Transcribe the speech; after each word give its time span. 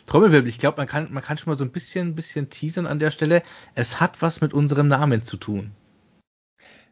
Trommelwirbel. 0.07 0.49
Ich 0.49 0.59
glaube, 0.59 0.77
man 0.77 0.87
kann, 0.87 1.13
man 1.13 1.23
kann 1.23 1.39
schon 1.39 1.51
mal 1.51 1.57
so 1.57 1.65
ein 1.65 1.71
bisschen, 1.71 2.15
bisschen 2.15 2.51
teasern 2.51 2.87
an 2.87 2.99
der 2.99 3.11
Stelle. 3.11 3.43
Es 3.75 4.01
hat 4.01 4.23
was 4.23 4.41
mit 4.41 4.55
unserem 4.55 4.89
Namen 4.89 5.23
zu 5.23 5.37
tun. 5.37 5.73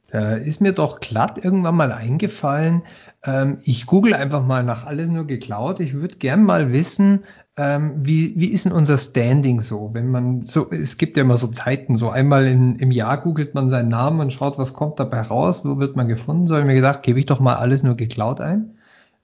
Da 0.08 0.34
ist 0.34 0.60
mir 0.60 0.72
doch 0.72 1.00
glatt 1.00 1.42
irgendwann 1.42 1.74
mal 1.74 1.90
eingefallen. 1.90 2.82
Ähm, 3.24 3.58
ich 3.64 3.86
google 3.86 4.14
einfach 4.14 4.44
mal 4.44 4.62
nach 4.62 4.86
alles 4.86 5.10
nur 5.10 5.26
geklaut. 5.26 5.80
Ich 5.80 5.94
würde 5.94 6.16
gern 6.16 6.44
mal 6.44 6.72
wissen, 6.72 7.24
ähm, 7.56 7.94
wie, 8.06 8.34
wie 8.36 8.46
ist 8.46 8.66
denn 8.66 8.72
unser 8.72 8.98
Standing 8.98 9.60
so? 9.60 9.90
Wenn 9.94 10.10
man 10.10 10.42
so, 10.42 10.70
es 10.70 10.98
gibt 10.98 11.16
ja 11.16 11.22
immer 11.22 11.38
so 11.38 11.48
Zeiten, 11.48 11.96
so 11.96 12.10
einmal 12.10 12.46
in, 12.46 12.76
im 12.76 12.90
Jahr 12.92 13.20
googelt 13.20 13.54
man 13.54 13.70
seinen 13.70 13.88
Namen 13.88 14.20
und 14.20 14.32
schaut, 14.32 14.58
was 14.58 14.74
kommt 14.74 15.00
dabei 15.00 15.22
raus, 15.22 15.64
wo 15.64 15.78
wird 15.78 15.96
man 15.96 16.06
gefunden. 16.06 16.46
So 16.46 16.54
habe 16.54 16.62
ich 16.62 16.66
mir 16.66 16.74
gedacht, 16.74 17.02
gebe 17.02 17.18
ich 17.18 17.26
doch 17.26 17.40
mal 17.40 17.54
alles 17.56 17.82
nur 17.82 17.96
geklaut 17.96 18.40
ein. 18.40 18.76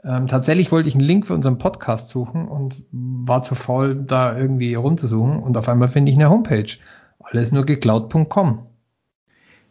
Ähm, 0.04 0.26
tatsächlich 0.26 0.72
wollte 0.72 0.88
ich 0.88 0.94
einen 0.96 1.04
Link 1.04 1.26
für 1.26 1.34
unseren 1.34 1.58
Podcast 1.58 2.08
suchen 2.08 2.48
und 2.48 2.82
war 2.90 3.42
zu 3.44 3.54
faul, 3.54 3.94
da 3.94 4.36
irgendwie 4.36 4.74
rumzusuchen. 4.74 5.38
Und 5.38 5.56
auf 5.56 5.68
einmal 5.68 5.88
finde 5.88 6.10
ich 6.10 6.16
eine 6.18 6.30
Homepage. 6.30 6.66
Alles 7.20 7.52
nur 7.52 7.64
geklaut.com. 7.64 8.66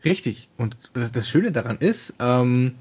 Richtig. 0.03 0.49
Und 0.57 0.77
das, 0.93 1.11
das 1.11 1.29
Schöne 1.29 1.51
daran 1.51 1.77
ist, 1.77 2.15
ähm, 2.19 2.75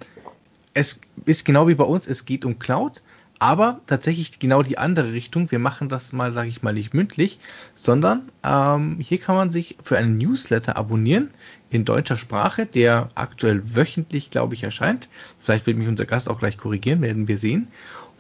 es 0.75 1.01
ist 1.27 1.45
genau 1.45 1.69
wie 1.69 1.75
bei 1.75 1.85
uns, 1.85 2.07
es 2.07 2.25
geht 2.25 2.45
um 2.45 2.59
Cloud, 2.59 3.03
aber 3.39 3.81
tatsächlich 3.87 4.39
genau 4.39 4.63
die 4.63 4.79
andere 4.79 5.13
Richtung. 5.13 5.51
Wir 5.51 5.59
machen 5.59 5.89
das 5.89 6.13
mal, 6.13 6.33
sage 6.35 6.49
ich 6.49 6.63
mal, 6.63 6.75
nicht 6.75 6.93
mündlich, 6.93 7.41
sondern 7.75 8.29
ähm, 8.45 8.99
hier 9.01 9.19
kann 9.19 9.35
man 9.35 9.51
sich 9.51 9.79
für 9.83 9.97
einen 9.97 10.19
Newsletter 10.19 10.77
abonnieren 10.77 11.31
in 11.71 11.85
deutscher 11.85 12.17
Sprache, 12.17 12.67
der 12.67 13.09
aktuell 13.15 13.75
wöchentlich, 13.75 14.31
glaube 14.31 14.55
ich, 14.55 14.63
erscheint. 14.63 15.09
Vielleicht 15.41 15.67
wird 15.67 15.79
mich 15.79 15.89
unser 15.89 16.05
Gast 16.05 16.29
auch 16.29 16.39
gleich 16.39 16.59
korrigieren, 16.59 17.01
werden 17.01 17.29
wir 17.29 17.39
sehen. 17.39 17.69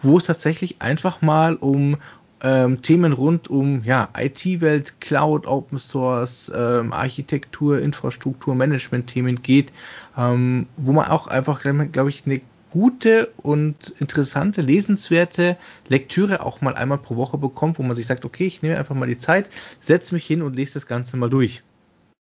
Wo 0.02 0.16
es 0.16 0.24
tatsächlich 0.24 0.80
einfach 0.80 1.20
mal 1.20 1.56
um 1.56 1.98
ähm, 2.42 2.82
Themen 2.82 3.12
rund 3.12 3.48
um 3.48 3.82
ja, 3.84 4.08
IT-Welt, 4.16 5.00
Cloud, 5.00 5.46
Open 5.46 5.78
Source, 5.78 6.50
ähm, 6.54 6.92
Architektur, 6.92 7.80
Infrastruktur, 7.80 8.54
Management-Themen 8.54 9.42
geht, 9.42 9.72
ähm, 10.16 10.66
wo 10.76 10.92
man 10.92 11.08
auch 11.08 11.26
einfach, 11.26 11.62
glaube 11.62 12.10
ich, 12.10 12.24
eine 12.26 12.40
gute 12.70 13.32
und 13.36 13.94
interessante, 13.98 14.62
lesenswerte 14.62 15.56
Lektüre 15.88 16.44
auch 16.44 16.60
mal 16.60 16.74
einmal 16.74 16.98
pro 16.98 17.16
Woche 17.16 17.36
bekommt, 17.36 17.78
wo 17.78 17.82
man 17.82 17.96
sich 17.96 18.06
sagt, 18.06 18.24
okay, 18.24 18.46
ich 18.46 18.62
nehme 18.62 18.78
einfach 18.78 18.94
mal 18.94 19.08
die 19.08 19.18
Zeit, 19.18 19.50
setze 19.80 20.14
mich 20.14 20.26
hin 20.26 20.42
und 20.42 20.54
lese 20.54 20.74
das 20.74 20.86
Ganze 20.86 21.16
mal 21.16 21.30
durch. 21.30 21.62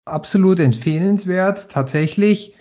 Absolut 0.06 0.59
empfehlenswert, 0.59 1.70
tatsächlich. 1.72 2.56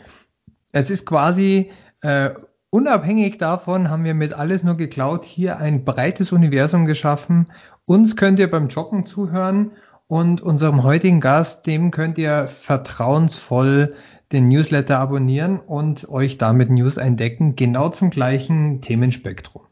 Es 0.73 0.91
ist 0.91 1.07
quasi 1.07 1.73
äh, 2.03 2.31
Unabhängig 2.75 3.37
davon 3.37 3.91
haben 3.91 4.05
wir 4.05 4.15
mit 4.15 4.33
alles 4.33 4.65
nur 4.65 4.79
geklaut 4.79 5.27
hier 5.27 5.59
ein 5.59 5.85
breites 5.85 6.33
Universum 6.33 6.87
geschaffen. 6.87 7.53
Uns 7.85 8.17
könnt 8.17 8.39
ihr 8.39 8.51
beim 8.51 8.69
Joggen 8.69 9.05
zuhören 9.05 9.73
und 10.07 10.41
unserem 10.41 10.83
heutigen 10.83 11.21
Gast, 11.21 11.67
dem 11.67 11.91
könnt 11.91 12.17
ihr 12.17 12.49
vertrauensvoll 12.49 13.95
den 14.33 14.49
Newsletter 14.49 14.99
abonnieren 15.01 15.61
und 15.61 16.09
euch 16.09 16.39
damit 16.39 16.71
News 16.71 16.97
entdecken, 16.97 17.57
genau 17.57 17.91
zum 17.91 18.09
gleichen 18.09 18.81
Themenspektrum. 18.81 19.65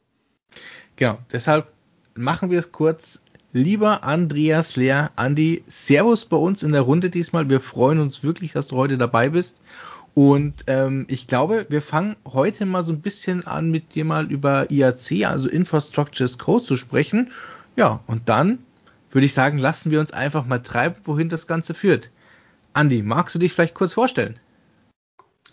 Genau, 0.97 1.17
deshalb 1.33 1.69
machen 2.15 2.51
wir 2.51 2.59
es 2.59 2.71
kurz. 2.71 3.23
Lieber 3.55 4.05
Andreas 4.05 4.77
Lehr, 4.77 5.11
Andi, 5.17 5.65
Servus 5.69 6.27
bei 6.27 6.37
uns 6.37 6.63
in 6.63 6.73
der 6.73 6.83
Runde 6.83 7.09
diesmal. 7.09 7.49
Wir 7.49 7.61
freuen 7.61 7.99
uns 7.99 8.23
wirklich, 8.23 8.53
dass 8.53 8.67
du 8.67 8.77
heute 8.77 8.99
dabei 8.99 9.31
bist. 9.31 9.63
Und 10.15 10.65
ähm, 10.67 11.07
ich 11.09 11.27
glaube, 11.27 11.67
wir 11.69 11.83
fangen 11.83 12.17
heute 12.27 12.67
mal 12.67 12.83
so 12.83 12.93
ein 12.93 13.01
bisschen 13.01 13.47
an, 13.47 13.71
mit 13.71 13.95
dir 13.95 14.05
mal 14.05 14.31
über 14.31 14.71
IAC, 14.71 15.27
also 15.27 15.49
Infrastructure 15.49 16.25
as 16.25 16.39
Code, 16.39 16.65
zu 16.65 16.77
sprechen. 16.77 17.31
Ja, 17.77 18.01
und 18.07 18.29
dann 18.29 18.59
würde 19.11 19.27
ich 19.27 19.35
sagen, 19.35 19.59
lassen 19.59 19.91
wir 19.91 20.01
uns 20.01 20.13
einfach 20.13 20.47
mal 20.47 20.61
treiben, 20.61 20.97
wohin 21.05 21.29
das 21.29 21.47
Ganze 21.47 21.75
führt. 21.75 22.11
Andi, 22.73 23.03
magst 23.03 23.35
du 23.35 23.39
dich 23.39 23.53
vielleicht 23.53 23.75
kurz 23.75 23.93
vorstellen? 23.93 24.39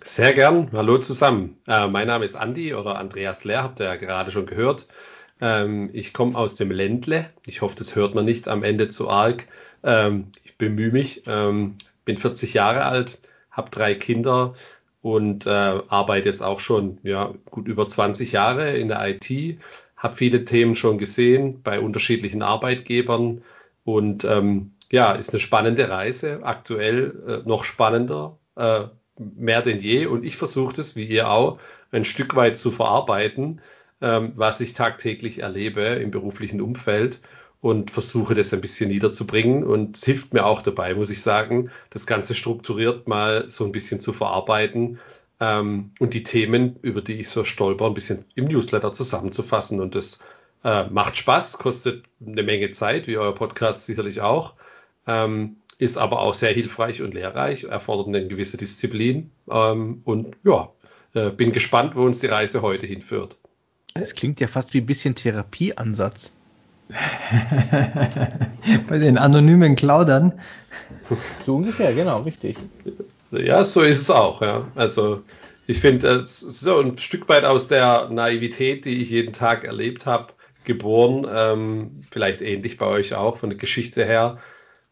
Sehr 0.03 0.33
gern. 0.33 0.69
Hallo 0.73 0.97
zusammen. 0.99 1.57
Äh, 1.67 1.87
mein 1.87 2.07
Name 2.07 2.25
ist 2.25 2.35
Andi 2.35 2.73
oder 2.73 2.97
Andreas 2.97 3.43
Lehr, 3.43 3.63
habt 3.63 3.79
ihr 3.79 3.87
ja 3.87 3.95
gerade 3.95 4.31
schon 4.31 4.45
gehört. 4.45 4.87
Ähm, 5.41 5.89
ich 5.93 6.13
komme 6.13 6.37
aus 6.37 6.55
dem 6.55 6.71
Ländle. 6.71 7.29
Ich 7.45 7.61
hoffe, 7.61 7.75
das 7.75 7.95
hört 7.95 8.15
man 8.15 8.25
nicht 8.25 8.47
am 8.47 8.63
Ende 8.63 8.89
zu 8.89 9.09
arg. 9.09 9.47
Ähm, 9.83 10.31
ich 10.43 10.57
bemühe 10.57 10.91
mich, 10.91 11.23
ähm, 11.27 11.75
bin 12.05 12.17
40 12.17 12.53
Jahre 12.53 12.85
alt, 12.85 13.19
habe 13.57 13.71
drei 13.71 13.95
Kinder 13.95 14.53
und 15.01 15.47
äh, 15.47 15.49
arbeite 15.49 16.29
jetzt 16.29 16.43
auch 16.43 16.59
schon 16.59 16.99
ja, 17.03 17.33
gut 17.49 17.67
über 17.67 17.87
20 17.87 18.31
Jahre 18.31 18.77
in 18.77 18.87
der 18.87 19.05
IT, 19.07 19.59
habe 19.97 20.15
viele 20.15 20.45
Themen 20.45 20.75
schon 20.75 20.97
gesehen 20.99 21.61
bei 21.63 21.79
unterschiedlichen 21.79 22.43
Arbeitgebern 22.43 23.41
und 23.83 24.23
ähm, 24.25 24.73
ja, 24.91 25.13
ist 25.13 25.31
eine 25.31 25.39
spannende 25.39 25.89
Reise, 25.89 26.41
aktuell 26.43 27.43
äh, 27.45 27.49
noch 27.49 27.63
spannender, 27.63 28.37
äh, 28.55 28.83
mehr 29.17 29.61
denn 29.61 29.79
je 29.79 30.05
und 30.05 30.23
ich 30.23 30.37
versuche 30.37 30.75
das, 30.75 30.95
wie 30.95 31.05
ihr 31.05 31.29
auch, 31.29 31.59
ein 31.91 32.05
Stück 32.05 32.35
weit 32.35 32.57
zu 32.57 32.71
verarbeiten, 32.71 33.61
ähm, 34.01 34.33
was 34.35 34.61
ich 34.61 34.73
tagtäglich 34.73 35.39
erlebe 35.39 35.81
im 35.81 36.11
beruflichen 36.11 36.61
Umfeld 36.61 37.19
und 37.61 37.91
versuche 37.91 38.35
das 38.35 38.53
ein 38.53 38.61
bisschen 38.61 38.89
niederzubringen. 38.89 39.63
Und 39.63 39.97
es 39.97 40.05
hilft 40.05 40.33
mir 40.33 40.45
auch 40.45 40.61
dabei, 40.61 40.93
muss 40.93 41.09
ich 41.09 41.21
sagen, 41.21 41.71
das 41.89 42.05
Ganze 42.05 42.35
strukturiert 42.35 43.07
mal 43.07 43.47
so 43.49 43.65
ein 43.65 43.71
bisschen 43.71 43.99
zu 43.99 44.13
verarbeiten 44.13 44.99
ähm, 45.39 45.91
und 45.99 46.13
die 46.13 46.23
Themen, 46.23 46.77
über 46.81 47.01
die 47.01 47.19
ich 47.19 47.29
so 47.29 47.43
stolper, 47.43 47.85
ein 47.85 47.93
bisschen 47.93 48.25
im 48.35 48.45
Newsletter 48.45 48.93
zusammenzufassen. 48.93 49.79
Und 49.81 49.95
das 49.95 50.19
äh, 50.63 50.85
macht 50.85 51.17
Spaß, 51.17 51.57
kostet 51.57 52.05
eine 52.25 52.43
Menge 52.43 52.71
Zeit, 52.71 53.07
wie 53.07 53.17
euer 53.17 53.35
Podcast 53.35 53.85
sicherlich 53.85 54.21
auch. 54.21 54.53
Ähm, 55.05 55.57
ist 55.79 55.97
aber 55.97 56.21
auch 56.21 56.33
sehr 56.33 56.51
hilfreich 56.51 57.01
und 57.01 57.13
lehrreich, 57.13 57.65
erfordert 57.65 58.07
eine 58.07 58.27
gewisse 58.27 58.57
Disziplin. 58.57 59.31
Ähm, 59.49 60.01
und 60.05 60.35
ja, 60.43 60.71
äh, 61.13 61.29
bin 61.29 61.51
gespannt, 61.51 61.95
wo 61.95 62.03
uns 62.03 62.19
die 62.19 62.27
Reise 62.27 62.61
heute 62.61 62.87
hinführt. 62.87 63.37
Es 63.93 64.13
klingt 64.13 64.39
ja 64.39 64.47
fast 64.47 64.73
wie 64.73 64.79
ein 64.79 64.85
bisschen 64.85 65.15
Therapieansatz. 65.15 66.33
Bei 68.87 68.97
den 68.97 69.17
anonymen 69.17 69.75
Cloudern. 69.75 70.33
So 71.45 71.55
ungefähr, 71.55 71.93
genau, 71.93 72.21
richtig. 72.21 72.57
Ja, 73.31 73.63
so 73.63 73.81
ist 73.81 74.01
es 74.01 74.09
auch, 74.09 74.41
ja. 74.41 74.67
Also 74.75 75.21
ich 75.67 75.79
finde, 75.79 76.25
so 76.25 76.79
ein 76.79 76.97
Stück 76.97 77.27
weit 77.27 77.43
aus 77.43 77.67
der 77.67 78.09
Naivität, 78.09 78.85
die 78.85 79.01
ich 79.01 79.09
jeden 79.09 79.33
Tag 79.33 79.65
erlebt 79.65 80.05
habe, 80.05 80.27
geboren, 80.63 81.25
ähm, 81.29 82.01
vielleicht 82.09 82.41
ähnlich 82.41 82.77
bei 82.77 82.85
euch 82.85 83.15
auch, 83.15 83.37
von 83.37 83.49
der 83.49 83.59
Geschichte 83.59 84.05
her. 84.05 84.37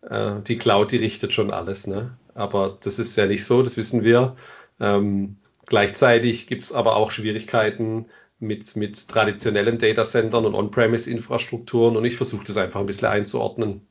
Äh, 0.02 0.42
die 0.48 0.58
Cloud, 0.58 0.92
die 0.92 0.98
richtet 0.98 1.34
schon 1.34 1.52
alles, 1.52 1.88
ne? 1.88 2.18
Aber 2.34 2.78
das 2.84 3.00
ist 3.00 3.16
ja 3.16 3.26
nicht 3.26 3.46
so, 3.46 3.64
das 3.64 3.78
wissen 3.78 4.04
wir. 4.04 4.36
Ähm, 4.80 5.38
gleichzeitig 5.66 6.48
gibt 6.48 6.64
es 6.64 6.74
aber 6.74 6.98
auch 6.98 7.12
Schwierigkeiten, 7.12 8.08
mit, 8.40 8.76
mit 8.76 9.08
traditionellen 9.08 9.78
Datacentern 9.78 10.46
und 10.46 10.56
On-Premise-Infrastrukturen 10.56 11.96
und 11.96 12.06
ich 12.06 12.18
versuche 12.18 12.46
das 12.46 12.58
einfach 12.58 12.80
ein 12.80 12.86
bisschen 12.86 13.08
einzuordnen. 13.08 13.82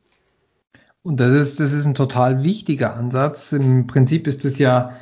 Und 1.03 1.21
das 1.21 1.33
ist, 1.33 1.61
das 1.61 1.73
ist 1.73 1.85
ein 1.85 1.95
total 1.95 2.43
wichtiger 2.43 2.97
Ansatz. 2.97 3.53
Im 3.53 3.87
Prinzip 3.87 4.27
ist 4.27 4.45
es 4.45 4.59
ja 4.59 4.93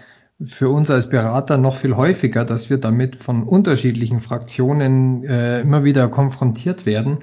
für 0.44 0.68
uns 0.68 0.90
als 0.90 1.08
Berater 1.08 1.58
noch 1.58 1.76
viel 1.76 1.96
häufiger, 1.96 2.44
dass 2.44 2.70
wir 2.70 2.78
damit 2.78 3.16
von 3.16 3.44
unterschiedlichen 3.44 4.18
Fraktionen 4.18 5.24
äh, 5.24 5.60
immer 5.60 5.84
wieder 5.84 6.08
konfrontiert 6.08 6.86
werden, 6.86 7.18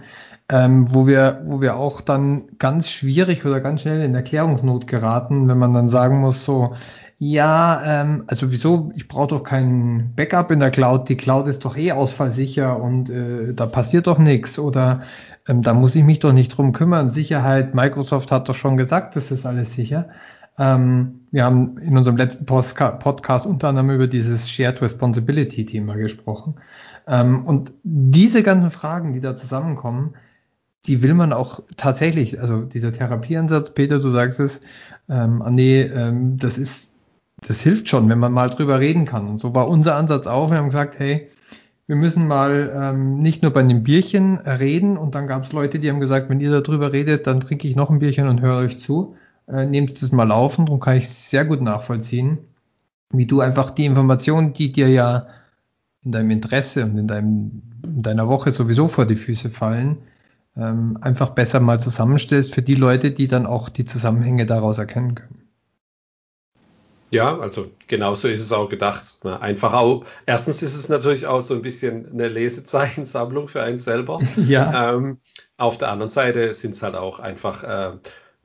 ähm, 0.50 0.94
wo 0.94 1.08
wir, 1.08 1.42
wo 1.44 1.60
wir 1.62 1.76
auch 1.76 2.02
dann 2.02 2.58
ganz 2.58 2.90
schwierig 2.90 3.46
oder 3.46 3.60
ganz 3.60 3.82
schnell 3.82 4.02
in 4.02 4.16
Erklärungsnot 4.16 4.88
geraten, 4.88 5.48
wenn 5.50 5.58
man 5.58 5.74
dann 5.74 5.90
sagen 5.90 6.20
muss, 6.20 6.46
so, 6.46 6.74
Ja, 7.22 7.82
ähm, 7.86 8.24
also 8.28 8.50
wieso? 8.50 8.92
Ich 8.96 9.10
brauche 9.10 9.28
doch 9.28 9.44
kein 9.44 10.14
Backup 10.16 10.52
in 10.52 10.62
der 10.62 10.72
Cloud. 10.72 11.10
Die 11.10 11.18
Cloud 11.18 11.50
ist 11.50 11.66
doch 11.66 11.76
eh 11.76 11.92
ausfallsicher 11.92 12.82
und 12.82 13.10
äh, 13.10 13.54
da 13.54 13.66
passiert 13.66 14.08
doch 14.08 14.20
nichts. 14.20 14.58
Oder 14.58 15.02
ähm, 15.46 15.62
da 15.62 15.74
muss 15.74 15.96
ich 15.96 16.06
mich 16.06 16.20
doch 16.20 16.32
nicht 16.32 16.56
drum 16.56 16.72
kümmern. 16.72 17.10
Sicherheit, 17.10 17.74
Microsoft 17.74 18.32
hat 18.32 18.48
doch 18.48 18.56
schon 18.56 18.78
gesagt, 18.78 19.18
das 19.18 19.32
ist 19.32 19.46
alles 19.46 19.74
sicher. 19.74 20.08
Ähm, 20.58 21.26
wir 21.32 21.44
haben 21.44 21.78
in 21.80 21.98
unserem 21.98 22.16
letzten 22.16 22.46
Postka 22.46 22.92
Podcast 22.92 23.46
unter 23.46 23.68
anderem 23.68 23.90
über 23.92 24.08
dieses 24.08 24.50
Shared 24.50 24.82
Responsibility 24.82 25.66
Thema 25.66 25.96
gesprochen. 25.98 26.56
Ähm, 27.06 27.46
und 27.46 27.74
diese 27.84 28.44
ganzen 28.44 28.72
Fragen, 28.72 29.12
die 29.12 29.20
da 29.20 29.36
zusammenkommen, 29.36 30.14
die 30.86 31.02
will 31.02 31.14
man 31.14 31.34
auch 31.34 31.62
tatsächlich, 31.76 32.40
also 32.40 32.62
dieser 32.62 32.94
Therapieansatz, 32.94 33.74
Peter, 33.74 34.00
du 34.00 34.10
sagst 34.12 34.40
es, 34.40 34.62
ähm, 35.10 35.44
nee, 35.50 35.82
ähm, 35.82 36.38
das 36.38 36.58
ist, 36.58 36.89
das 37.42 37.62
hilft 37.62 37.90
schon, 37.90 38.10
wenn 38.10 38.20
man 38.20 38.32
mal 38.32 38.50
drüber 38.50 38.80
reden 38.80 39.06
kann. 39.06 39.28
Und 39.28 39.40
so 39.40 39.54
war 39.54 39.68
unser 39.68 39.96
Ansatz 39.96 40.28
auch. 40.28 40.52
Wir 40.52 40.58
haben 40.58 40.68
gesagt, 40.68 41.00
hey, 41.00 41.30
wir 41.88 41.96
müssen 41.96 42.28
mal 42.28 42.72
ähm, 42.76 43.20
nicht 43.20 43.42
nur 43.42 43.52
bei 43.52 43.62
einem 43.62 43.82
Bierchen 43.82 44.38
reden 44.38 44.96
und 44.98 45.16
dann 45.16 45.26
gab 45.26 45.46
es 45.46 45.54
Leute, 45.54 45.80
die 45.80 45.90
haben 45.90 46.00
gesagt, 46.00 46.30
wenn 46.30 46.40
ihr 46.40 46.62
darüber 46.62 46.94
redet, 46.94 47.26
dann 47.26 47.40
trinke 47.40 47.68
ich 47.68 47.76
noch 47.76 47.90
ein 47.90 47.98
Bierchen 48.00 48.28
und 48.28 48.42
höre 48.42 48.58
euch 48.58 48.78
zu. 48.78 49.16
Äh, 49.48 49.66
nehmt 49.66 50.00
das 50.00 50.12
mal 50.12 50.32
auf 50.32 50.60
und 50.60 50.68
darum 50.68 50.80
kann 50.80 50.98
ich 50.98 51.10
sehr 51.10 51.46
gut 51.46 51.62
nachvollziehen, 51.62 52.38
wie 53.12 53.26
du 53.26 53.42
einfach 53.42 53.72
die 53.72 53.86
Informationen, 53.86 54.54
die 54.54 54.72
dir 54.72 54.88
ja 54.88 55.26
in 56.04 56.12
deinem 56.12 56.30
Interesse 56.30 56.86
und 56.86 56.96
in, 56.98 57.08
deinem, 57.08 57.64
in 57.84 58.04
deiner 58.04 58.28
Woche 58.28 58.52
sowieso 58.52 58.88
vor 58.88 59.08
die 59.08 59.16
Füße 59.16 59.50
fallen, 59.50 59.98
ähm, 60.56 60.98
einfach 61.02 61.30
besser 61.30 61.60
mal 61.60 61.82
zusammenstellst 61.82 62.54
für 62.54 62.62
die 62.62 62.76
Leute, 62.76 63.10
die 63.10 63.28
dann 63.28 63.48
auch 63.48 63.70
die 63.70 63.86
Zusammenhänge 63.86 64.46
daraus 64.46 64.78
erkennen 64.78 65.16
können. 65.16 65.39
Ja, 67.12 67.40
also 67.40 67.72
genauso 67.88 68.28
ist 68.28 68.42
es 68.42 68.52
auch 68.52 68.70
gedacht. 68.70 69.04
Einfach 69.24 69.74
auch, 69.74 70.06
erstens 70.26 70.62
ist 70.62 70.76
es 70.76 70.90
natürlich 70.90 71.26
auch 71.26 71.42
so 71.42 71.56
ein 71.56 71.62
bisschen 71.62 72.12
eine 72.12 72.28
Lesezeichensammlung 72.28 73.48
für 73.48 73.62
einen 73.62 73.80
selber. 73.80 74.20
Ja. 74.48 74.94
Ähm, 74.94 75.18
auf 75.58 75.78
der 75.78 75.90
anderen 75.90 76.10
Seite 76.10 76.54
sind 76.54 76.72
es 76.72 76.82
halt 76.82 76.96
auch 76.96 77.20
einfach 77.20 77.64
äh, 77.64 77.98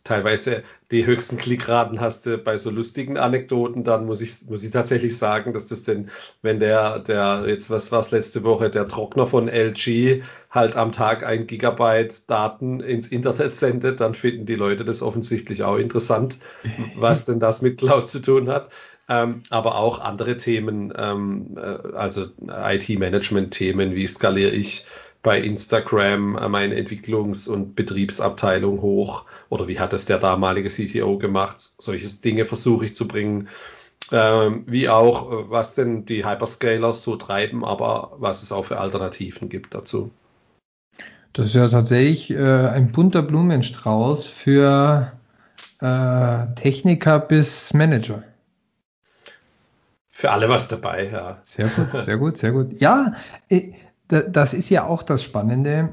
teilweise 0.05 0.63
die 0.91 1.07
höchsten 1.07 1.39
Klickraten 1.39 2.01
hast 2.01 2.27
du 2.27 2.37
bei 2.39 2.59
so 2.59 2.71
lustigen 2.71 3.17
Anekdoten, 3.17 3.85
dann 3.85 4.05
muss 4.05 4.21
ich, 4.21 4.49
muss 4.49 4.63
ich 4.63 4.71
tatsächlich 4.71 5.17
sagen, 5.17 5.55
dass 5.55 5.67
das 5.67 5.83
denn, 5.83 6.11
wenn 6.43 6.61
der, 6.61 6.99
der, 7.01 7.45
jetzt 7.47 7.71
was 7.71 7.91
war 7.91 8.01
es 8.01 8.11
letzte 8.11 8.45
Woche, 8.45 8.69
der 8.69 8.87
Trockner 8.87 9.27
von 9.27 9.49
LG 9.49 10.23
halt 10.55 10.77
am 10.77 10.93
Tag 10.93 11.25
ein 11.25 11.47
Gigabyte 11.47 12.31
Daten 12.31 12.81
ins 12.81 13.09
Internet 13.09 13.55
sendet, 13.55 14.01
dann 14.01 14.15
finden 14.15 14.47
die 14.47 14.55
Leute 14.55 14.85
das 14.85 15.03
offensichtlich 15.03 15.65
auch 15.65 15.77
interessant, 15.77 16.39
was 16.97 17.25
denn 17.25 17.41
das 17.41 17.61
mit 17.61 17.79
Cloud 17.79 18.09
zu 18.09 18.21
tun 18.21 18.49
hat. 18.49 18.71
Ähm, 19.07 19.43
aber 19.51 19.77
auch 19.77 19.99
andere 19.99 20.37
Themen, 20.37 20.93
ähm, 20.97 21.57
äh, 21.59 21.95
also 21.95 22.27
IT-Management-Themen, 22.49 23.95
wie 23.95 24.07
skaliere 24.07 24.53
ich 24.53 24.87
bei 25.23 25.41
Instagram 25.41 26.51
meine 26.51 26.75
Entwicklungs- 26.77 27.49
und 27.49 27.75
Betriebsabteilung 27.75 28.81
hoch 28.81 29.25
oder 29.49 29.69
wie 29.69 29.79
hat 29.79 29.93
es 29.93 30.05
der 30.05 30.19
damalige 30.19 30.69
CTO 30.69 31.19
gemacht? 31.19 31.57
Solche 31.59 32.09
Dinge 32.23 32.45
versuche 32.45 32.87
ich 32.87 32.95
zu 32.95 33.09
bringen. 33.09 33.49
Ähm, 34.13 34.65
wie 34.67 34.89
auch, 34.89 35.33
äh, 35.33 35.51
was 35.51 35.75
denn 35.75 36.05
die 36.07 36.25
Hyperscalers 36.25 37.03
so 37.03 37.17
treiben, 37.17 37.65
aber 37.65 38.13
was 38.19 38.43
es 38.43 38.53
auch 38.53 38.67
für 38.67 38.79
Alternativen 38.79 39.49
gibt 39.49 39.75
dazu. 39.75 40.11
Das 41.35 41.47
ist 41.47 41.55
ja 41.57 41.69
tatsächlich 41.69 42.31
äh, 42.31 42.69
ein 42.69 42.93
bunter 42.93 43.21
Blumenstrauß 43.21 44.25
für 44.25 45.11
äh, 45.81 46.55
Techniker 46.55 47.19
bis 47.19 47.75
Manager. 47.75 48.23
Für 50.11 50.31
alle 50.31 50.49
was 50.49 50.69
dabei, 50.69 51.11
ja. 51.11 51.39
Sehr 51.43 51.67
gut, 51.67 52.05
sehr 52.05 52.17
gut, 52.19 52.39
sehr 52.39 52.53
gut. 52.53 52.81
Ja, 52.81 53.13
äh, 53.49 53.73
das 54.07 54.55
ist 54.55 54.71
ja 54.71 54.87
auch 54.87 55.03
das 55.03 55.25
Spannende. 55.25 55.89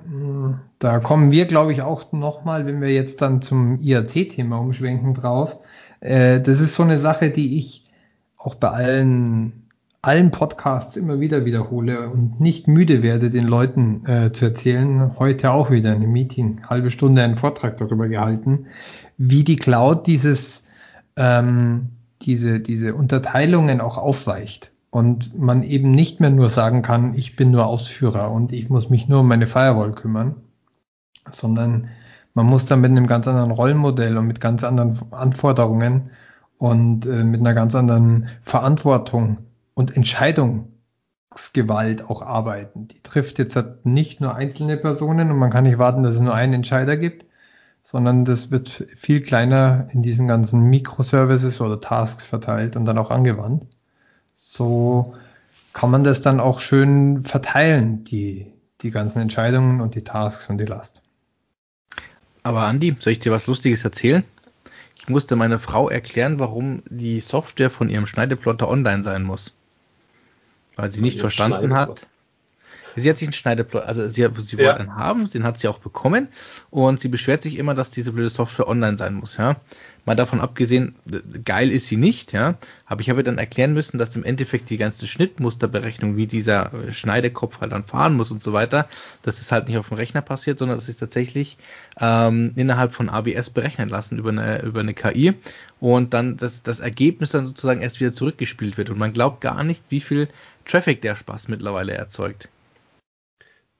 Da 0.77 0.99
kommen 0.99 1.31
wir, 1.31 1.45
glaube 1.47 1.71
ich, 1.71 1.81
auch 1.81 2.11
nochmal, 2.11 2.67
wenn 2.67 2.79
wir 2.79 2.89
jetzt 2.89 3.21
dann 3.23 3.41
zum 3.41 3.79
IAC-Thema 3.79 4.59
umschwenken 4.59 5.15
drauf. 5.15 5.57
Äh, 6.01 6.39
das 6.39 6.59
ist 6.59 6.75
so 6.75 6.83
eine 6.83 6.99
Sache, 6.99 7.31
die 7.31 7.57
ich 7.57 7.85
auch 8.37 8.53
bei 8.53 8.69
allen, 8.69 9.60
allen 10.03 10.31
Podcasts 10.31 10.97
immer 10.97 11.19
wieder 11.19 11.45
wiederhole 11.45 12.09
und 12.09 12.39
nicht 12.39 12.67
müde 12.67 13.03
werde, 13.03 13.29
den 13.29 13.45
Leuten 13.45 14.05
äh, 14.07 14.31
zu 14.31 14.45
erzählen. 14.45 15.17
Heute 15.19 15.51
auch 15.51 15.69
wieder 15.69 15.91
in 15.91 16.01
einem 16.01 16.11
Meeting, 16.11 16.61
halbe 16.67 16.89
Stunde 16.89 17.23
einen 17.23 17.35
Vortrag 17.35 17.77
darüber 17.77 18.07
gehalten, 18.07 18.65
wie 19.17 19.43
die 19.43 19.57
Cloud 19.57 20.07
dieses, 20.07 20.67
ähm, 21.17 21.89
diese, 22.23 22.59
diese 22.59 22.95
Unterteilungen 22.95 23.79
auch 23.79 23.99
aufweicht 23.99 24.71
und 24.89 25.37
man 25.37 25.61
eben 25.61 25.91
nicht 25.91 26.19
mehr 26.19 26.31
nur 26.31 26.49
sagen 26.49 26.81
kann, 26.81 27.13
ich 27.13 27.35
bin 27.35 27.51
nur 27.51 27.67
Ausführer 27.67 28.31
und 28.31 28.51
ich 28.53 28.69
muss 28.69 28.89
mich 28.89 29.07
nur 29.07 29.19
um 29.19 29.27
meine 29.27 29.45
Firewall 29.45 29.91
kümmern, 29.91 30.35
sondern 31.29 31.89
man 32.33 32.47
muss 32.47 32.65
dann 32.65 32.81
mit 32.81 32.89
einem 32.89 33.05
ganz 33.05 33.27
anderen 33.27 33.51
Rollenmodell 33.51 34.17
und 34.17 34.25
mit 34.25 34.41
ganz 34.41 34.63
anderen 34.63 34.97
Anforderungen 35.11 36.09
und 36.57 37.05
äh, 37.05 37.23
mit 37.23 37.41
einer 37.41 37.53
ganz 37.53 37.75
anderen 37.75 38.29
Verantwortung 38.41 39.37
und 39.73 39.95
Entscheidungsgewalt 39.95 42.09
auch 42.09 42.21
arbeiten. 42.21 42.87
Die 42.87 43.01
trifft 43.01 43.39
jetzt 43.39 43.55
halt 43.55 43.85
nicht 43.85 44.21
nur 44.21 44.35
einzelne 44.35 44.77
Personen 44.77 45.31
und 45.31 45.37
man 45.37 45.49
kann 45.49 45.63
nicht 45.63 45.77
warten, 45.77 46.03
dass 46.03 46.15
es 46.15 46.21
nur 46.21 46.35
einen 46.35 46.53
Entscheider 46.53 46.97
gibt, 46.97 47.25
sondern 47.83 48.25
das 48.25 48.51
wird 48.51 48.69
viel 48.69 49.21
kleiner 49.21 49.87
in 49.91 50.03
diesen 50.03 50.27
ganzen 50.27 50.61
Microservices 50.61 51.61
oder 51.61 51.81
Tasks 51.81 52.23
verteilt 52.23 52.75
und 52.75 52.85
dann 52.85 52.97
auch 52.97 53.11
angewandt 53.11 53.65
so 54.41 55.13
kann 55.71 55.91
man 55.91 56.03
das 56.03 56.21
dann 56.21 56.39
auch 56.39 56.59
schön 56.59 57.21
verteilen, 57.21 58.03
die, 58.03 58.51
die 58.81 58.89
ganzen 58.89 59.21
Entscheidungen 59.21 59.81
und 59.81 59.93
die 59.93 60.03
Tasks 60.03 60.49
und 60.49 60.57
die 60.57 60.65
Last. 60.65 61.03
Aber 62.41 62.63
Andi, 62.63 62.97
soll 62.99 63.13
ich 63.13 63.19
dir 63.19 63.31
was 63.31 63.45
Lustiges 63.45 63.83
erzählen? 63.83 64.23
Ich 64.97 65.07
musste 65.07 65.35
meiner 65.35 65.59
Frau 65.59 65.89
erklären, 65.89 66.39
warum 66.39 66.81
die 66.89 67.19
Software 67.19 67.69
von 67.69 67.87
ihrem 67.87 68.07
Schneideplotter 68.07 68.67
online 68.67 69.03
sein 69.03 69.21
muss. 69.21 69.55
Weil 70.81 70.91
sie 70.91 71.01
nicht 71.01 71.19
verstanden 71.19 71.73
hat, 71.73 72.07
Sie 72.95 73.09
hat 73.09 73.17
sich 73.17 73.27
einen 73.27 73.33
Schneideplotter, 73.33 73.87
also 73.87 74.07
sie, 74.07 74.27
sie 74.45 74.57
wollte 74.57 74.77
einen 74.77 74.95
haben, 74.95 75.29
den 75.29 75.43
hat 75.43 75.57
sie 75.57 75.67
auch 75.67 75.79
bekommen 75.79 76.27
und 76.69 76.99
sie 76.99 77.07
beschwert 77.07 77.41
sich 77.43 77.57
immer, 77.57 77.73
dass 77.73 77.91
diese 77.91 78.11
blöde 78.11 78.29
Software 78.29 78.67
online 78.67 78.97
sein 78.97 79.13
muss, 79.13 79.37
ja. 79.37 79.57
Mal 80.03 80.15
davon 80.15 80.41
abgesehen, 80.41 80.95
geil 81.45 81.69
ist 81.71 81.85
sie 81.85 81.95
nicht, 81.95 82.33
ja. 82.33 82.55
Aber 82.87 83.01
ich 83.01 83.11
habe 83.11 83.23
dann 83.23 83.37
erklären 83.37 83.73
müssen, 83.73 83.99
dass 83.99 84.15
im 84.15 84.23
Endeffekt 84.23 84.71
die 84.71 84.77
ganze 84.77 85.05
Schnittmusterberechnung, 85.05 86.17
wie 86.17 86.25
dieser 86.25 86.73
äh, 86.73 86.91
Schneidekopf 86.91 87.61
halt 87.61 87.71
dann 87.71 87.83
fahren 87.83 88.15
muss 88.15 88.31
und 88.31 88.41
so 88.41 88.51
weiter, 88.51 88.87
dass 89.21 89.39
es 89.39 89.51
halt 89.51 89.67
nicht 89.67 89.77
auf 89.77 89.89
dem 89.89 89.97
Rechner 89.97 90.21
passiert, 90.21 90.57
sondern 90.57 90.79
dass 90.79 90.89
es 90.89 90.97
tatsächlich 90.97 91.57
ähm, 91.99 92.51
innerhalb 92.55 92.93
von 92.93 93.09
ABS 93.09 93.51
berechnen 93.51 93.89
lassen 93.89 94.17
über 94.17 94.29
eine, 94.29 94.63
über 94.63 94.79
eine 94.79 94.95
KI 94.95 95.35
und 95.79 96.15
dann 96.15 96.35
das, 96.35 96.63
das 96.63 96.79
Ergebnis 96.79 97.29
dann 97.29 97.45
sozusagen 97.45 97.81
erst 97.81 97.99
wieder 97.99 98.13
zurückgespielt 98.13 98.77
wird. 98.77 98.89
Und 98.89 98.97
man 98.97 99.13
glaubt 99.13 99.39
gar 99.39 99.63
nicht, 99.63 99.83
wie 99.89 100.01
viel 100.01 100.29
Traffic 100.65 101.01
der 101.01 101.15
Spaß 101.15 101.47
mittlerweile 101.47 101.93
erzeugt. 101.93 102.49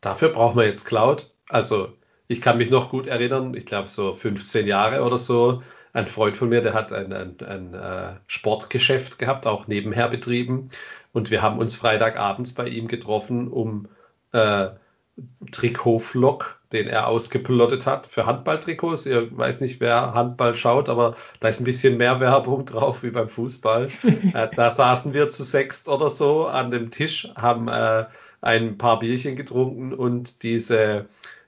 Dafür 0.01 0.29
braucht 0.29 0.55
man 0.55 0.65
jetzt 0.65 0.85
Cloud. 0.85 1.31
Also 1.47 1.93
ich 2.27 2.41
kann 2.41 2.57
mich 2.57 2.69
noch 2.69 2.89
gut 2.89 3.07
erinnern, 3.07 3.53
ich 3.55 3.65
glaube 3.65 3.87
so 3.87 4.15
15 4.15 4.65
Jahre 4.65 5.03
oder 5.03 5.17
so, 5.17 5.61
ein 5.93 6.07
Freund 6.07 6.37
von 6.37 6.49
mir, 6.49 6.61
der 6.61 6.73
hat 6.73 6.93
ein, 6.93 7.11
ein, 7.11 7.35
ein 7.41 7.73
äh, 7.73 8.13
Sportgeschäft 8.27 9.19
gehabt, 9.19 9.45
auch 9.45 9.67
nebenher 9.67 10.07
betrieben. 10.07 10.69
Und 11.11 11.29
wir 11.29 11.41
haben 11.41 11.59
uns 11.59 11.75
Freitagabends 11.75 12.53
bei 12.53 12.67
ihm 12.69 12.87
getroffen, 12.87 13.49
um 13.49 13.89
äh, 14.31 14.69
Trikotflock, 15.51 16.60
den 16.73 16.87
er 16.87 17.07
ausgeplottet 17.07 17.85
hat 17.85 18.07
für 18.07 18.25
Handballtrikots. 18.25 19.05
Ihr 19.05 19.35
weiß 19.35 19.61
nicht, 19.61 19.79
wer 19.79 20.13
Handball 20.13 20.55
schaut, 20.55 20.89
aber 20.89 21.15
da 21.39 21.49
ist 21.49 21.59
ein 21.59 21.65
bisschen 21.65 21.97
mehr 21.97 22.19
Werbung 22.19 22.65
drauf 22.65 23.03
wie 23.03 23.11
beim 23.11 23.29
Fußball. 23.29 23.89
äh, 24.33 24.47
da 24.55 24.69
saßen 24.69 25.13
wir 25.13 25.29
zu 25.29 25.43
sechst 25.43 25.89
oder 25.89 26.09
so 26.09 26.47
an 26.47 26.71
dem 26.71 26.91
Tisch, 26.91 27.29
haben 27.35 27.67
äh, 27.67 28.05
ein 28.41 28.77
paar 28.77 28.99
Bierchen 28.99 29.35
getrunken 29.35 29.93
und 29.93 30.43
diese 30.43 31.05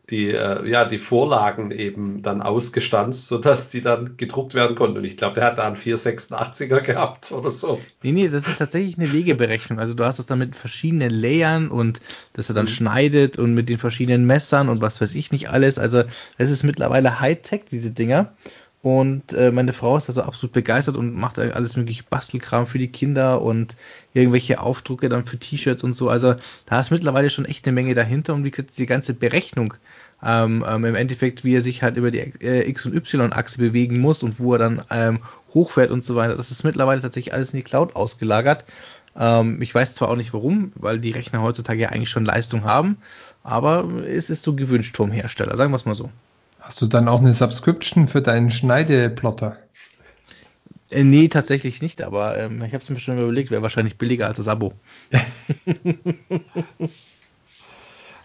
die, 0.10 0.30
äh, 0.32 0.68
ja, 0.68 0.84
die 0.84 0.98
Vorlagen 0.98 1.72
eben 1.72 2.22
dann 2.22 2.42
ausgestanzt, 2.42 3.28
sodass 3.28 3.70
die 3.70 3.82
dann 3.82 4.18
gedruckt 4.18 4.54
werden 4.54 4.76
konnten. 4.76 4.98
Und 4.98 5.06
ich 5.06 5.16
glaube, 5.16 5.36
der 5.36 5.46
hat 5.46 5.58
da 5.58 5.66
einen 5.66 5.78
486er 5.78 6.82
gehabt 6.82 7.32
oder 7.32 7.50
so. 7.50 7.80
Nee, 8.02 8.12
nee, 8.12 8.28
das 8.28 8.46
ist 8.46 8.58
tatsächlich 8.58 8.98
eine 8.98 9.14
Wegeberechnung. 9.14 9.80
Also 9.80 9.94
du 9.94 10.04
hast 10.04 10.20
es 10.20 10.26
dann 10.26 10.40
mit 10.40 10.58
verschiedenen 10.58 11.10
Layern 11.10 11.70
und 11.70 12.02
dass 12.34 12.50
er 12.50 12.56
dann 12.56 12.66
mhm. 12.66 12.70
schneidet 12.70 13.40
und 13.40 13.54
mit 13.54 13.70
den 13.70 13.78
verschiedenen 13.78 14.26
Messern 14.26 14.68
und 14.68 14.82
was 14.82 15.00
weiß 15.00 15.16
ich 15.16 15.32
nicht 15.32 15.50
alles. 15.50 15.80
Also 15.80 16.04
es 16.38 16.52
ist 16.52 16.64
mittlerweile 16.64 17.22
Hightech, 17.22 17.62
diese 17.72 17.92
Dinger. 17.92 18.34
Und 18.84 19.32
äh, 19.32 19.50
meine 19.50 19.72
Frau 19.72 19.96
ist 19.96 20.10
also 20.10 20.24
absolut 20.24 20.52
begeistert 20.52 20.98
und 20.98 21.16
macht 21.16 21.40
alles 21.40 21.78
mögliche 21.78 22.04
Bastelkram 22.04 22.68
für 22.68 22.80
die 22.80 22.90
Kinder 22.90 23.42
und 23.42 23.78
irgendwelche 24.14 24.60
Aufdrucke 24.60 25.08
dann 25.08 25.24
für 25.24 25.40
T-Shirts 25.40 25.86
und 25.86 25.94
so. 25.94 26.10
Also 26.10 26.36
da 26.66 26.82
ist 26.82 26.92
mittlerweile 26.92 27.30
schon 27.30 27.46
echt 27.46 27.66
eine 27.66 27.74
Menge 27.74 27.94
dahinter. 27.94 28.34
Und 28.34 28.44
wie 28.44 28.52
gesagt, 28.52 28.78
die 28.78 28.86
ganze 28.86 29.14
Berechnung 29.14 29.76
ähm, 30.22 30.66
ähm, 30.68 30.84
im 30.84 30.96
Endeffekt, 30.96 31.46
wie 31.46 31.56
er 31.56 31.62
sich 31.62 31.82
halt 31.82 31.96
über 31.96 32.12
die 32.12 32.34
äh, 32.42 32.70
X- 32.70 32.86
und 32.86 32.94
Y-Achse 32.94 33.58
bewegen 33.58 34.02
muss 34.02 34.22
und 34.22 34.38
wo 34.38 34.52
er 34.52 34.60
dann 34.60 34.84
ähm, 34.90 35.20
hochfährt 35.54 35.90
und 35.90 36.04
so 36.04 36.18
weiter, 36.18 36.36
das 36.36 36.52
ist 36.52 36.66
mittlerweile 36.66 37.00
tatsächlich 37.00 37.34
alles 37.34 37.54
in 37.54 37.58
die 37.58 37.64
Cloud 37.64 37.96
ausgelagert. 37.96 38.66
Ähm, 39.18 39.62
ich 39.62 39.74
weiß 39.74 39.96
zwar 39.96 40.10
auch 40.10 40.18
nicht 40.18 40.34
warum, 40.34 40.74
weil 40.76 41.00
die 41.00 41.12
Rechner 41.12 41.42
heutzutage 41.42 41.80
ja 41.80 41.90
eigentlich 41.90 42.10
schon 42.10 42.26
Leistung 42.26 42.66
haben, 42.66 42.98
aber 43.44 43.88
es 44.06 44.30
ist 44.30 44.44
so 44.44 44.56
gewünscht 44.58 44.98
vom 44.98 45.10
Hersteller, 45.10 45.56
sagen 45.56 45.72
wir 45.72 45.78
es 45.78 45.86
mal 45.86 45.96
so. 45.96 46.10
Hast 46.64 46.82
du 46.82 46.88
dann 46.88 47.10
auch 47.10 47.20
eine 47.20 47.34
Subscription 47.34 48.08
für 48.08 48.22
deinen 48.22 48.50
Schneideplotter? 48.50 49.58
Äh, 50.90 51.04
nee, 51.04 51.28
tatsächlich 51.28 51.82
nicht, 51.82 52.02
aber 52.02 52.38
ähm, 52.38 52.62
ich 52.62 52.74
habe 52.74 52.78
es 52.78 52.90
mir 52.90 53.02
schon 53.02 53.20
überlegt, 53.20 53.52
wäre 53.52 53.62
wahrscheinlich 53.62 53.98
billiger 53.98 54.28
als 54.28 54.38
das 54.38 54.48
Abo. 54.48 54.72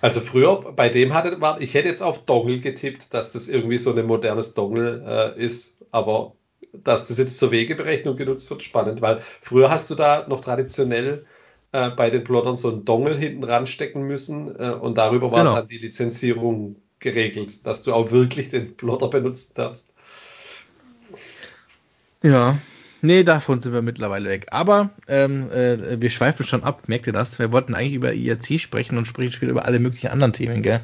also 0.01 0.21
früher, 0.21 0.73
bei 0.73 0.89
dem 0.89 1.15
hatte 1.15 1.41
war, 1.41 1.61
ich 1.61 1.75
hätte 1.75 1.89
jetzt 1.89 2.01
auf 2.01 2.25
Dongle 2.27 2.61
getippt, 2.61 3.13
dass 3.13 3.33
das 3.33 3.49
irgendwie 3.49 3.77
so 3.77 3.93
ein 3.93 4.07
modernes 4.07 4.55
Dongle 4.55 5.35
äh, 5.37 5.43
ist, 5.43 5.85
aber 5.91 6.35
dass 6.73 7.07
das 7.09 7.19
jetzt 7.19 7.39
zur 7.39 7.51
Wegeberechnung 7.51 8.17
genutzt 8.17 8.49
wird, 8.51 8.63
spannend, 8.63 9.03
weil 9.03 9.21
früher 9.41 9.69
hast 9.69 9.91
du 9.91 9.97
da 9.97 10.29
noch 10.29 10.43
traditionell 10.43 11.27
äh, 11.73 11.91
bei 11.91 12.09
den 12.09 12.23
Plottern 12.23 12.57
so 12.57 12.71
einen 12.71 12.85
Dongle 12.85 13.17
hinten 13.17 13.43
ranstecken 13.43 14.03
müssen 14.05 14.55
äh, 14.61 14.71
und 14.71 14.97
darüber 14.97 15.33
war 15.33 15.41
genau. 15.41 15.57
dann 15.57 15.67
die 15.67 15.79
Lizenzierung 15.79 16.77
geregelt, 17.01 17.67
dass 17.67 17.83
du 17.83 17.93
auch 17.93 18.11
wirklich 18.11 18.49
den 18.49 18.77
Plotter 18.77 19.09
benutzen 19.09 19.53
darfst. 19.55 19.93
Ja, 22.23 22.59
nee, 23.01 23.23
davon 23.23 23.61
sind 23.61 23.73
wir 23.73 23.83
mittlerweile 23.83 24.29
weg. 24.29 24.47
Aber 24.51 24.91
ähm, 25.07 25.51
äh, 25.51 26.01
wir 26.01 26.11
schweifen 26.11 26.45
schon 26.45 26.65
ab, 26.65 26.89
merkt 26.89 27.07
ihr 27.07 27.13
das? 27.13 27.39
Wir 27.39 27.53
wollten 27.53 27.75
eigentlich 27.75 27.95
über 27.95 28.13
IRC 28.13 28.61
sprechen 28.61 28.99
und 28.99 29.07
sprechen 29.07 29.33
später 29.33 29.53
über 29.53 29.67
alle 29.67 29.79
möglichen 29.79 30.09
anderen 30.09 30.33
Themen, 30.33 30.63
gell? 30.63 30.81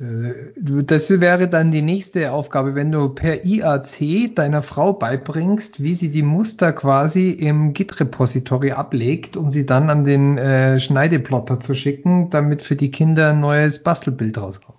Äh, 0.00 0.52
das 0.84 1.08
wäre 1.20 1.48
dann 1.48 1.72
die 1.72 1.82
nächste 1.82 2.32
Aufgabe, 2.32 2.74
wenn 2.74 2.92
du 2.92 3.08
per 3.08 3.44
IAC 3.44 4.34
deiner 4.34 4.62
Frau 4.62 4.92
beibringst, 4.92 5.82
wie 5.82 5.94
sie 5.94 6.10
die 6.10 6.22
Muster 6.22 6.72
quasi 6.72 7.30
im 7.30 7.72
Git-Repository 7.72 8.72
ablegt, 8.72 9.36
um 9.36 9.50
sie 9.50 9.66
dann 9.66 9.90
an 9.90 10.04
den 10.04 10.38
äh, 10.38 10.80
Schneideplotter 10.80 11.60
zu 11.60 11.74
schicken, 11.74 12.30
damit 12.30 12.62
für 12.62 12.76
die 12.76 12.90
Kinder 12.90 13.30
ein 13.30 13.40
neues 13.40 13.82
Bastelbild 13.82 14.38
rauskommt. 14.38 14.78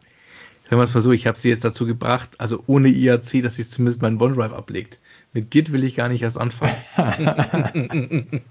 Sagen 0.63 0.81
wir 0.81 0.83
es 0.83 0.93
mal 0.93 1.01
so, 1.01 1.11
ich 1.11 1.25
habe 1.27 1.37
sie 1.37 1.49
jetzt 1.49 1.63
dazu 1.63 1.85
gebracht, 1.85 2.31
also 2.39 2.61
ohne 2.67 2.89
IAC, 2.89 3.41
dass 3.41 3.55
sie 3.55 3.67
zumindest 3.67 4.01
meinen 4.01 4.21
OneDrive 4.21 4.51
ablegt. 4.53 4.99
Mit 5.33 5.49
Git 5.49 5.71
will 5.71 5.83
ich 5.83 5.95
gar 5.95 6.09
nicht 6.09 6.21
erst 6.21 6.37
anfangen. 6.37 6.75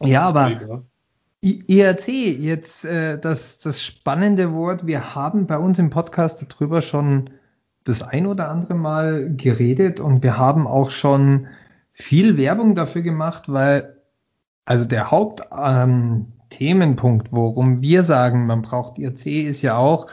ja, 0.02 0.22
aber 0.22 0.84
IAC, 1.40 2.08
jetzt 2.08 2.84
äh, 2.84 3.18
das, 3.18 3.58
das 3.58 3.82
spannende 3.82 4.52
Wort. 4.52 4.86
Wir 4.86 5.14
haben 5.14 5.46
bei 5.46 5.56
uns 5.56 5.78
im 5.78 5.90
Podcast 5.90 6.44
darüber 6.48 6.82
schon 6.82 7.30
das 7.84 8.02
ein 8.02 8.26
oder 8.26 8.48
andere 8.48 8.74
Mal 8.74 9.34
geredet 9.36 10.00
und 10.00 10.22
wir 10.22 10.36
haben 10.36 10.66
auch 10.66 10.90
schon 10.90 11.46
viel 11.92 12.36
Werbung 12.36 12.74
dafür 12.74 13.02
gemacht, 13.02 13.44
weil 13.46 13.96
also 14.64 14.84
der 14.84 15.10
Haupt, 15.10 15.42
ähm, 15.56 16.32
worum 17.30 17.80
wir 17.80 18.02
sagen, 18.02 18.46
man 18.46 18.62
braucht 18.62 18.98
IRC, 18.98 19.26
ist 19.26 19.62
ja 19.62 19.76
auch 19.76 20.08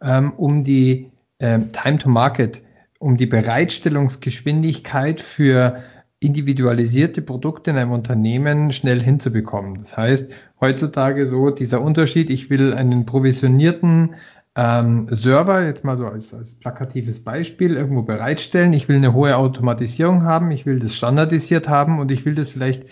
ähm, 0.00 0.32
um 0.32 0.64
die 0.64 1.12
ähm, 1.38 1.68
Time 1.68 1.98
to 1.98 2.08
Market, 2.08 2.62
um 2.98 3.16
die 3.16 3.26
Bereitstellungsgeschwindigkeit 3.26 5.20
für 5.20 5.82
individualisierte 6.20 7.22
Produkte 7.22 7.70
in 7.70 7.78
einem 7.78 7.92
Unternehmen 7.92 8.72
schnell 8.72 9.02
hinzubekommen. 9.02 9.78
Das 9.80 9.96
heißt, 9.96 10.30
heutzutage 10.60 11.26
so 11.26 11.50
dieser 11.50 11.80
Unterschied, 11.80 12.28
ich 12.28 12.50
will 12.50 12.74
einen 12.74 13.06
provisionierten 13.06 14.14
ähm, 14.54 15.08
Server, 15.10 15.64
jetzt 15.64 15.82
mal 15.82 15.96
so 15.96 16.04
als, 16.04 16.34
als 16.34 16.54
plakatives 16.56 17.24
Beispiel, 17.24 17.74
irgendwo 17.74 18.02
bereitstellen. 18.02 18.74
Ich 18.74 18.88
will 18.88 18.96
eine 18.96 19.14
hohe 19.14 19.36
Automatisierung 19.36 20.24
haben, 20.24 20.50
ich 20.50 20.66
will 20.66 20.78
das 20.78 20.94
standardisiert 20.94 21.70
haben 21.70 21.98
und 21.98 22.10
ich 22.10 22.26
will 22.26 22.34
das 22.34 22.50
vielleicht 22.50 22.84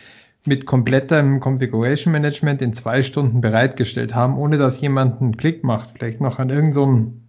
mit 0.47 0.65
komplettem 0.65 1.41
Configuration 1.41 2.13
Management 2.13 2.63
in 2.63 2.73
zwei 2.73 3.03
Stunden 3.03 3.43
bereitgestellt 3.43 4.15
haben, 4.15 4.39
ohne 4.39 4.57
dass 4.57 4.81
jemand 4.81 5.21
einen 5.21 5.37
Klick 5.37 5.65
macht, 5.65 5.91
vielleicht 5.91 6.23
noch 6.23 6.39
an 6.39 6.49
irgendeinem 6.49 6.73
so 6.73 7.28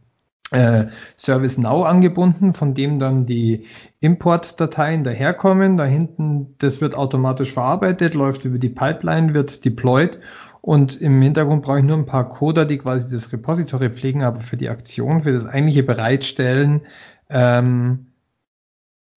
äh, 0.52 0.86
Service 1.18 1.58
Now 1.58 1.84
angebunden, 1.84 2.54
von 2.54 2.74
dem 2.74 3.00
dann 3.00 3.26
die 3.26 3.66
Importdateien 4.00 5.04
daherkommen. 5.04 5.78
Da 5.78 5.86
hinten, 5.86 6.56
das 6.58 6.82
wird 6.82 6.96
automatisch 6.96 7.54
verarbeitet, 7.54 8.14
läuft 8.14 8.46
über 8.46 8.58
die 8.58 8.70
Pipeline, 8.70 9.34
wird 9.34 9.64
deployed 9.66 10.20
und 10.62 11.00
im 11.00 11.22
Hintergrund 11.22 11.62
brauche 11.64 11.80
ich 11.80 11.86
nur 11.86 11.98
ein 11.98 12.06
paar 12.06 12.28
Coder, 12.28 12.66
die 12.66 12.78
quasi 12.78 13.14
das 13.14 13.32
Repository 13.32 13.90
pflegen, 13.90 14.24
aber 14.24 14.40
für 14.40 14.58
die 14.58 14.70
Aktion, 14.70 15.22
für 15.22 15.32
das 15.32 15.46
eigentliche 15.46 15.84
Bereitstellen 15.84 16.82
ähm, 17.30 18.08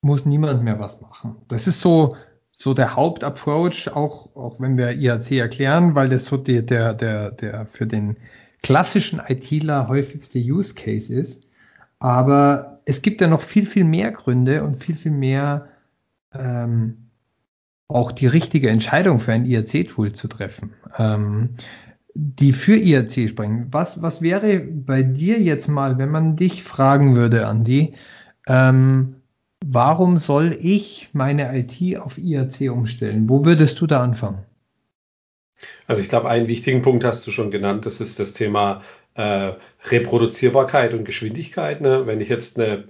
muss 0.01 0.27
niemand 0.27 0.63
mehr 0.63 0.79
was 0.79 1.01
machen. 1.01 1.37
Das 1.49 1.67
ist 1.67 1.81
so 1.81 2.17
so 2.63 2.75
der 2.75 2.95
Hauptapproach, 2.95 3.89
auch, 3.89 4.37
auch 4.37 4.61
wenn 4.61 4.77
wir 4.77 4.93
IAC 4.93 5.33
erklären, 5.33 5.95
weil 5.95 6.09
das 6.09 6.27
so 6.27 6.37
die, 6.37 6.65
der, 6.65 6.95
der, 6.95 7.33
der 7.33 7.67
für 7.67 7.87
den 7.87 8.17
klassischen 8.63 9.21
ITler 9.27 9.89
häufigste 9.89 10.39
Use 10.39 10.75
Case 10.75 11.13
ist. 11.13 11.51
Aber 11.99 12.81
es 12.85 13.03
gibt 13.03 13.21
ja 13.21 13.29
noch 13.29 13.41
viel, 13.41 13.67
viel 13.67 13.85
mehr 13.85 14.11
Gründe 14.11 14.65
und 14.65 14.77
viel, 14.77 14.97
viel 14.97 15.13
mehr 15.13 15.69
ähm, 16.35 17.09
auch 17.89 18.13
die 18.13 18.27
richtige 18.27 18.71
Entscheidung 18.71 19.21
für 19.21 19.33
ein 19.33 19.45
IAC-Tool 19.45 20.13
zu 20.13 20.29
treffen, 20.29 20.73
ähm, 20.99 21.51
die 22.15 22.53
für 22.53 22.77
IAC 22.77 23.29
sprechen. 23.29 23.69
Was, 23.71 24.03
was 24.03 24.23
wäre 24.23 24.61
bei 24.61 25.03
dir 25.03 25.41
jetzt 25.41 25.69
mal, 25.69 25.99
wenn 25.99 26.11
man 26.11 26.37
dich 26.37 26.63
fragen 26.63 27.15
würde, 27.15 27.47
Andi, 27.47 27.95
ähm, 28.47 29.17
Warum 29.65 30.19
soll 30.19 30.57
ich 30.61 31.11
meine 31.13 31.57
IT 31.57 31.97
auf 31.99 32.19
IAC 32.19 32.73
umstellen? 32.73 33.29
Wo 33.29 33.45
würdest 33.45 33.81
du 33.81 33.87
da 33.87 34.03
anfangen? 34.03 34.45
Also 35.87 36.01
ich 36.01 36.09
glaube, 36.09 36.29
einen 36.29 36.49
wichtigen 36.49 36.83
Punkt 36.83 37.05
hast 37.05 37.27
du 37.27 37.31
schon 37.31 37.51
genannt, 37.51 37.87
das 37.87 38.01
ist 38.01 38.19
das 38.19 38.33
Thema 38.33 38.83
äh, 39.15 39.53
Reproduzierbarkeit 39.85 40.95
und 40.95 41.05
Geschwindigkeit. 41.05 41.81
Ne? 41.81 42.07
Wenn 42.07 42.21
ich 42.21 42.29
jetzt 42.29 42.59
eine 42.59 42.85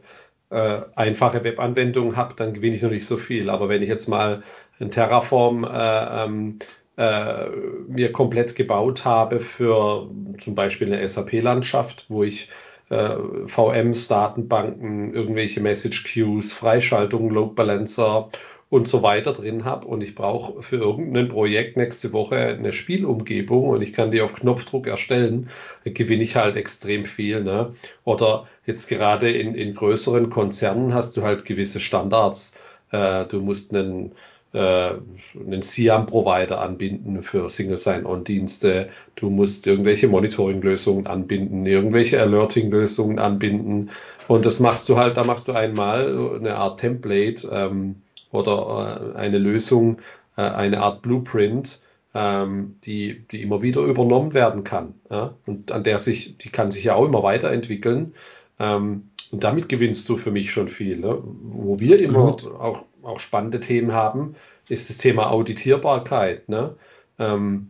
äh, 0.51 0.83
einfache 0.95 1.45
Webanwendung 1.45 2.17
habe, 2.17 2.35
dann 2.37 2.53
gewinne 2.53 2.77
ich 2.77 2.83
noch 2.83 2.91
nicht 2.91 3.07
so 3.07 3.17
viel. 3.17 3.51
Aber 3.51 3.69
wenn 3.69 3.83
ich 3.83 3.89
jetzt 3.89 4.09
mal 4.09 4.43
ein 4.81 4.91
Terraform 4.91 5.65
äh, 5.65 6.25
ähm, 6.25 6.59
äh, 6.97 7.49
mir 7.89 8.13
komplett 8.13 8.55
gebaut 8.55 9.05
habe 9.05 9.41
für 9.41 10.11
zum 10.39 10.55
Beispiel 10.55 10.93
eine 10.93 11.09
SAP-Landschaft, 11.09 12.07
wo 12.09 12.23
ich 12.23 12.49
äh, 12.91 13.17
VMs, 13.47 14.09
Datenbanken, 14.09 15.15
irgendwelche 15.15 15.61
Message 15.61 16.05
Queues, 16.05 16.53
Freischaltungen, 16.53 17.31
Load 17.31 17.55
Balancer 17.55 18.29
und 18.73 18.89
so 18.89 19.03
weiter 19.03 19.35
drin 19.35 19.67
habe 19.67 19.87
und 19.87 20.03
ich 20.03 20.15
brauche 20.15 20.63
für 20.63 20.77
irgendein 20.77 21.29
Projekt 21.29 21.77
nächste 21.77 22.15
Woche 22.15 22.39
eine 22.39 22.73
Spielumgebung 22.73 23.69
und 23.69 23.83
ich 23.83 23.93
kann 23.93 24.11
die 24.11 24.23
auf 24.23 24.35
Knopfdruck 24.35 24.87
erstellen, 24.87 25.51
gewinne 25.85 26.23
ich 26.23 26.37
halt 26.37 26.57
extrem 26.57 27.05
viel. 27.05 27.45
Ne? 27.45 27.75
Oder 28.05 28.47
jetzt 28.65 28.89
gerade 28.89 29.31
in, 29.31 29.55
in 29.55 29.75
größeren 29.75 30.31
Konzernen 30.31 30.95
hast 30.95 31.19
du 31.19 31.23
halt 31.23 31.45
gewisse 31.45 31.81
Standards. 31.81 32.57
Äh, 32.93 33.27
du 33.27 33.43
musst 33.43 33.75
einen 33.75 34.13
äh, 34.55 34.59
einen 34.59 35.61
SIAM-Provider 35.61 36.59
anbinden 36.59 37.23
für 37.23 37.51
Single 37.51 37.79
Sign-On-Dienste. 37.79 38.89
Du 39.17 39.29
musst 39.29 39.67
irgendwelche 39.67 40.09
Monitoring-Lösungen 40.09 41.07
anbinden, 41.07 41.67
irgendwelche 41.67 42.23
Alerting-Lösungen 42.23 43.19
anbinden. 43.19 43.91
Und 44.29 44.47
das 44.47 44.61
machst 44.61 44.89
du 44.89 44.97
halt, 44.97 45.19
da 45.19 45.25
machst 45.25 45.49
du 45.49 45.53
einmal 45.53 46.39
eine 46.39 46.57
Art 46.57 46.81
Template 46.81 47.49
ähm, 47.53 47.97
oder 48.33 49.13
äh, 49.15 49.19
eine 49.19 49.39
Lösung, 49.39 49.99
äh, 50.37 50.43
eine 50.43 50.81
Art 50.81 51.03
Blueprint, 51.03 51.81
ähm, 52.15 52.77
die, 52.85 53.25
die 53.31 53.43
immer 53.43 53.63
wieder 53.63 53.83
übernommen 53.83 54.35
werden 54.35 54.65
kann. 54.65 54.95
Ja? 55.11 55.35
Und 55.47 55.71
an 55.71 55.85
der 55.85 55.99
sich, 56.01 56.37
die 56.39 56.51
kann 56.51 56.71
sich 56.71 56.85
ja 56.85 56.97
auch 56.97 57.07
immer 57.07 57.23
weiterentwickeln. 57.23 58.15
Ähm, 58.59 59.09
und 59.31 59.45
damit 59.45 59.69
gewinnst 59.69 60.09
du 60.09 60.17
für 60.17 60.31
mich 60.31 60.51
schon 60.51 60.69
viel. 60.69 60.99
Ne? 60.99 61.19
Wo 61.23 61.79
wir 61.81 61.97
Absolut. 61.97 62.43
immer 62.43 62.61
auch 62.61 62.85
auch 63.03 63.21
spannende 63.21 63.61
Themen 63.61 63.93
haben, 63.93 64.35
ist 64.69 64.89
das 64.91 64.99
Thema 64.99 65.31
Auditierbarkeit. 65.31 66.49
Ne? 66.49 66.77
Ähm, 67.19 67.69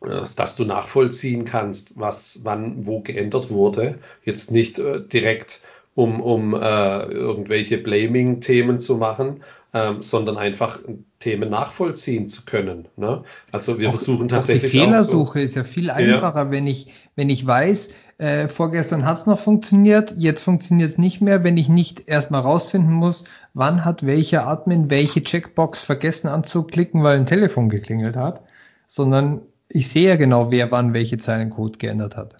dass 0.00 0.56
du 0.56 0.64
nachvollziehen 0.64 1.44
kannst, 1.44 2.00
was 2.00 2.40
wann 2.44 2.86
wo 2.86 3.00
geändert 3.00 3.50
wurde. 3.50 3.98
Jetzt 4.24 4.50
nicht 4.50 4.78
äh, 4.78 5.00
direkt 5.00 5.60
um, 5.94 6.22
um 6.22 6.54
äh, 6.54 7.02
irgendwelche 7.02 7.76
Blaming-Themen 7.76 8.78
zu 8.78 8.96
machen, 8.96 9.42
ähm, 9.72 10.02
sondern 10.02 10.36
einfach 10.36 10.80
Themen 11.20 11.50
nachvollziehen 11.50 12.28
zu 12.28 12.44
können. 12.44 12.88
Ne? 12.96 13.22
Also 13.52 13.78
wir 13.78 13.88
auch, 13.88 13.94
versuchen 13.94 14.28
tatsächlich. 14.28 14.72
Auch 14.72 14.72
die 14.72 14.78
Fehlersuche 14.86 15.38
so, 15.38 15.44
ist 15.44 15.54
ja 15.54 15.64
viel 15.64 15.90
einfacher, 15.90 16.44
ja. 16.44 16.50
wenn 16.50 16.66
ich, 16.66 16.92
wenn 17.14 17.30
ich 17.30 17.46
weiß, 17.46 17.94
äh, 18.18 18.48
vorgestern 18.48 19.04
hat 19.04 19.18
es 19.18 19.26
noch 19.26 19.38
funktioniert, 19.38 20.14
jetzt 20.16 20.42
funktioniert 20.42 20.90
es 20.90 20.98
nicht 20.98 21.20
mehr, 21.20 21.44
wenn 21.44 21.56
ich 21.56 21.68
nicht 21.68 22.08
erstmal 22.08 22.40
rausfinden 22.40 22.92
muss, 22.92 23.24
wann 23.54 23.84
hat 23.84 24.04
welcher 24.04 24.46
Admin 24.46 24.90
welche 24.90 25.22
Checkbox 25.22 25.82
vergessen 25.82 26.28
anzuklicken, 26.28 27.02
weil 27.02 27.18
ein 27.18 27.26
Telefon 27.26 27.68
geklingelt 27.68 28.16
hat, 28.16 28.42
sondern 28.86 29.42
ich 29.68 29.88
sehe 29.88 30.08
ja 30.08 30.16
genau, 30.16 30.50
wer 30.50 30.70
wann 30.72 30.94
welche 30.94 31.18
Zeilen 31.18 31.50
Code 31.50 31.78
geändert 31.78 32.16
hat. 32.16 32.36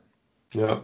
Ja. 0.53 0.83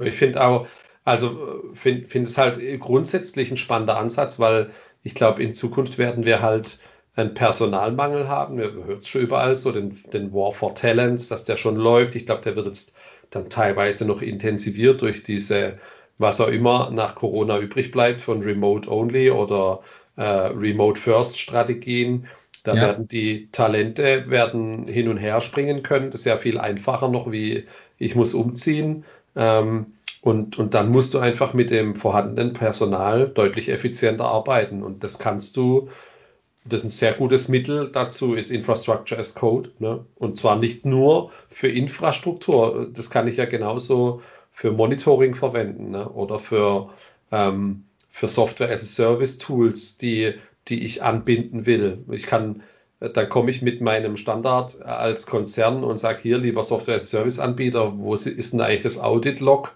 Ich 0.00 0.16
finde 0.16 0.44
auch, 0.44 0.66
also 1.04 1.62
finde 1.74 2.08
find 2.08 2.26
es 2.26 2.36
halt 2.36 2.60
grundsätzlich 2.80 3.50
ein 3.50 3.56
spannender 3.56 3.96
Ansatz, 3.96 4.40
weil 4.40 4.70
ich 5.02 5.14
glaube, 5.14 5.42
in 5.42 5.54
Zukunft 5.54 5.98
werden 5.98 6.24
wir 6.24 6.42
halt 6.42 6.78
einen 7.14 7.34
Personalmangel 7.34 8.28
haben. 8.28 8.58
Wir 8.58 8.72
hören 8.72 8.98
es 9.00 9.08
schon 9.08 9.22
überall 9.22 9.56
so, 9.56 9.72
den, 9.72 10.02
den 10.12 10.32
War 10.32 10.52
for 10.52 10.74
Talents, 10.74 11.28
dass 11.28 11.44
der 11.44 11.56
schon 11.56 11.76
läuft. 11.76 12.14
Ich 12.14 12.26
glaube, 12.26 12.42
der 12.42 12.56
wird 12.56 12.66
jetzt 12.66 12.96
dann 13.30 13.50
teilweise 13.50 14.06
noch 14.06 14.22
intensiviert 14.22 15.02
durch 15.02 15.22
diese, 15.22 15.78
was 16.18 16.40
auch 16.40 16.48
immer 16.48 16.90
nach 16.90 17.14
Corona 17.14 17.58
übrig 17.58 17.90
bleibt 17.90 18.22
von 18.22 18.42
Remote 18.42 18.90
Only 18.90 19.30
oder 19.30 19.80
äh, 20.16 20.22
Remote 20.22 21.00
First 21.00 21.38
Strategien. 21.38 22.26
Da 22.64 22.74
ja. 22.74 22.82
werden 22.82 23.08
die 23.08 23.48
Talente 23.50 24.30
werden 24.30 24.86
hin 24.86 25.08
und 25.08 25.16
her 25.16 25.40
springen 25.40 25.82
können. 25.82 26.10
Das 26.10 26.20
ist 26.20 26.26
ja 26.26 26.36
viel 26.36 26.58
einfacher 26.58 27.08
noch, 27.08 27.30
wie 27.32 27.66
ich 27.98 28.14
muss 28.14 28.34
umziehen. 28.34 29.04
Ähm, 29.34 29.94
und, 30.22 30.56
und 30.56 30.74
dann 30.74 30.90
musst 30.90 31.14
du 31.14 31.18
einfach 31.18 31.52
mit 31.52 31.70
dem 31.70 31.96
vorhandenen 31.96 32.52
Personal 32.52 33.28
deutlich 33.28 33.68
effizienter 33.68 34.26
arbeiten. 34.26 34.84
Und 34.84 35.02
das 35.02 35.18
kannst 35.18 35.56
du, 35.56 35.88
das 36.64 36.80
ist 36.80 36.86
ein 36.86 36.90
sehr 36.90 37.12
gutes 37.14 37.48
Mittel 37.48 37.90
dazu, 37.90 38.34
ist 38.34 38.52
Infrastructure 38.52 39.20
as 39.20 39.34
Code. 39.34 39.70
Ne? 39.80 40.06
Und 40.14 40.38
zwar 40.38 40.56
nicht 40.56 40.86
nur 40.86 41.32
für 41.48 41.68
Infrastruktur, 41.68 42.88
das 42.92 43.10
kann 43.10 43.26
ich 43.26 43.38
ja 43.38 43.46
genauso 43.46 44.22
für 44.52 44.70
Monitoring 44.70 45.34
verwenden 45.34 45.90
ne? 45.90 46.08
oder 46.08 46.38
für, 46.38 46.90
ähm, 47.32 47.82
für 48.08 48.28
Software 48.28 48.70
as 48.70 48.82
a 48.82 48.86
Service 48.86 49.38
Tools, 49.38 49.98
die, 49.98 50.34
die 50.68 50.84
ich 50.84 51.02
anbinden 51.02 51.66
will. 51.66 52.04
Ich 52.12 52.28
kann, 52.28 52.62
dann 53.00 53.28
komme 53.28 53.50
ich 53.50 53.60
mit 53.60 53.80
meinem 53.80 54.16
Standard 54.16 54.82
als 54.82 55.26
Konzern 55.26 55.82
und 55.82 55.98
sage 55.98 56.20
hier, 56.22 56.38
lieber 56.38 56.62
Software 56.62 56.94
as 56.94 57.12
a 57.12 57.18
Service 57.18 57.40
Anbieter, 57.40 57.98
wo 57.98 58.14
ist 58.14 58.52
denn 58.52 58.60
eigentlich 58.60 58.84
das 58.84 59.00
Audit 59.00 59.40
Log? 59.40 59.74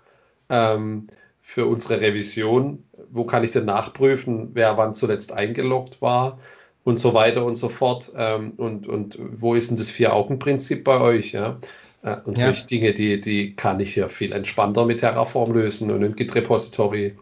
Ähm, 0.49 1.09
für 1.43 1.67
unsere 1.67 2.01
Revision, 2.01 2.85
wo 3.11 3.25
kann 3.25 3.45
ich 3.45 3.53
denn 3.53 3.67
nachprüfen, 3.67 4.51
wer 4.55 4.77
wann 4.77 4.95
zuletzt 4.95 5.33
eingeloggt 5.33 6.03
war 6.03 6.39
und 6.85 7.01
so 7.01 7.15
weiter 7.15 7.45
und 7.45 7.57
so 7.57 7.69
fort. 7.69 8.13
Ähm, 8.17 8.53
und, 8.57 8.87
und 8.87 9.19
wo 9.21 9.55
ist 9.55 9.71
denn 9.71 9.77
das 9.77 9.91
Vier-Augen-Prinzip 9.91 10.85
bei 10.85 11.01
euch? 11.01 11.33
Ja? 11.33 11.59
Äh, 12.03 12.17
und 12.25 12.39
ja. 12.39 12.47
solche 12.47 12.67
Dinge, 12.67 12.93
die, 12.93 13.21
die 13.21 13.55
kann 13.55 13.81
ich 13.81 13.95
hier 13.95 14.09
viel 14.09 14.33
entspannter 14.33 14.87
mit 14.87 15.01
Terraform 15.01 15.53
lösen 15.53 15.91
und 15.91 16.03
im 16.03 16.15
Git-Repository. 16.15 17.15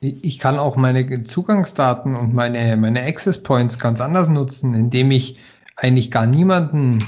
Ich 0.00 0.38
kann 0.38 0.58
auch 0.58 0.76
meine 0.76 1.24
Zugangsdaten 1.24 2.14
und 2.14 2.34
meine, 2.34 2.76
meine 2.76 3.02
Access 3.02 3.42
Points 3.42 3.78
ganz 3.78 4.00
anders 4.00 4.28
nutzen, 4.28 4.74
indem 4.74 5.10
ich 5.10 5.36
eigentlich 5.76 6.10
gar 6.10 6.26
niemanden 6.26 6.98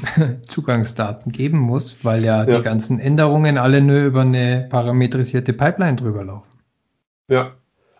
Zugangsdaten 0.46 1.32
geben 1.32 1.58
muss, 1.58 2.04
weil 2.04 2.24
ja, 2.24 2.44
ja, 2.44 2.56
die 2.56 2.62
ganzen 2.62 2.98
Änderungen 2.98 3.58
alle 3.58 3.80
nur 3.80 4.04
über 4.04 4.22
eine 4.22 4.66
parametrisierte 4.68 5.52
Pipeline 5.52 5.96
drüber 5.96 6.24
laufen. 6.24 6.58
Ja, 7.28 7.52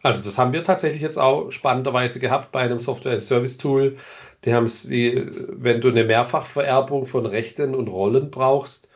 also 0.03 0.23
das 0.23 0.39
haben 0.39 0.53
wir 0.53 0.65
tatsächlich 0.65 1.03
jetzt 1.03 1.19
auch 1.19 1.51
spannenderweise 1.51 2.21
gehabt 2.21 2.53
bei 2.53 2.61
einem 2.61 2.79
Software-Service-Tool. 2.79 3.97
Die 4.45 4.55
haben 4.55 4.67
es, 4.67 4.89
wenn 4.91 5.81
du 5.81 5.89
eine 5.89 6.05
Mehrfachvererbung 6.05 7.07
von 7.07 7.27
Rechten 7.27 7.75
und 7.75 7.89
Rollen 7.89 8.31
brauchst, 8.31 8.89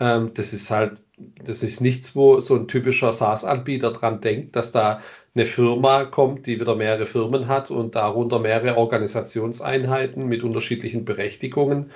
ähm, 0.00 0.32
das 0.34 0.52
ist 0.52 0.70
halt, 0.70 1.02
das 1.16 1.62
ist 1.62 1.80
nichts, 1.80 2.14
wo 2.14 2.40
so 2.40 2.54
ein 2.54 2.68
typischer 2.68 3.12
SaaS-Anbieter 3.12 3.92
dran 3.92 4.20
denkt, 4.20 4.56
dass 4.56 4.72
da 4.72 5.00
eine 5.38 5.46
Firma 5.46 6.04
kommt, 6.04 6.46
die 6.46 6.60
wieder 6.60 6.74
mehrere 6.74 7.06
Firmen 7.06 7.48
hat 7.48 7.70
und 7.70 7.94
darunter 7.94 8.38
mehrere 8.38 8.76
Organisationseinheiten 8.76 10.26
mit 10.26 10.42
unterschiedlichen 10.42 11.04
Berechtigungen. 11.04 11.90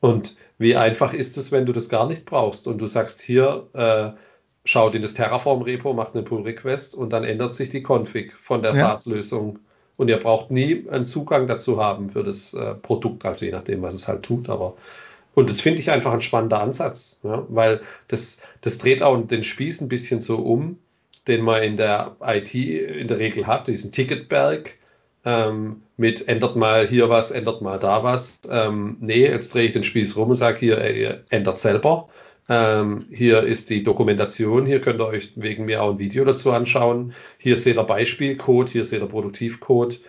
Und 0.00 0.36
wie 0.58 0.76
einfach 0.76 1.14
ist 1.14 1.36
es, 1.38 1.52
wenn 1.52 1.66
du 1.66 1.72
das 1.72 1.88
gar 1.88 2.06
nicht 2.06 2.26
brauchst 2.26 2.66
und 2.66 2.78
du 2.78 2.86
sagst 2.86 3.22
hier, 3.22 3.66
äh, 3.72 4.10
schaut 4.64 4.94
in 4.94 5.02
das 5.02 5.14
Terraform-Repo, 5.14 5.92
macht 5.92 6.14
einen 6.14 6.24
Pull-Request 6.24 6.94
und 6.94 7.12
dann 7.12 7.24
ändert 7.24 7.54
sich 7.54 7.70
die 7.70 7.82
Config 7.82 8.32
von 8.34 8.62
der 8.62 8.72
ja. 8.72 8.88
SaaS-Lösung. 8.88 9.58
Und 9.98 10.08
ihr 10.08 10.16
braucht 10.16 10.50
nie 10.50 10.88
einen 10.88 11.06
Zugang 11.06 11.46
dazu 11.46 11.82
haben 11.82 12.10
für 12.10 12.22
das 12.22 12.54
äh, 12.54 12.74
Produkt, 12.74 13.24
also 13.24 13.44
je 13.44 13.52
nachdem, 13.52 13.82
was 13.82 13.94
es 13.94 14.08
halt 14.08 14.22
tut. 14.22 14.48
Aber 14.48 14.76
und 15.34 15.48
das 15.48 15.60
finde 15.60 15.80
ich 15.80 15.90
einfach 15.90 16.12
ein 16.12 16.20
spannender 16.20 16.60
Ansatz, 16.60 17.20
ja, 17.22 17.46
weil 17.48 17.80
das, 18.08 18.40
das 18.60 18.78
dreht 18.78 19.02
auch 19.02 19.18
den 19.26 19.42
Spieß 19.42 19.80
ein 19.80 19.88
bisschen 19.88 20.20
so 20.20 20.36
um, 20.36 20.78
den 21.28 21.42
man 21.42 21.62
in 21.62 21.76
der 21.76 22.16
IT 22.20 22.54
in 22.54 23.08
der 23.08 23.18
Regel 23.18 23.46
hat, 23.46 23.68
diesen 23.68 23.92
Ticketberg 23.92 24.76
ähm, 25.24 25.82
mit 25.96 26.26
ändert 26.28 26.56
mal 26.56 26.86
hier 26.86 27.08
was, 27.08 27.30
ändert 27.30 27.62
mal 27.62 27.78
da 27.78 28.02
was. 28.02 28.40
Ähm, 28.50 28.96
nee, 29.00 29.24
jetzt 29.26 29.54
drehe 29.54 29.66
ich 29.66 29.72
den 29.72 29.84
Spieß 29.84 30.16
rum 30.16 30.30
und 30.30 30.36
sage 30.36 30.58
hier, 30.58 30.78
ey, 30.78 31.14
ändert 31.30 31.60
selber. 31.60 32.08
Ähm, 32.48 33.06
hier 33.10 33.44
ist 33.44 33.70
die 33.70 33.84
Dokumentation, 33.84 34.66
hier 34.66 34.80
könnt 34.80 35.00
ihr 35.00 35.06
euch 35.06 35.32
wegen 35.36 35.64
mir 35.64 35.82
auch 35.82 35.92
ein 35.92 35.98
Video 35.98 36.24
dazu 36.24 36.50
anschauen. 36.50 37.14
Hier 37.38 37.56
seht 37.56 37.76
ihr 37.76 37.84
Beispielcode, 37.84 38.68
hier 38.68 38.84
seht 38.84 39.00
ihr 39.00 39.06
Produktivcode. 39.06 40.00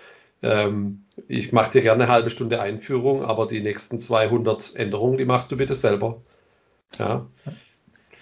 Ähm, 0.42 1.06
ich 1.28 1.52
mache 1.54 1.72
dir 1.74 1.82
gerne 1.82 2.04
eine 2.04 2.12
halbe 2.12 2.32
Stunde 2.32 2.60
Einführung, 2.60 3.24
aber 3.24 3.46
die 3.46 3.62
nächsten 3.62 4.00
200 4.00 4.76
Änderungen, 4.76 5.20
die 5.20 5.26
machst 5.26 5.52
du 5.52 5.58
bitte 5.58 5.76
selber. 5.76 6.22
Ja. 6.98 7.28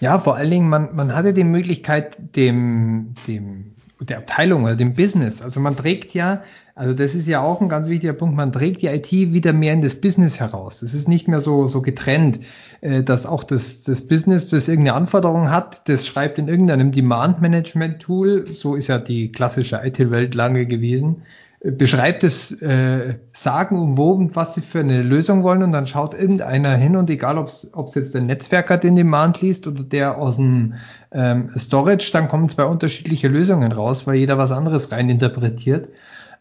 Ja, 0.02 0.18
vor 0.18 0.34
allen 0.34 0.50
Dingen, 0.50 0.68
man, 0.68 0.96
man 0.96 1.14
hatte 1.14 1.32
die 1.32 1.44
Möglichkeit, 1.44 2.34
dem, 2.34 3.14
dem, 3.28 3.76
der 4.00 4.18
Abteilung 4.18 4.64
oder 4.64 4.74
dem 4.74 4.94
Business, 4.94 5.40
also 5.40 5.60
man 5.60 5.76
trägt 5.76 6.12
ja, 6.12 6.42
also 6.74 6.92
das 6.92 7.14
ist 7.14 7.28
ja 7.28 7.40
auch 7.40 7.60
ein 7.60 7.68
ganz 7.68 7.86
wichtiger 7.86 8.12
Punkt, 8.12 8.34
man 8.34 8.50
trägt 8.50 8.82
die 8.82 8.88
IT 8.88 9.12
wieder 9.12 9.52
mehr 9.52 9.72
in 9.74 9.80
das 9.80 9.94
Business 9.94 10.40
heraus. 10.40 10.82
Es 10.82 10.92
ist 10.92 11.08
nicht 11.08 11.28
mehr 11.28 11.40
so, 11.40 11.68
so 11.68 11.82
getrennt, 11.82 12.40
äh, 12.80 13.04
dass 13.04 13.26
auch 13.26 13.44
das, 13.44 13.84
das 13.84 14.02
Business, 14.08 14.48
das 14.48 14.66
irgendeine 14.66 14.96
Anforderung 14.96 15.52
hat, 15.52 15.88
das 15.88 16.04
schreibt 16.04 16.36
in 16.36 16.48
irgendeinem 16.48 16.90
Demand-Management-Tool, 16.90 18.48
so 18.52 18.74
ist 18.74 18.88
ja 18.88 18.98
die 18.98 19.30
klassische 19.30 19.82
IT-Welt 19.84 20.34
lange 20.34 20.66
gewesen, 20.66 21.22
beschreibt 21.64 22.24
es 22.24 22.50
äh, 22.60 23.18
sagenumwoben, 23.32 24.34
was 24.34 24.54
sie 24.54 24.60
für 24.60 24.80
eine 24.80 25.02
Lösung 25.02 25.44
wollen 25.44 25.62
und 25.62 25.70
dann 25.70 25.86
schaut 25.86 26.12
irgendeiner 26.12 26.74
hin 26.74 26.96
und 26.96 27.08
egal, 27.08 27.38
ob 27.38 27.46
es 27.46 27.94
jetzt 27.94 28.14
der 28.14 28.22
Netzwerker 28.22 28.78
den 28.78 28.96
Demand 28.96 29.40
liest 29.40 29.68
oder 29.68 29.84
der 29.84 30.18
aus 30.18 30.36
dem 30.36 30.74
ähm, 31.12 31.50
Storage, 31.56 32.10
dann 32.12 32.26
kommen 32.26 32.48
zwei 32.48 32.64
unterschiedliche 32.64 33.28
Lösungen 33.28 33.70
raus, 33.70 34.06
weil 34.08 34.16
jeder 34.16 34.38
was 34.38 34.50
anderes 34.50 34.90
rein 34.90 35.08
interpretiert. 35.08 35.88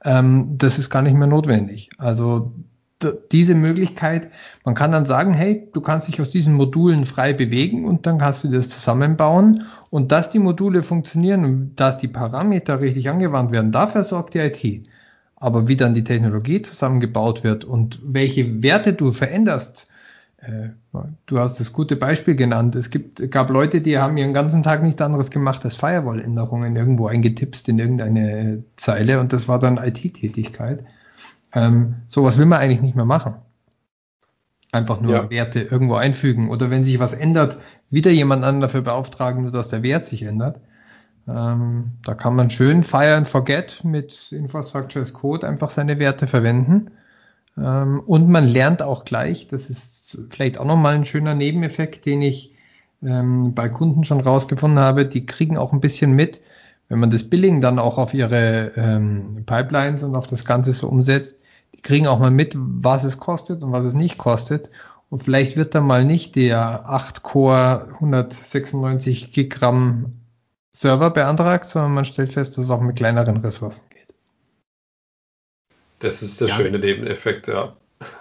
Ähm, 0.03 0.57
das 0.57 0.79
ist 0.79 0.89
gar 0.89 1.03
nicht 1.03 1.15
mehr 1.15 1.27
notwendig. 1.27 1.91
Also 1.99 2.53
diese 3.31 3.53
Möglichkeit, 3.53 4.29
man 4.65 4.73
kann 4.73 4.91
dann 4.91 5.05
sagen, 5.05 5.34
hey, 5.34 5.69
du 5.73 5.81
kannst 5.81 6.07
dich 6.07 6.19
aus 6.19 6.31
diesen 6.31 6.55
Modulen 6.55 7.05
frei 7.05 7.34
bewegen 7.34 7.86
und 7.86 8.07
dann 8.07 8.17
kannst 8.17 8.43
du 8.43 8.47
das 8.47 8.69
zusammenbauen 8.69 9.65
und 9.91 10.12
dass 10.12 10.31
die 10.31 10.39
Module 10.39 10.81
funktionieren 10.81 11.45
und 11.45 11.75
dass 11.75 11.99
die 11.99 12.07
Parameter 12.07 12.79
richtig 12.79 13.10
angewandt 13.10 13.51
werden, 13.51 13.71
dafür 13.71 14.03
sorgt 14.03 14.34
die 14.34 14.39
IT. 14.39 14.88
Aber 15.41 15.67
wie 15.67 15.75
dann 15.75 15.95
die 15.95 16.04
Technologie 16.04 16.62
zusammengebaut 16.62 17.43
wird 17.43 17.65
und 17.65 17.99
welche 18.04 18.62
Werte 18.62 18.93
du 18.93 19.12
veränderst, 19.12 19.88
äh, 20.38 20.69
du 21.25 21.39
hast 21.39 21.60
das 21.60 21.73
gute 21.73 21.95
Beispiel 21.95 22.36
genannt. 22.36 22.75
Es 22.75 22.91
gibt, 22.91 23.32
gab 23.32 23.49
Leute, 23.49 23.82
die 23.82 23.97
haben 23.97 24.17
ihren 24.17 24.34
ganzen 24.34 24.62
Tag 24.62 24.84
nichts 24.84 25.01
anderes 25.01 25.32
gemacht 25.32 25.65
als 25.65 25.75
Firewall-Änderungen 25.75 26.75
irgendwo 26.75 27.08
eingetipst 27.08 27.67
in 27.69 27.80
irgendeine 27.80 28.63
Zeile 28.75 29.19
und 29.19 29.34
das 29.34 29.47
war 29.47 29.58
dann 29.58 29.77
IT-Tätigkeit. 29.77 30.86
Ähm, 31.54 31.95
sowas 32.06 32.38
will 32.38 32.45
man 32.45 32.60
eigentlich 32.60 32.82
nicht 32.82 32.95
mehr 32.95 33.06
machen. 33.06 33.34
Einfach 34.71 35.01
nur 35.01 35.13
ja. 35.13 35.30
Werte 35.32 35.60
irgendwo 35.60 35.95
einfügen 35.95 36.51
oder 36.51 36.69
wenn 36.69 36.84
sich 36.84 36.99
was 36.99 37.13
ändert, 37.13 37.58
wieder 37.89 38.12
jemand 38.12 38.43
anderen 38.43 38.62
dafür 38.62 38.82
beauftragen, 38.82 39.41
nur 39.41 39.51
dass 39.51 39.69
der 39.69 39.82
Wert 39.82 40.06
sich 40.06 40.21
ändert. 40.21 40.62
Ähm, 41.36 41.91
da 42.06 42.13
kann 42.13 42.36
man 42.36 42.50
schön 42.50 42.84
Fire 42.84 43.15
and 43.15 43.28
Forget 43.28 43.84
mit 43.84 44.32
Infrastructure 44.32 45.02
as 45.02 45.13
Code 45.13 45.48
einfach 45.48 45.70
seine 45.70 46.00
Werte 46.00 46.28
verwenden. 46.28 46.91
Ähm, 47.58 48.02
und 48.06 48.30
man 48.30 48.48
lernt 48.48 48.82
auch 48.82 49.06
gleich, 49.06 49.48
das 49.48 49.70
ist 49.70 50.17
vielleicht 50.30 50.58
auch 50.58 50.65
nochmal 50.65 50.96
ein 50.96 51.06
schöner 51.06 51.36
Nebeneffekt, 51.36 52.06
den 52.06 52.22
ich 52.22 52.56
ähm, 53.04 53.54
bei 53.54 53.70
Kunden 53.70 54.04
schon 54.04 54.22
rausgefunden 54.22 54.80
habe, 54.80 55.06
die 55.06 55.26
kriegen 55.26 55.58
auch 55.58 55.74
ein 55.74 55.82
bisschen 55.82 56.13
mit, 56.13 56.41
wenn 56.89 57.00
man 57.00 57.12
das 57.12 57.30
Billing 57.30 57.62
dann 57.62 57.80
auch 57.80 57.98
auf 57.98 58.13
ihre 58.13 58.74
ähm, 58.76 59.44
Pipelines 59.46 60.04
und 60.04 60.15
auf 60.15 60.28
das 60.28 60.46
Ganze 60.46 60.74
so 60.74 60.88
umsetzt, 60.88 61.38
die 61.76 61.82
kriegen 61.82 62.08
auch 62.08 62.20
mal 62.20 62.32
mit, 62.32 62.56
was 62.58 63.04
es 63.04 63.17
kostet 63.17 63.63
und 63.63 63.72
was 63.72 63.86
es 63.86 63.94
nicht 63.94 64.17
kostet. 64.17 64.70
Und 65.10 65.24
vielleicht 65.24 65.58
wird 65.58 65.76
dann 65.76 65.86
mal 65.86 66.06
nicht 66.06 66.36
der 66.36 66.86
8-Core 66.86 67.94
196 67.96 69.32
Gigramm 69.32 70.20
Server 70.73 71.10
beantragt, 71.10 71.67
sondern 71.67 71.93
man 71.93 72.05
stellt 72.05 72.31
fest, 72.31 72.57
dass 72.57 72.65
es 72.65 72.71
auch 72.71 72.81
mit 72.81 72.95
kleineren 72.95 73.38
Ressourcen 73.38 73.84
geht. 73.89 74.13
Das 75.99 76.21
ist 76.21 76.41
der 76.41 76.47
ja. 76.47 76.55
schöne 76.55 76.79
Nebeneffekt, 76.79 77.47
ja. 77.47 77.75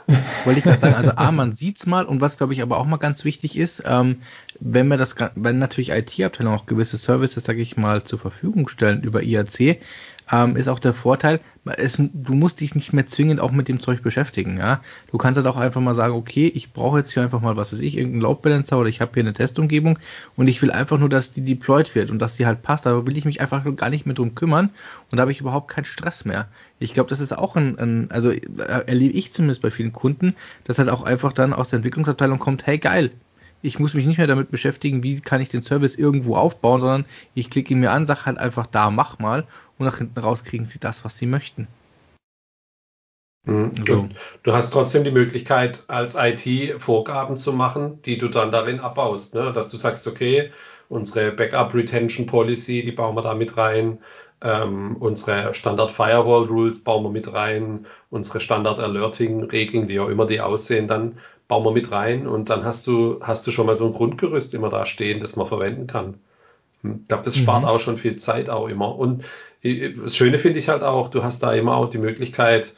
Wollte 0.44 0.58
ich 0.58 0.64
gerade 0.64 0.80
sagen, 0.80 0.94
also 0.94 1.12
A, 1.12 1.30
man 1.32 1.54
sieht's 1.54 1.86
mal 1.86 2.04
und 2.04 2.20
was 2.20 2.36
glaube 2.36 2.52
ich 2.52 2.62
aber 2.62 2.78
auch 2.78 2.86
mal 2.86 2.98
ganz 2.98 3.24
wichtig 3.24 3.56
ist, 3.56 3.82
ähm, 3.86 4.22
wenn 4.58 4.88
wir 4.88 4.96
das, 4.96 5.14
wenn 5.34 5.58
natürlich 5.58 5.90
IT-Abteilungen 5.90 6.58
auch 6.58 6.66
gewisse 6.66 6.98
Services, 6.98 7.44
sage 7.44 7.62
ich 7.62 7.76
mal, 7.76 8.04
zur 8.04 8.18
Verfügung 8.18 8.68
stellen 8.68 9.02
über 9.02 9.22
IAC, 9.22 9.80
ähm, 10.32 10.56
ist 10.56 10.68
auch 10.68 10.78
der 10.78 10.94
Vorteil, 10.94 11.40
es, 11.76 11.96
du 11.96 12.34
musst 12.34 12.60
dich 12.60 12.74
nicht 12.74 12.92
mehr 12.92 13.06
zwingend 13.06 13.40
auch 13.40 13.52
mit 13.52 13.68
dem 13.68 13.80
Zeug 13.80 14.02
beschäftigen. 14.02 14.58
Ja? 14.58 14.80
Du 15.10 15.18
kannst 15.18 15.36
halt 15.36 15.46
auch 15.46 15.56
einfach 15.56 15.80
mal 15.80 15.94
sagen, 15.94 16.14
okay, 16.14 16.50
ich 16.54 16.72
brauche 16.72 16.98
jetzt 16.98 17.12
hier 17.12 17.22
einfach 17.22 17.40
mal, 17.40 17.56
was 17.56 17.72
weiß 17.72 17.80
ich, 17.80 17.96
irgendeinen 17.96 18.22
Load 18.22 18.40
Balancer 18.42 18.78
oder 18.78 18.88
ich 18.88 19.00
habe 19.00 19.12
hier 19.14 19.22
eine 19.22 19.32
Testumgebung 19.32 19.98
und 20.36 20.48
ich 20.48 20.62
will 20.62 20.70
einfach 20.70 20.98
nur, 20.98 21.08
dass 21.08 21.32
die 21.32 21.44
deployed 21.44 21.94
wird 21.94 22.10
und 22.10 22.18
dass 22.18 22.36
die 22.36 22.46
halt 22.46 22.62
passt, 22.62 22.86
aber 22.86 23.06
will 23.06 23.16
ich 23.16 23.24
mich 23.24 23.40
einfach 23.40 23.64
gar 23.76 23.90
nicht 23.90 24.06
mehr 24.06 24.14
drum 24.14 24.34
kümmern 24.34 24.70
und 25.10 25.18
da 25.18 25.22
habe 25.22 25.32
ich 25.32 25.40
überhaupt 25.40 25.68
keinen 25.70 25.84
Stress 25.84 26.24
mehr. 26.24 26.48
Ich 26.78 26.94
glaube, 26.94 27.10
das 27.10 27.20
ist 27.20 27.36
auch 27.36 27.56
ein, 27.56 27.78
ein, 27.78 28.10
also 28.10 28.30
äh, 28.30 28.40
erlebe 28.86 29.14
ich 29.14 29.32
zumindest 29.32 29.62
bei 29.62 29.70
vielen 29.70 29.92
Kunden, 29.92 30.34
dass 30.64 30.78
halt 30.78 30.88
auch 30.88 31.02
einfach 31.02 31.32
dann 31.32 31.52
aus 31.52 31.70
der 31.70 31.78
Entwicklungsabteilung 31.78 32.38
kommt, 32.38 32.66
hey 32.66 32.78
geil, 32.78 33.10
ich 33.62 33.78
muss 33.78 33.94
mich 33.94 34.06
nicht 34.06 34.18
mehr 34.18 34.26
damit 34.26 34.50
beschäftigen, 34.50 35.02
wie 35.02 35.20
kann 35.20 35.40
ich 35.40 35.48
den 35.48 35.62
Service 35.62 35.96
irgendwo 35.96 36.36
aufbauen, 36.36 36.80
sondern 36.80 37.04
ich 37.34 37.50
klicke 37.50 37.74
ihn 37.74 37.80
mir 37.80 37.90
an, 37.90 38.06
sage 38.06 38.26
halt 38.26 38.38
einfach 38.38 38.66
da, 38.66 38.90
mach 38.90 39.18
mal 39.18 39.46
und 39.78 39.86
nach 39.86 39.98
hinten 39.98 40.18
raus 40.18 40.44
kriegen 40.44 40.64
sie 40.64 40.78
das, 40.78 41.04
was 41.04 41.18
sie 41.18 41.26
möchten. 41.26 41.68
Mhm. 43.44 43.72
So. 43.86 44.08
Du 44.42 44.52
hast 44.52 44.70
trotzdem 44.70 45.04
die 45.04 45.10
Möglichkeit, 45.10 45.84
als 45.88 46.14
IT 46.14 46.80
Vorgaben 46.80 47.36
zu 47.36 47.52
machen, 47.52 48.02
die 48.02 48.18
du 48.18 48.28
dann 48.28 48.52
darin 48.52 48.80
abbaust. 48.80 49.34
Ne? 49.34 49.52
Dass 49.52 49.68
du 49.68 49.76
sagst, 49.76 50.06
okay, 50.06 50.50
unsere 50.88 51.32
Backup 51.32 51.74
Retention 51.74 52.26
Policy, 52.26 52.82
die 52.82 52.92
bauen 52.92 53.16
wir 53.16 53.22
da 53.22 53.34
mit 53.34 53.56
rein. 53.56 53.98
Ähm, 54.42 54.96
unsere 54.96 55.54
Standard 55.54 55.90
Firewall 55.90 56.44
Rules 56.44 56.82
bauen 56.82 57.04
wir 57.04 57.10
mit 57.10 57.32
rein. 57.32 57.86
Unsere 58.10 58.40
Standard 58.40 58.78
Alerting 58.78 59.44
Regeln, 59.44 59.88
wie 59.88 60.00
auch 60.00 60.08
immer 60.08 60.26
die 60.26 60.40
aussehen, 60.40 60.86
dann 60.86 61.18
bauen 61.50 61.64
wir 61.64 61.72
mit 61.72 61.92
rein. 61.92 62.26
Und 62.26 62.48
dann 62.48 62.64
hast 62.64 62.86
du, 62.86 63.20
hast 63.20 63.46
du 63.46 63.50
schon 63.50 63.66
mal 63.66 63.76
so 63.76 63.86
ein 63.86 63.92
Grundgerüst 63.92 64.54
immer 64.54 64.70
da 64.70 64.86
stehen, 64.86 65.20
das 65.20 65.36
man 65.36 65.46
verwenden 65.46 65.86
kann. 65.86 66.14
Hm, 66.82 67.00
ich 67.02 67.08
glaube, 67.08 67.24
das 67.24 67.36
spart 67.36 67.62
mhm. 67.62 67.68
auch 67.68 67.80
schon 67.80 67.98
viel 67.98 68.16
Zeit 68.16 68.48
auch 68.48 68.68
immer. 68.68 68.96
Und 68.96 69.24
das 69.62 70.16
Schöne 70.16 70.38
finde 70.38 70.58
ich 70.58 70.70
halt 70.70 70.82
auch, 70.82 71.08
du 71.08 71.22
hast 71.22 71.42
da 71.42 71.52
immer 71.52 71.76
auch 71.76 71.90
die 71.90 71.98
Möglichkeit, 71.98 72.74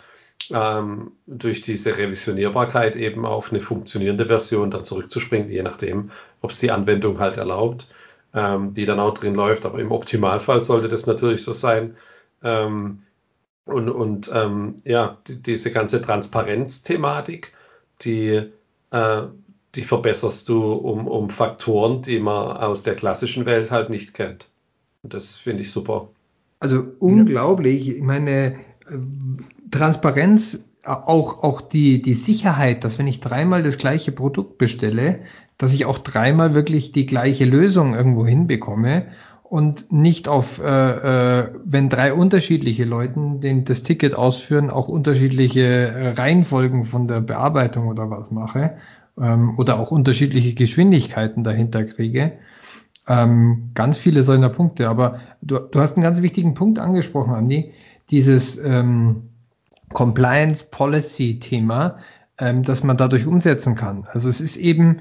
ähm, 0.50 1.12
durch 1.26 1.60
diese 1.60 1.96
Revisionierbarkeit 1.96 2.96
eben 2.96 3.24
auf 3.24 3.52
eine 3.52 3.60
funktionierende 3.60 4.26
Version 4.26 4.72
dann 4.72 4.82
zurückzuspringen, 4.82 5.48
je 5.48 5.62
nachdem, 5.62 6.10
ob 6.40 6.50
es 6.50 6.58
die 6.58 6.72
Anwendung 6.72 7.20
halt 7.20 7.36
erlaubt, 7.36 7.86
ähm, 8.34 8.74
die 8.74 8.84
dann 8.84 8.98
auch 8.98 9.14
drin 9.14 9.36
läuft. 9.36 9.66
Aber 9.66 9.78
im 9.78 9.92
Optimalfall 9.92 10.62
sollte 10.62 10.88
das 10.88 11.06
natürlich 11.06 11.44
so 11.44 11.52
sein. 11.52 11.96
Ähm, 12.42 13.02
und 13.64 13.88
und 13.88 14.30
ähm, 14.34 14.76
ja, 14.84 15.18
die, 15.28 15.40
diese 15.40 15.70
ganze 15.72 16.02
Transparenzthematik, 16.02 17.52
die, 18.00 18.50
äh, 18.92 19.22
die 19.74 19.82
verbesserst 19.82 20.48
du 20.48 20.72
um, 20.72 21.08
um 21.08 21.30
Faktoren, 21.30 22.02
die 22.02 22.20
man 22.20 22.56
aus 22.58 22.82
der 22.82 22.94
klassischen 22.94 23.46
Welt 23.46 23.70
halt 23.70 23.90
nicht 23.90 24.14
kennt. 24.14 24.48
Und 25.02 25.14
das 25.14 25.36
finde 25.36 25.62
ich 25.62 25.72
super. 25.72 26.10
Also 26.60 26.84
unglaublich. 27.00 27.96
Ich 27.96 28.02
meine, 28.02 28.56
Transparenz, 29.70 30.64
auch, 30.84 31.42
auch 31.42 31.60
die, 31.60 32.02
die 32.02 32.14
Sicherheit, 32.14 32.84
dass 32.84 32.98
wenn 32.98 33.06
ich 33.06 33.20
dreimal 33.20 33.62
das 33.62 33.78
gleiche 33.78 34.12
Produkt 34.12 34.58
bestelle, 34.58 35.20
dass 35.56 35.72
ich 35.72 35.86
auch 35.86 35.98
dreimal 35.98 36.54
wirklich 36.54 36.92
die 36.92 37.06
gleiche 37.06 37.44
Lösung 37.44 37.94
irgendwo 37.94 38.26
hinbekomme 38.26 39.06
und 39.52 39.92
nicht 39.92 40.28
auf, 40.28 40.62
äh, 40.64 41.40
äh, 41.42 41.52
wenn 41.62 41.90
drei 41.90 42.14
unterschiedliche 42.14 42.86
Leute 42.86 43.20
den, 43.34 43.66
das 43.66 43.82
Ticket 43.82 44.14
ausführen, 44.14 44.70
auch 44.70 44.88
unterschiedliche 44.88 46.14
Reihenfolgen 46.16 46.84
von 46.84 47.06
der 47.06 47.20
Bearbeitung 47.20 47.86
oder 47.88 48.08
was 48.08 48.30
mache 48.30 48.78
ähm, 49.20 49.58
oder 49.58 49.78
auch 49.78 49.90
unterschiedliche 49.90 50.54
Geschwindigkeiten 50.54 51.44
dahinter 51.44 51.84
kriege. 51.84 52.32
Ähm, 53.06 53.72
ganz 53.74 53.98
viele 53.98 54.22
solcher 54.22 54.48
Punkte. 54.48 54.88
Aber 54.88 55.20
du, 55.42 55.58
du 55.58 55.80
hast 55.80 55.98
einen 55.98 56.02
ganz 56.02 56.22
wichtigen 56.22 56.54
Punkt 56.54 56.78
angesprochen, 56.78 57.34
Andi. 57.34 57.74
Dieses 58.10 58.56
ähm, 58.56 59.28
Compliance 59.92 60.64
Policy 60.70 61.40
Thema, 61.40 61.98
ähm, 62.38 62.62
dass 62.62 62.84
man 62.84 62.96
dadurch 62.96 63.26
umsetzen 63.26 63.74
kann. 63.74 64.06
Also 64.10 64.30
es 64.30 64.40
ist 64.40 64.56
eben, 64.56 65.00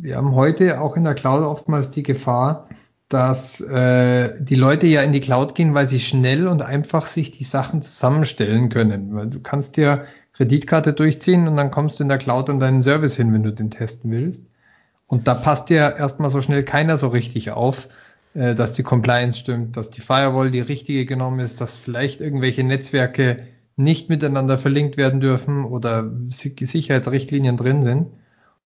wir 0.00 0.14
haben 0.14 0.36
heute 0.36 0.80
auch 0.80 0.96
in 0.96 1.02
der 1.02 1.14
Cloud 1.14 1.42
oftmals 1.42 1.90
die 1.90 2.04
Gefahr, 2.04 2.68
dass 3.08 3.60
äh, 3.62 4.34
die 4.42 4.54
Leute 4.54 4.86
ja 4.86 5.02
in 5.02 5.12
die 5.12 5.20
Cloud 5.20 5.54
gehen, 5.54 5.74
weil 5.74 5.86
sie 5.86 6.00
schnell 6.00 6.46
und 6.46 6.60
einfach 6.62 7.06
sich 7.06 7.30
die 7.30 7.44
Sachen 7.44 7.80
zusammenstellen 7.80 8.68
können. 8.68 9.14
Weil 9.14 9.28
du 9.28 9.40
kannst 9.40 9.76
dir 9.76 10.04
Kreditkarte 10.34 10.92
durchziehen 10.92 11.48
und 11.48 11.56
dann 11.56 11.70
kommst 11.70 11.98
du 11.98 12.04
in 12.04 12.08
der 12.08 12.18
Cloud 12.18 12.50
an 12.50 12.60
deinen 12.60 12.82
Service 12.82 13.16
hin, 13.16 13.32
wenn 13.32 13.42
du 13.42 13.52
den 13.52 13.70
testen 13.70 14.10
willst. 14.10 14.44
Und 15.06 15.26
da 15.26 15.34
passt 15.34 15.70
ja 15.70 15.88
erstmal 15.88 16.28
so 16.28 16.42
schnell 16.42 16.64
keiner 16.64 16.98
so 16.98 17.08
richtig 17.08 17.50
auf, 17.50 17.88
äh, 18.34 18.54
dass 18.54 18.74
die 18.74 18.82
Compliance 18.82 19.38
stimmt, 19.38 19.76
dass 19.76 19.90
die 19.90 20.02
Firewall 20.02 20.50
die 20.50 20.60
richtige 20.60 21.06
genommen 21.06 21.40
ist, 21.40 21.62
dass 21.62 21.76
vielleicht 21.76 22.20
irgendwelche 22.20 22.62
Netzwerke 22.62 23.38
nicht 23.76 24.10
miteinander 24.10 24.58
verlinkt 24.58 24.96
werden 24.96 25.20
dürfen 25.20 25.64
oder 25.64 26.10
Sicherheitsrichtlinien 26.28 27.56
drin 27.56 27.82
sind. 27.82 28.08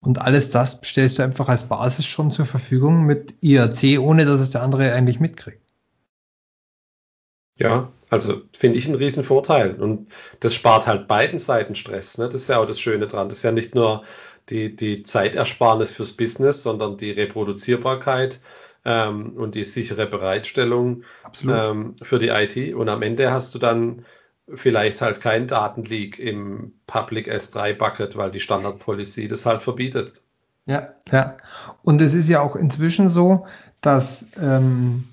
Und 0.00 0.20
alles 0.20 0.50
das 0.50 0.80
stellst 0.84 1.18
du 1.18 1.22
einfach 1.22 1.48
als 1.48 1.64
Basis 1.64 2.06
schon 2.06 2.30
zur 2.30 2.46
Verfügung 2.46 3.04
mit 3.04 3.34
IAC, 3.42 3.98
ohne 3.98 4.24
dass 4.24 4.40
es 4.40 4.50
der 4.50 4.62
andere 4.62 4.92
eigentlich 4.92 5.20
mitkriegt. 5.20 5.62
Ja, 7.56 7.92
also 8.08 8.42
finde 8.52 8.78
ich 8.78 8.87
einen 8.87 8.94
riesen 8.94 9.24
Vorteil. 9.24 9.74
Und 9.80 10.08
das 10.40 10.54
spart 10.54 10.87
halt 10.87 11.08
beiden 11.08 11.38
Seiten 11.38 11.74
Stress. 11.74 12.18
Ne? 12.18 12.26
Das 12.26 12.42
ist 12.42 12.48
ja 12.48 12.58
auch 12.58 12.66
das 12.66 12.80
Schöne 12.80 13.08
dran. 13.08 13.28
Das 13.28 13.38
ist 13.38 13.42
ja 13.42 13.52
nicht 13.52 13.74
nur 13.74 14.04
die, 14.48 14.74
die 14.74 15.02
Zeitersparnis 15.02 15.92
fürs 15.92 16.12
Business, 16.12 16.62
sondern 16.62 16.96
die 16.96 17.11
Reproduzierbarkeit 17.11 18.40
ähm, 18.84 19.32
und 19.37 19.56
die 19.56 19.64
sichere 19.64 20.06
Bereitstellung 20.06 21.02
ähm, 21.46 21.96
für 22.00 22.18
die 22.18 22.28
IT. 22.28 22.74
Und 22.74 22.88
am 22.88 23.02
Ende 23.02 23.30
hast 23.32 23.54
du 23.54 23.58
dann 23.58 24.04
vielleicht 24.54 25.00
halt 25.00 25.20
kein 25.20 25.46
Datenleak 25.46 26.18
im 26.18 26.72
Public 26.87 27.32
S3 27.32 27.74
Bucket, 27.74 28.16
weil 28.16 28.30
die 28.30 28.40
Standard 28.40 28.78
Policy 28.78 29.28
das 29.28 29.46
halt 29.46 29.62
verbietet. 29.62 30.22
Ja, 30.66 30.94
ja. 31.11 31.37
Und 31.82 32.00
es 32.00 32.14
ist 32.14 32.28
ja 32.28 32.40
auch 32.40 32.56
inzwischen 32.56 33.08
so, 33.08 33.46
dass 33.80 34.32
ähm, 34.40 35.04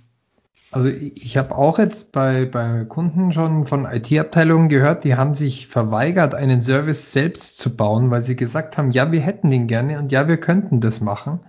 also 0.76 0.89
ich 0.89 1.38
habe 1.38 1.56
auch 1.56 1.80
jetzt 1.80 2.12
bei, 2.12 2.43
bei 2.43 2.84
Kunden 2.84 3.32
schon 3.32 3.63
von 3.63 3.86
IT-Abteilungen 3.86 4.67
gehört, 4.67 5.06
die 5.06 5.15
haben 5.15 5.34
sich 5.34 5.67
verweigert, 5.67 6.36
einen 6.36 6.62
Service 6.62 7.13
selbst 7.13 7.60
zu 7.60 7.78
bauen, 7.78 8.12
weil 8.12 8.21
sie 8.21 8.36
gesagt 8.36 8.78
haben, 8.78 8.91
ja, 8.91 9.10
wir 9.13 9.21
hätten 9.21 9.50
den 9.50 9.67
gerne 9.67 9.98
und 10.00 10.12
ja, 10.12 10.28
wir 10.28 10.36
könnten 10.36 10.82
das 10.82 11.00
machen, 11.00 11.39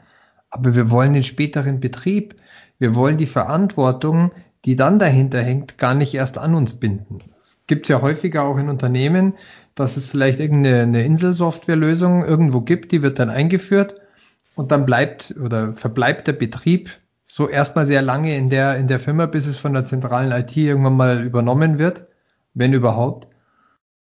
aber 0.49 0.77
wir 0.77 0.91
wollen 0.91 1.13
den 1.13 1.25
späteren 1.25 1.81
Betrieb. 1.81 2.37
Wir 2.79 2.95
wollen 2.95 3.17
die 3.17 3.27
Verantwortung, 3.27 4.31
die 4.65 4.77
dann 4.77 5.01
dahinter 5.01 5.43
hängt, 5.43 5.77
gar 5.77 5.95
nicht 5.95 6.15
erst 6.15 6.39
an 6.39 6.55
uns 6.55 6.75
binden. 6.75 7.21
Es 7.67 7.69
gibt 7.69 7.89
ja 7.89 8.01
häufiger 8.01 8.45
auch 8.45 8.59
in 8.59 8.69
Unternehmen, 8.69 9.35
dass 9.75 9.97
es 9.97 10.07
vielleicht 10.07 10.39
irgendeine 10.39 11.05
Inselsoftwarelösung 11.05 12.25
irgendwo 12.25 12.61
gibt, 12.61 12.93
die 12.93 13.03
wird 13.03 13.19
dann 13.19 13.29
eingeführt 13.29 14.01
und 14.55 14.71
dann 14.71 14.87
bleibt 14.87 15.35
oder 15.43 15.73
verbleibt 15.73 16.29
der 16.29 16.35
Betrieb 16.35 16.91
so 17.25 17.49
erstmal 17.49 17.85
sehr 17.85 18.03
lange 18.03 18.37
in 18.37 18.51
der, 18.51 18.77
in 18.77 18.87
der 18.87 19.01
Firma, 19.01 19.27
bis 19.27 19.49
es 19.49 19.57
von 19.57 19.73
der 19.73 19.83
zentralen 19.83 20.31
IT 20.31 20.57
irgendwann 20.57 20.97
mal 20.97 21.25
übernommen 21.25 21.81
wird, 21.81 22.07
wenn 22.55 22.73
überhaupt. 22.73 23.27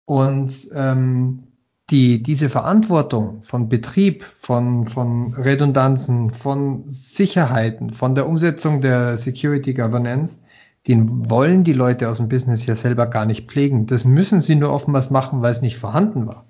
Und 0.05 0.69
ähm, 0.75 1.47
die, 1.89 2.21
diese 2.21 2.49
Verantwortung 2.49 3.41
von 3.41 3.67
Betrieb, 3.67 4.23
von, 4.23 4.85
von 4.85 5.33
Redundanzen, 5.33 6.29
von 6.29 6.83
Sicherheiten, 6.87 7.93
von 7.93 8.13
der 8.13 8.27
Umsetzung 8.27 8.81
der 8.81 9.17
Security 9.17 9.73
Governance, 9.73 10.39
den 10.87 11.29
wollen 11.29 11.63
die 11.63 11.73
Leute 11.73 12.09
aus 12.09 12.17
dem 12.17 12.29
Business 12.29 12.65
ja 12.65 12.75
selber 12.75 13.07
gar 13.07 13.25
nicht 13.25 13.47
pflegen. 13.47 13.87
Das 13.87 14.05
müssen 14.05 14.39
sie 14.39 14.55
nur 14.55 14.71
oftmals 14.71 15.09
machen, 15.09 15.41
weil 15.41 15.51
es 15.51 15.61
nicht 15.61 15.77
vorhanden 15.77 16.27
war. 16.27 16.45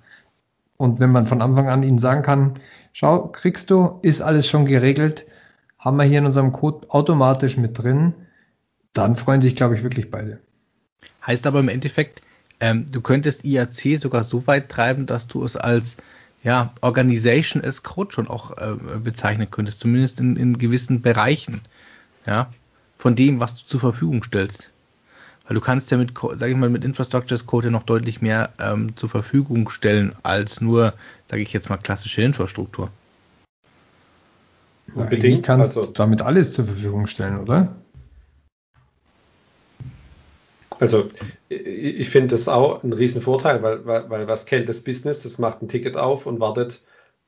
Und 0.76 1.00
wenn 1.00 1.10
man 1.10 1.26
von 1.26 1.40
Anfang 1.40 1.68
an 1.68 1.82
ihnen 1.82 1.98
sagen 1.98 2.22
kann, 2.22 2.58
schau, 2.92 3.28
kriegst 3.28 3.70
du, 3.70 3.98
ist 4.02 4.20
alles 4.20 4.46
schon 4.46 4.66
geregelt, 4.66 5.26
haben 5.78 5.96
wir 5.96 6.04
hier 6.04 6.18
in 6.18 6.26
unserem 6.26 6.52
Code 6.52 6.90
automatisch 6.90 7.56
mit 7.56 7.78
drin, 7.78 8.12
dann 8.92 9.16
freuen 9.16 9.40
sich, 9.40 9.56
glaube 9.56 9.74
ich, 9.74 9.82
wirklich 9.82 10.10
beide. 10.10 10.40
Heißt 11.26 11.46
aber 11.46 11.60
im 11.60 11.68
Endeffekt, 11.68 12.20
ähm, 12.60 12.88
du 12.90 13.00
könntest 13.00 13.44
IAC 13.44 13.98
sogar 13.98 14.24
so 14.24 14.46
weit 14.46 14.68
treiben, 14.68 15.06
dass 15.06 15.28
du 15.28 15.44
es 15.44 15.56
als 15.56 15.96
ja, 16.42 16.74
Organization 16.80 17.64
as 17.64 17.82
Code 17.82 18.12
schon 18.12 18.28
auch 18.28 18.56
äh, 18.56 18.76
bezeichnen 19.02 19.50
könntest, 19.50 19.80
zumindest 19.80 20.20
in, 20.20 20.36
in 20.36 20.58
gewissen 20.58 21.02
Bereichen, 21.02 21.62
ja, 22.26 22.50
von 22.98 23.16
dem, 23.16 23.40
was 23.40 23.54
du 23.56 23.66
zur 23.66 23.80
Verfügung 23.80 24.22
stellst. 24.22 24.70
Weil 25.46 25.54
du 25.54 25.60
kannst 25.60 25.90
ja 25.90 25.96
mit, 25.96 26.12
sage 26.34 26.52
ich 26.52 26.56
mal, 26.56 26.68
mit 26.68 26.84
Infrastructure 26.84 27.34
as 27.34 27.46
Code 27.46 27.66
ja 27.66 27.70
noch 27.70 27.84
deutlich 27.84 28.20
mehr 28.20 28.50
ähm, 28.58 28.96
zur 28.96 29.08
Verfügung 29.08 29.68
stellen 29.68 30.12
als 30.22 30.60
nur, 30.60 30.94
sage 31.28 31.42
ich 31.42 31.52
jetzt 31.52 31.70
mal, 31.70 31.76
klassische 31.76 32.22
Infrastruktur. 32.22 32.90
Unbedingt. 34.94 35.44
kannst 35.44 35.76
also, 35.76 35.92
damit 35.92 36.22
alles 36.22 36.52
zur 36.52 36.64
Verfügung 36.64 37.06
stellen, 37.06 37.38
oder? 37.38 37.74
Also 40.78 41.10
ich 41.48 42.10
finde 42.10 42.28
das 42.28 42.48
auch 42.48 42.82
ein 42.82 42.92
Riesenvorteil, 42.92 43.62
weil, 43.62 43.86
weil, 43.86 44.10
weil 44.10 44.28
was 44.28 44.46
kennt 44.46 44.68
das 44.68 44.82
Business? 44.82 45.22
Das 45.22 45.38
macht 45.38 45.62
ein 45.62 45.68
Ticket 45.68 45.96
auf 45.96 46.26
und 46.26 46.40
wartet 46.40 46.82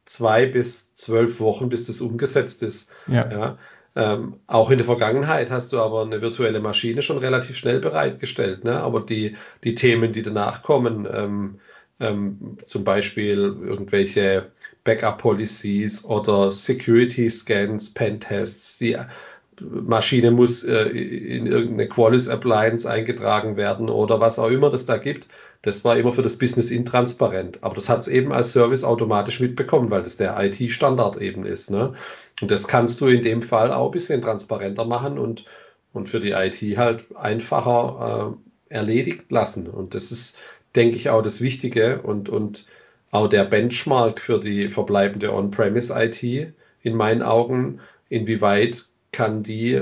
zwei 0.04 0.46
bis 0.46 0.94
zwölf 0.94 1.40
Wochen, 1.40 1.68
bis 1.68 1.86
das 1.86 2.00
umgesetzt 2.00 2.62
ist. 2.62 2.90
Ja. 3.06 3.30
ja. 3.30 3.58
Ähm, 3.98 4.34
auch 4.46 4.70
in 4.70 4.78
der 4.78 4.84
Vergangenheit 4.84 5.50
hast 5.50 5.72
du 5.72 5.80
aber 5.80 6.02
eine 6.02 6.22
virtuelle 6.22 6.60
Maschine 6.60 7.02
schon 7.02 7.18
relativ 7.18 7.56
schnell 7.56 7.80
bereitgestellt. 7.80 8.62
Ne? 8.62 8.78
Aber 8.78 9.00
die, 9.00 9.36
die 9.64 9.74
Themen, 9.74 10.12
die 10.12 10.22
danach 10.22 10.62
kommen, 10.62 11.08
ähm, 11.12 11.58
ähm, 11.98 12.58
zum 12.64 12.84
Beispiel 12.84 13.38
irgendwelche 13.38 14.52
Backup-Policies 14.84 16.04
oder 16.04 16.52
Security-Scans, 16.52 17.92
Pen-Tests, 17.94 18.78
die 18.78 18.96
Maschine 19.60 20.30
muss 20.30 20.62
äh, 20.62 20.84
in 20.84 21.46
irgendeine 21.46 21.88
Qualys 21.88 22.28
Appliance 22.28 22.88
eingetragen 22.88 23.56
werden 23.56 23.88
oder 23.88 24.20
was 24.20 24.38
auch 24.38 24.50
immer 24.50 24.70
das 24.70 24.86
da 24.86 24.96
gibt. 24.96 25.26
Das 25.62 25.84
war 25.84 25.96
immer 25.96 26.12
für 26.12 26.22
das 26.22 26.38
Business 26.38 26.70
intransparent. 26.70 27.64
Aber 27.64 27.74
das 27.74 27.88
hat 27.88 27.98
es 27.98 28.06
eben 28.06 28.32
als 28.32 28.52
Service 28.52 28.84
automatisch 28.84 29.40
mitbekommen, 29.40 29.90
weil 29.90 30.04
das 30.04 30.16
der 30.16 30.36
IT-Standard 30.38 31.16
eben 31.16 31.44
ist. 31.44 31.72
Ne? 31.72 31.94
Und 32.40 32.50
das 32.50 32.68
kannst 32.68 33.00
du 33.00 33.06
in 33.08 33.22
dem 33.22 33.42
Fall 33.42 33.72
auch 33.72 33.86
ein 33.86 33.92
bisschen 33.92 34.22
transparenter 34.22 34.84
machen 34.84 35.18
und, 35.18 35.44
und 35.92 36.08
für 36.08 36.20
die 36.20 36.30
IT 36.30 36.60
halt 36.76 37.06
einfacher 37.16 38.36
äh, 38.70 38.74
erledigt 38.74 39.30
lassen. 39.30 39.66
Und 39.66 39.94
das 39.94 40.12
ist, 40.12 40.38
denke 40.76 40.96
ich, 40.96 41.10
auch 41.10 41.22
das 41.22 41.40
Wichtige 41.40 42.02
und, 42.02 42.28
und 42.28 42.66
auch 43.10 43.28
der 43.28 43.44
Benchmark 43.44 44.20
für 44.20 44.38
die 44.38 44.68
verbleibende 44.68 45.32
On-Premise-IT 45.32 46.52
in 46.82 46.94
meinen 46.94 47.22
Augen, 47.22 47.80
inwieweit 48.08 48.84
kann 49.10 49.42
die 49.42 49.80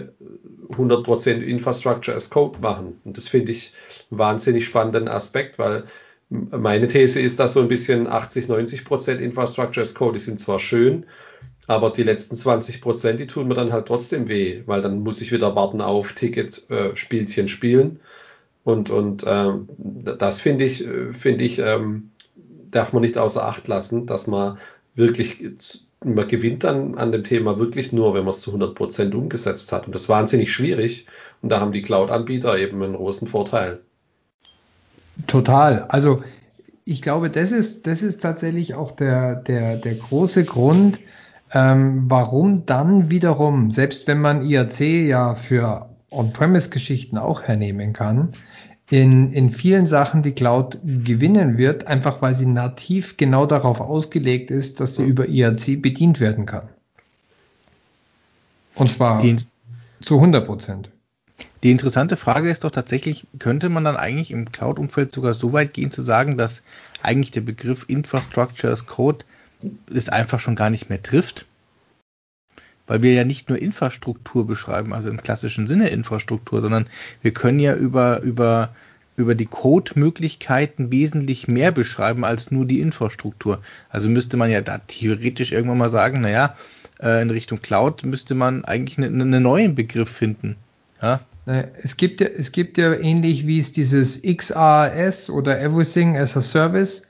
100% 0.71 1.41
Infrastructure 1.41 2.17
as 2.17 2.31
Code 2.31 2.61
machen. 2.61 3.01
Und 3.05 3.17
das 3.17 3.29
finde 3.29 3.53
ich 3.53 3.73
einen 4.11 4.21
wahnsinnig 4.21 4.65
spannenden 4.65 5.09
Aspekt, 5.09 5.59
weil 5.59 5.85
meine 6.29 6.87
These 6.87 7.21
ist, 7.21 7.39
dass 7.39 7.53
so 7.53 7.61
ein 7.61 7.69
bisschen 7.69 8.07
80, 8.07 8.47
90% 8.47 9.17
Infrastructure 9.17 9.83
as 9.83 9.95
Code, 9.95 10.15
die 10.15 10.25
sind 10.25 10.41
zwar 10.41 10.59
schön, 10.59 11.07
aber 11.67 11.91
die 11.91 12.03
letzten 12.03 12.37
20%, 12.37 13.15
die 13.15 13.27
tun 13.27 13.49
mir 13.49 13.55
dann 13.55 13.73
halt 13.73 13.87
trotzdem 13.87 14.29
weh, 14.29 14.63
weil 14.67 14.83
dann 14.83 15.01
muss 15.01 15.21
ich 15.21 15.33
wieder 15.33 15.57
warten 15.57 15.81
auf 15.81 16.13
Tickets, 16.13 16.71
äh, 16.71 16.95
Spielchen 16.95 17.49
spielen. 17.49 18.01
Und, 18.65 18.91
und 18.91 19.25
ähm, 19.27 19.69
das 19.79 20.41
finde 20.41 20.65
ich, 20.65 20.87
äh, 20.87 21.13
finde 21.13 21.45
ich, 21.45 21.59
ähm, 21.59 22.11
darf 22.71 22.93
man 22.93 23.03
nicht 23.03 23.19
außer 23.19 23.47
Acht 23.47 23.69
lassen, 23.69 24.07
dass 24.07 24.27
man 24.27 24.59
wirklich 24.95 25.43
man 26.05 26.29
gewinnt 26.29 26.65
dann 26.65 26.97
an 26.97 27.11
dem 27.11 27.25
Thema 27.25 27.59
wirklich 27.59 27.93
nur, 27.93 28.15
wenn 28.15 28.25
man 28.25 28.31
es 28.31 28.41
zu 28.41 28.51
100 28.51 28.75
Prozent 28.75 29.15
umgesetzt 29.15 29.73
hat. 29.73 29.87
Und 29.87 29.95
das 29.95 30.03
ist 30.03 30.09
wahnsinnig 30.09 30.53
schwierig. 30.53 31.07
Und 31.43 31.49
da 31.49 31.61
haben 31.61 31.73
die 31.73 31.83
Cloud-Anbieter 31.83 32.59
eben 32.59 32.83
einen 32.83 32.95
großen 32.95 33.27
Vorteil. 33.27 33.81
Total. 35.27 35.85
Also 35.89 36.23
ich 36.85 37.03
glaube, 37.03 37.31
das 37.31 37.51
ist, 37.51 37.87
das 37.87 38.03
ist 38.03 38.23
tatsächlich 38.23 38.75
auch 38.75 38.93
der, 38.93 39.37
der, 39.37 39.77
der 39.77 39.95
große 39.95 40.45
Grund, 40.45 41.01
ähm, 41.53 42.05
warum 42.09 42.67
dann 42.67 43.11
wiederum, 43.11 43.71
selbst 43.71 44.07
wenn 44.07 44.21
man 44.21 44.45
IAC 44.45 44.81
ja 44.81 45.35
für 45.35 45.89
On-Premise-Geschichten 46.11 47.19
auch 47.19 47.43
hernehmen 47.43 47.93
kann, 47.93 48.33
in, 48.91 49.29
in 49.29 49.51
vielen 49.51 49.87
Sachen 49.87 50.23
die 50.23 50.33
Cloud 50.33 50.79
gewinnen 50.85 51.59
wird, 51.59 51.87
einfach 51.87 52.23
weil 52.23 52.35
sie 52.35 52.47
nativ 52.47 53.17
genau 53.17 53.47
darauf 53.47 53.81
ausgelegt 53.81 54.51
ist, 54.51 54.81
dass 54.81 54.97
sie 54.97 55.05
über 55.05 55.29
IAC 55.29 55.83
bedient 55.83 56.21
werden 56.21 56.47
kann. 56.47 56.69
Und 58.77 58.93
zwar 58.93 59.21
die, 59.21 59.37
zu 60.03 60.17
100 60.17 60.47
Prozent. 60.47 60.91
Die 61.63 61.71
interessante 61.71 62.17
Frage 62.17 62.51
ist 62.51 62.65
doch 62.65 62.71
tatsächlich, 62.71 63.27
könnte 63.39 63.69
man 63.69 63.85
dann 63.85 63.97
eigentlich 63.97 64.31
im 64.31 64.53
Cloud-Umfeld 64.53 65.11
sogar 65.11 65.35
so 65.35 65.53
weit 65.53 65.75
gehen 65.75 65.91
zu 65.91 66.03
sagen, 66.03 66.37
dass 66.37 66.63
eigentlich 67.03 67.33
der 67.33 67.41
Begriff 67.41 67.87
Infrastructure 67.89 68.73
as 68.73 68.87
Code 68.87 69.25
es 69.93 70.09
einfach 70.09 70.41
schon 70.41 70.57
gar 70.57 70.71
nicht 70.71 70.89
mehr 70.89 71.03
trifft? 71.03 71.47
weil 72.87 73.03
wir 73.03 73.13
ja 73.13 73.25
nicht 73.25 73.49
nur 73.49 73.61
Infrastruktur 73.61 74.47
beschreiben, 74.47 74.95
also 74.95 75.09
im 75.11 75.23
klassischen 75.23 75.67
Sinne 75.67 75.89
Infrastruktur, 75.89 76.61
sondern 76.61 76.87
wir 77.23 77.33
können 77.33 77.59
ja 77.59 77.75
über, 77.75 78.21
über, 78.21 78.75
über 79.17 79.35
die 79.35 79.47
Code-Möglichkeiten 79.47 80.91
wesentlich 80.91 81.49
mehr 81.49 81.73
beschreiben 81.73 82.25
als 82.25 82.51
nur 82.51 82.65
die 82.65 82.81
Infrastruktur. 82.81 83.61
Also 83.89 84.09
müsste 84.09 84.37
man 84.37 84.51
ja 84.51 84.61
da 84.61 84.79
theoretisch 84.79 85.53
irgendwann 85.53 85.79
mal 85.79 85.91
sagen, 85.91 86.21
naja, 86.21 86.57
äh, 87.01 87.23
in 87.23 87.31
Richtung 87.31 87.61
Cloud 87.61 88.05
müsste 88.05 88.35
man 88.35 88.65
eigentlich 88.65 88.99
einen 88.99 89.31
ne, 89.31 89.41
neuen 89.41 89.75
Begriff 89.75 90.11
finden. 90.11 90.57
Ja? 91.03 91.21
Es 91.47 91.97
gibt 91.97 92.21
ja, 92.21 92.27
es 92.27 92.51
gibt 92.51 92.77
ja 92.77 92.93
ähnlich 92.93 93.47
wie 93.47 93.61
es 93.61 93.73
dieses 93.73 94.23
XaaS 94.23 95.31
oder 95.31 95.61
Everything 95.61 96.17
as 96.17 96.37
a 96.37 96.41
Service, 96.41 97.06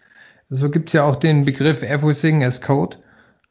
so 0.48 0.70
gibt 0.70 0.90
es 0.90 0.92
ja 0.92 1.04
auch 1.04 1.16
den 1.16 1.44
Begriff 1.44 1.82
Everything 1.82 2.44
as 2.44 2.60
Code 2.60 2.98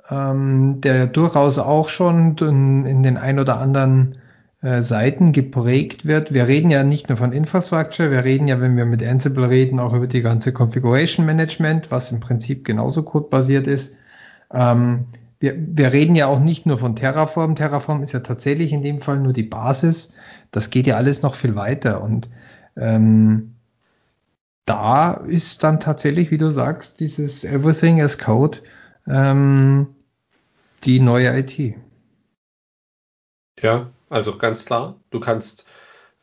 ähm, 0.10 0.82
der 0.82 1.08
durchaus 1.08 1.58
auch 1.58 1.90
schon 1.90 2.38
in, 2.38 3.04
den 3.04 3.18
ein 3.18 3.40
oder 3.40 3.60
anderen 3.60 4.18
äh, 4.62 4.82
Seiten 4.82 5.32
geprägt 5.32 6.06
wird. 6.06 6.34
Wir 6.34 6.48
reden 6.48 6.70
ja 6.70 6.84
nicht 6.84 7.10
nur 7.10 7.18
von 7.18 7.32
Infrastructure, 7.32 8.12
wir 8.12 8.24
reden 8.24 8.48
ja, 8.48 8.62
wenn 8.62 8.78
wir 8.78 8.86
mit 8.86 9.04
Ansible 9.04 9.50
reden, 9.50 9.80
auch 9.80 9.94
über 9.94 10.08
die 10.08 10.22
ganze 10.22 10.54
Configuration 10.54 11.26
Management, 11.26 11.92
was 11.92 12.12
im 12.12 12.20
Prinzip 12.20 12.66
genauso 12.66 13.04
codebasiert 13.04 13.68
ist. 13.68 13.98
Ähm, 14.54 15.06
wir, 15.40 15.56
wir 15.58 15.92
reden 15.92 16.16
ja 16.16 16.28
auch 16.28 16.40
nicht 16.40 16.66
nur 16.66 16.78
von 16.78 16.96
Terraform. 16.96 17.56
Terraform 17.56 18.04
ist 18.04 18.14
ja 18.14 18.22
tatsächlich 18.22 18.72
in 18.72 18.82
dem 18.82 19.00
Fall 19.00 19.20
nur 19.20 19.34
die 19.34 19.44
Basis. 19.44 20.14
Das 20.52 20.70
geht 20.70 20.88
ja 20.88 20.98
alles 20.98 21.24
noch 21.24 21.36
viel 21.36 21.56
weiter 21.56 22.02
und 22.02 22.30
ähm, 22.78 23.55
da 24.66 25.14
ist 25.14 25.64
dann 25.64 25.80
tatsächlich, 25.80 26.32
wie 26.32 26.38
du 26.38 26.52
sagst, 26.52 27.00
dieses 27.00 27.44
Everything 27.44 28.02
as 28.02 28.18
Code 28.18 28.60
ähm, 29.08 29.96
die 30.84 31.00
neue 31.00 31.38
IT. 31.38 31.76
Ja, 33.62 33.92
also 34.10 34.38
ganz 34.38 34.66
klar. 34.66 35.00
Du 35.12 35.20
kannst, 35.20 35.68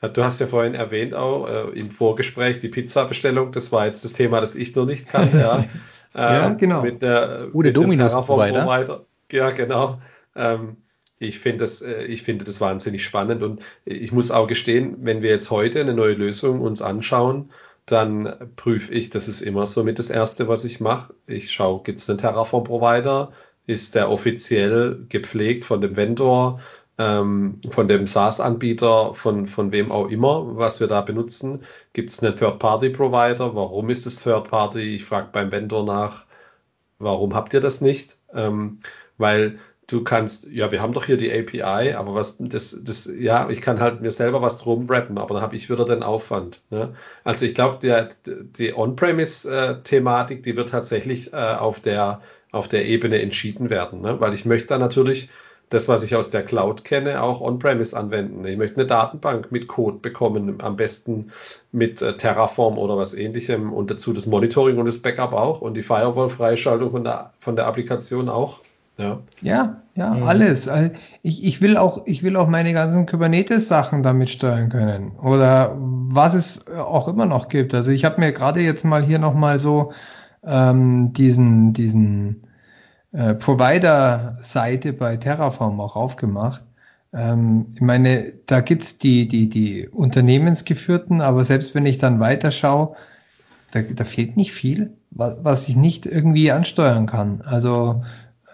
äh, 0.00 0.08
du 0.08 0.24
hast 0.24 0.40
ja 0.40 0.46
vorhin 0.46 0.74
erwähnt 0.74 1.14
auch 1.14 1.48
äh, 1.48 1.78
im 1.78 1.90
Vorgespräch 1.90 2.58
die 2.58 2.68
Pizza-Bestellung. 2.68 3.52
Das 3.52 3.72
war 3.72 3.86
jetzt 3.86 4.04
das 4.04 4.12
Thema, 4.12 4.40
das 4.40 4.56
ich 4.56 4.74
noch 4.74 4.86
nicht 4.86 5.08
kannte. 5.08 5.38
ja. 5.38 5.64
ja, 6.14 6.52
genau. 6.54 6.82
Mit 6.82 7.02
der, 7.02 7.48
uh, 7.54 7.62
der 7.62 7.72
Dominus-Provider. 7.72 9.06
Ja, 9.30 9.50
genau. 9.50 10.00
Ähm, 10.34 10.76
ich 11.18 11.38
finde 11.38 11.58
das, 11.58 11.82
äh, 11.82 12.04
ich 12.04 12.22
finde 12.22 12.44
das 12.44 12.60
wahnsinnig 12.60 13.04
spannend 13.04 13.42
und 13.42 13.62
ich 13.84 14.12
muss 14.12 14.30
auch 14.30 14.46
gestehen, 14.46 14.96
wenn 15.00 15.22
wir 15.22 15.30
jetzt 15.30 15.50
heute 15.50 15.80
eine 15.80 15.94
neue 15.94 16.14
Lösung 16.14 16.60
uns 16.60 16.82
anschauen, 16.82 17.50
dann 17.86 18.52
prüfe 18.56 18.92
ich, 18.92 19.10
das 19.10 19.28
ist 19.28 19.40
immer 19.40 19.66
so 19.66 19.84
mit 19.84 19.98
das 19.98 20.10
Erste, 20.10 20.48
was 20.48 20.64
ich 20.64 20.80
mache. 20.80 21.14
Ich 21.26 21.50
schaue, 21.50 21.82
gibt 21.82 22.00
es 22.00 22.08
einen 22.08 22.18
Terraform-Provider? 22.18 23.32
ist 23.66 23.94
der 23.94 24.10
offiziell 24.10 25.06
gepflegt 25.08 25.64
von 25.64 25.80
dem 25.80 25.96
Vendor, 25.96 26.60
ähm, 26.98 27.60
von 27.70 27.88
dem 27.88 28.06
SaaS-Anbieter, 28.06 29.14
von, 29.14 29.46
von 29.46 29.72
wem 29.72 29.92
auch 29.92 30.08
immer, 30.08 30.56
was 30.56 30.80
wir 30.80 30.88
da 30.88 31.00
benutzen. 31.00 31.62
Gibt 31.92 32.10
es 32.10 32.22
einen 32.22 32.36
Third-Party-Provider? 32.36 33.54
Warum 33.54 33.90
ist 33.90 34.06
es 34.06 34.22
Third-Party? 34.22 34.80
Ich 34.94 35.04
frage 35.04 35.28
beim 35.32 35.50
Vendor 35.52 35.84
nach, 35.84 36.26
warum 36.98 37.34
habt 37.34 37.54
ihr 37.54 37.60
das 37.60 37.80
nicht? 37.80 38.18
Ähm, 38.34 38.80
weil 39.16 39.58
du 39.92 40.02
kannst, 40.04 40.48
ja, 40.50 40.72
wir 40.72 40.80
haben 40.80 40.92
doch 40.92 41.04
hier 41.04 41.16
die 41.16 41.32
API, 41.32 41.92
aber 41.94 42.14
was, 42.14 42.38
das, 42.38 42.82
das, 42.82 43.10
ja, 43.18 43.50
ich 43.50 43.60
kann 43.60 43.80
halt 43.80 44.00
mir 44.00 44.10
selber 44.10 44.42
was 44.42 44.58
drum 44.58 44.86
rappen, 44.88 45.18
aber 45.18 45.34
dann 45.34 45.42
habe 45.42 45.56
ich 45.56 45.68
wieder 45.68 45.84
den 45.84 46.02
Aufwand. 46.02 46.60
Ne? 46.70 46.94
Also 47.24 47.46
ich 47.46 47.54
glaube, 47.54 47.78
die 48.26 48.74
On-Premise-Thematik, 48.74 50.42
die 50.42 50.56
wird 50.56 50.70
tatsächlich 50.70 51.32
äh, 51.32 51.36
auf 51.36 51.80
der 51.80 52.20
auf 52.52 52.68
der 52.68 52.84
Ebene 52.86 53.20
entschieden 53.20 53.70
werden. 53.70 54.02
Ne? 54.02 54.20
Weil 54.20 54.34
ich 54.34 54.44
möchte 54.44 54.68
dann 54.68 54.80
natürlich 54.80 55.30
das, 55.70 55.88
was 55.88 56.04
ich 56.04 56.14
aus 56.14 56.28
der 56.28 56.42
Cloud 56.42 56.84
kenne, 56.84 57.22
auch 57.22 57.40
on-premise 57.40 57.98
anwenden. 57.98 58.44
Ich 58.44 58.58
möchte 58.58 58.76
eine 58.76 58.86
Datenbank 58.86 59.50
mit 59.50 59.68
Code 59.68 59.98
bekommen, 59.98 60.60
am 60.60 60.76
besten 60.76 61.32
mit 61.72 62.02
äh, 62.02 62.14
Terraform 62.14 62.76
oder 62.76 62.98
was 62.98 63.14
ähnlichem 63.14 63.72
und 63.72 63.90
dazu 63.90 64.12
das 64.12 64.26
Monitoring 64.26 64.76
und 64.76 64.84
das 64.84 65.00
Backup 65.00 65.32
auch 65.32 65.62
und 65.62 65.74
die 65.74 65.82
Firewall-Freischaltung 65.82 66.90
von 66.90 67.04
der, 67.04 67.32
von 67.38 67.56
der 67.56 67.66
Applikation 67.66 68.28
auch. 68.28 68.60
Ja, 68.98 69.20
ja, 69.40 69.82
ja 69.94 70.14
mhm. 70.14 70.22
alles. 70.24 70.70
Ich, 71.22 71.44
ich, 71.44 71.60
will 71.60 71.76
auch, 71.76 72.06
ich 72.06 72.22
will 72.22 72.36
auch 72.36 72.48
meine 72.48 72.72
ganzen 72.72 73.06
Kubernetes-Sachen 73.06 74.02
damit 74.02 74.30
steuern 74.30 74.68
können 74.68 75.12
oder 75.12 75.76
was 75.78 76.34
es 76.34 76.66
auch 76.68 77.08
immer 77.08 77.26
noch 77.26 77.48
gibt. 77.48 77.74
Also 77.74 77.90
ich 77.90 78.04
habe 78.04 78.20
mir 78.20 78.32
gerade 78.32 78.60
jetzt 78.60 78.84
mal 78.84 79.02
hier 79.02 79.18
nochmal 79.18 79.58
so 79.58 79.92
ähm, 80.44 81.12
diesen, 81.12 81.72
diesen 81.72 82.42
äh, 83.12 83.34
Provider-Seite 83.34 84.92
bei 84.92 85.16
Terraform 85.16 85.80
auch 85.80 85.96
aufgemacht. 85.96 86.64
Ähm, 87.12 87.66
ich 87.74 87.80
meine, 87.80 88.32
da 88.46 88.60
gibt's 88.60 88.98
die, 88.98 89.28
die, 89.28 89.48
die 89.48 89.88
Unternehmensgeführten, 89.88 91.20
aber 91.20 91.44
selbst 91.44 91.74
wenn 91.74 91.86
ich 91.86 91.98
dann 91.98 92.20
weiterschaue, 92.20 92.96
da, 93.72 93.82
da 93.82 94.04
fehlt 94.04 94.36
nicht 94.36 94.52
viel, 94.52 94.94
was, 95.10 95.36
was 95.42 95.68
ich 95.68 95.76
nicht 95.76 96.06
irgendwie 96.06 96.52
ansteuern 96.52 97.06
kann. 97.06 97.42
Also 97.42 98.02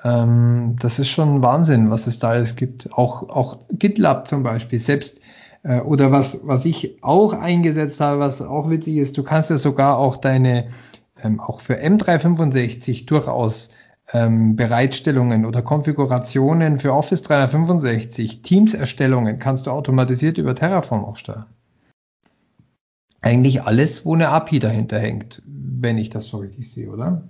ähm, 0.08 0.76
das 0.80 0.98
ist 0.98 1.08
schon 1.08 1.42
Wahnsinn, 1.42 1.90
was 1.90 2.06
es 2.06 2.18
da 2.18 2.30
alles 2.30 2.56
gibt. 2.56 2.92
Auch, 2.92 3.28
auch 3.28 3.58
GitLab 3.70 4.26
zum 4.26 4.42
Beispiel. 4.42 4.78
Selbst 4.78 5.20
Äh, 5.62 5.80
oder 5.80 6.10
was, 6.12 6.46
was 6.46 6.64
ich 6.64 7.02
auch 7.02 7.32
eingesetzt 7.32 8.00
habe, 8.00 8.20
was 8.20 8.42
auch 8.42 8.70
witzig 8.70 8.96
ist, 8.96 9.18
du 9.18 9.22
kannst 9.22 9.50
ja 9.50 9.58
sogar 9.58 9.98
auch 9.98 10.16
deine, 10.16 10.68
ähm, 11.22 11.40
auch 11.40 11.60
für 11.60 11.74
M365 11.74 13.06
durchaus 13.06 13.70
ähm, 14.12 14.56
Bereitstellungen 14.56 15.44
oder 15.44 15.62
Konfigurationen 15.62 16.78
für 16.78 16.94
Office 16.94 17.22
365, 17.22 18.42
Teams-Erstellungen 18.42 19.38
kannst 19.38 19.66
du 19.66 19.70
automatisiert 19.70 20.38
über 20.38 20.54
Terraform 20.54 21.04
auch 21.04 21.16
steuern. 21.16 21.46
Eigentlich 23.20 23.62
alles, 23.62 24.06
wo 24.06 24.14
eine 24.14 24.28
API 24.28 24.60
dahinter 24.60 24.98
hängt, 24.98 25.42
wenn 25.44 25.98
ich 25.98 26.08
das 26.08 26.26
so 26.28 26.38
richtig 26.38 26.72
sehe, 26.72 26.88
oder? 26.88 27.28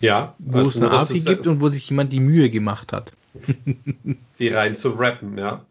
Ja, 0.00 0.34
wo 0.38 0.58
also 0.58 0.68
es 0.68 0.76
eine 0.76 0.90
API 0.90 1.20
gibt 1.20 1.46
und 1.46 1.60
wo 1.60 1.68
sich 1.68 1.88
jemand 1.90 2.12
die 2.12 2.20
Mühe 2.20 2.50
gemacht 2.50 2.92
hat. 2.92 3.12
die 4.38 4.48
rein 4.48 4.76
zu 4.76 4.90
rappen, 4.90 5.38
ja. 5.38 5.64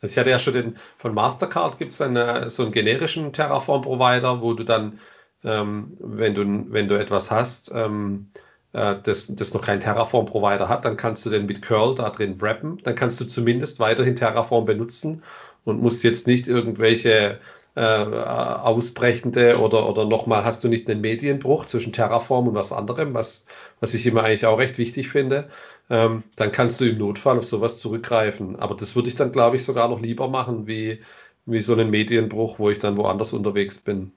Also 0.00 0.12
ich 0.14 0.18
hatte 0.18 0.30
ja 0.30 0.38
schon 0.38 0.54
den, 0.54 0.76
von 0.96 1.14
Mastercard 1.14 1.78
gibt 1.78 1.90
es 1.90 1.98
so 1.98 2.04
einen 2.04 2.72
generischen 2.72 3.32
Terraform-Provider, 3.32 4.40
wo 4.40 4.54
du 4.54 4.64
dann, 4.64 4.98
ähm, 5.44 5.96
wenn, 5.98 6.34
du, 6.34 6.72
wenn 6.72 6.88
du 6.88 6.98
etwas 6.98 7.30
hast, 7.30 7.72
ähm, 7.74 8.28
äh, 8.72 8.96
das, 9.02 9.34
das 9.34 9.52
noch 9.52 9.62
kein 9.62 9.80
Terraform-Provider 9.80 10.68
hat, 10.68 10.84
dann 10.84 10.96
kannst 10.96 11.26
du 11.26 11.30
den 11.30 11.46
mit 11.46 11.60
Curl 11.60 11.94
da 11.94 12.08
drin 12.10 12.40
wrappen. 12.40 12.78
Dann 12.82 12.94
kannst 12.94 13.20
du 13.20 13.26
zumindest 13.26 13.78
weiterhin 13.78 14.16
Terraform 14.16 14.64
benutzen 14.64 15.22
und 15.64 15.82
musst 15.82 16.02
jetzt 16.02 16.26
nicht 16.26 16.48
irgendwelche 16.48 17.38
äh, 17.76 17.80
ausbrechende 17.80 19.58
oder, 19.60 19.88
oder 19.88 20.04
nochmal 20.04 20.44
hast 20.44 20.64
du 20.64 20.68
nicht 20.68 20.90
einen 20.90 21.00
Medienbruch 21.00 21.66
zwischen 21.66 21.92
Terraform 21.92 22.48
und 22.48 22.54
was 22.54 22.72
anderem, 22.72 23.14
was, 23.14 23.46
was 23.78 23.94
ich 23.94 24.06
immer 24.06 24.24
eigentlich 24.24 24.46
auch 24.46 24.58
recht 24.58 24.78
wichtig 24.78 25.08
finde, 25.08 25.48
ähm, 25.88 26.24
dann 26.36 26.52
kannst 26.52 26.80
du 26.80 26.84
im 26.84 26.98
Notfall 26.98 27.38
auf 27.38 27.44
sowas 27.44 27.78
zurückgreifen. 27.78 28.56
Aber 28.56 28.74
das 28.74 28.96
würde 28.96 29.08
ich 29.08 29.14
dann, 29.14 29.32
glaube 29.32 29.56
ich, 29.56 29.64
sogar 29.64 29.88
noch 29.88 30.00
lieber 30.00 30.28
machen, 30.28 30.66
wie, 30.66 31.00
wie 31.46 31.60
so 31.60 31.72
einen 31.74 31.90
Medienbruch, 31.90 32.58
wo 32.58 32.70
ich 32.70 32.78
dann 32.78 32.96
woanders 32.96 33.32
unterwegs 33.32 33.78
bin. 33.78 34.12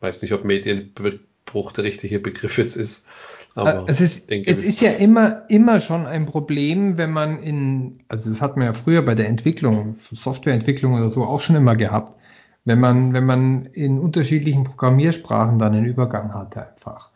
Weiß 0.00 0.22
nicht, 0.22 0.32
ob 0.32 0.44
Medienbruch 0.44 1.72
der 1.72 1.84
richtige 1.84 2.20
Begriff 2.20 2.58
jetzt 2.58 2.76
ist. 2.76 3.08
Aber 3.54 3.84
es 3.86 4.00
ist, 4.00 4.32
es 4.32 4.64
ist 4.64 4.80
ja 4.80 4.92
immer, 4.92 5.42
immer 5.50 5.78
schon 5.78 6.06
ein 6.06 6.24
Problem, 6.24 6.96
wenn 6.96 7.10
man 7.10 7.38
in, 7.38 8.00
also 8.08 8.30
das 8.30 8.40
hat 8.40 8.56
man 8.56 8.66
ja 8.66 8.72
früher 8.72 9.02
bei 9.02 9.14
der 9.14 9.28
Entwicklung, 9.28 9.96
Softwareentwicklung 10.10 10.94
oder 10.94 11.10
so 11.10 11.24
auch 11.24 11.42
schon 11.42 11.56
immer 11.56 11.76
gehabt, 11.76 12.18
wenn 12.64 12.80
man, 12.80 13.12
wenn 13.12 13.26
man 13.26 13.62
in 13.72 13.98
unterschiedlichen 13.98 14.64
Programmiersprachen 14.64 15.58
dann 15.58 15.74
einen 15.74 15.86
Übergang 15.86 16.34
hatte 16.34 16.68
einfach. 16.68 17.10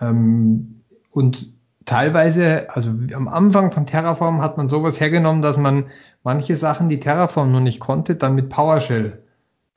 Ähm, 0.00 0.80
und 1.10 1.52
teilweise, 1.84 2.68
also 2.70 2.90
am 3.14 3.28
Anfang 3.28 3.70
von 3.72 3.86
Terraform 3.86 4.40
hat 4.40 4.56
man 4.56 4.68
sowas 4.68 5.00
hergenommen, 5.00 5.42
dass 5.42 5.58
man 5.58 5.86
manche 6.22 6.56
Sachen, 6.56 6.88
die 6.88 7.00
Terraform 7.00 7.52
noch 7.52 7.60
nicht 7.60 7.80
konnte, 7.80 8.14
dann 8.16 8.34
mit 8.34 8.48
PowerShell 8.48 9.22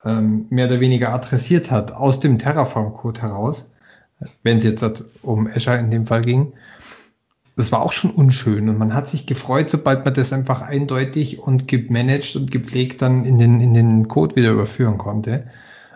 ähm, 0.05 0.45
mehr 0.49 0.67
oder 0.67 0.79
weniger 0.79 1.13
adressiert 1.13 1.71
hat, 1.71 1.91
aus 1.91 2.19
dem 2.19 2.39
Terraform-Code 2.39 3.21
heraus, 3.21 3.71
wenn 4.43 4.57
es 4.57 4.63
jetzt 4.63 4.83
um 5.23 5.47
Azure 5.47 5.77
in 5.77 5.91
dem 5.91 6.05
Fall 6.05 6.21
ging 6.21 6.53
das 7.57 7.71
war 7.71 7.81
auch 7.81 7.91
schon 7.91 8.11
unschön 8.11 8.69
und 8.69 8.77
man 8.77 8.93
hat 8.93 9.09
sich 9.09 9.25
gefreut, 9.25 9.69
sobald 9.69 10.05
man 10.05 10.13
das 10.13 10.31
einfach 10.31 10.61
eindeutig 10.61 11.39
und 11.39 11.67
gemanagt 11.67 12.35
und 12.35 12.51
gepflegt 12.51 13.01
dann 13.01 13.25
in 13.25 13.39
den, 13.39 13.59
in 13.61 13.73
den 13.73 14.07
Code 14.07 14.35
wieder 14.35 14.51
überführen 14.51 14.99
konnte. 14.99 15.49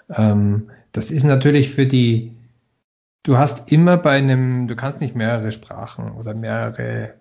Ähm, 0.09 0.71
das 0.91 1.11
ist 1.11 1.23
natürlich 1.23 1.69
für 1.69 1.85
die, 1.85 2.35
du 3.21 3.37
hast 3.37 3.71
immer 3.71 3.97
bei 3.97 4.17
einem, 4.17 4.67
du 4.67 4.75
kannst 4.75 5.01
nicht 5.01 5.15
mehrere 5.15 5.51
Sprachen 5.51 6.11
oder 6.11 6.33
mehrere 6.33 7.13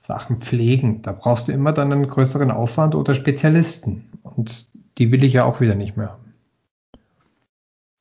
Sachen 0.00 0.40
pflegen. 0.40 1.02
Da 1.02 1.12
brauchst 1.12 1.48
du 1.48 1.52
immer 1.52 1.72
dann 1.72 1.92
einen 1.92 2.08
größeren 2.08 2.50
Aufwand 2.50 2.94
oder 2.94 3.14
Spezialisten. 3.14 4.08
Und 4.22 4.66
die 4.96 5.12
will 5.12 5.24
ich 5.24 5.34
ja 5.34 5.44
auch 5.44 5.60
wieder 5.60 5.74
nicht 5.74 5.96
mehr 5.98 6.08
haben. 6.08 6.34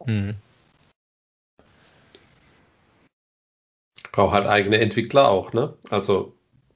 Hm. 0.05 0.35
Braucht 4.13 4.33
halt 4.33 4.47
eigene 4.47 4.77
Entwickler 4.79 5.27
auch, 5.27 5.51
ne? 5.51 5.73
Also 5.89 6.33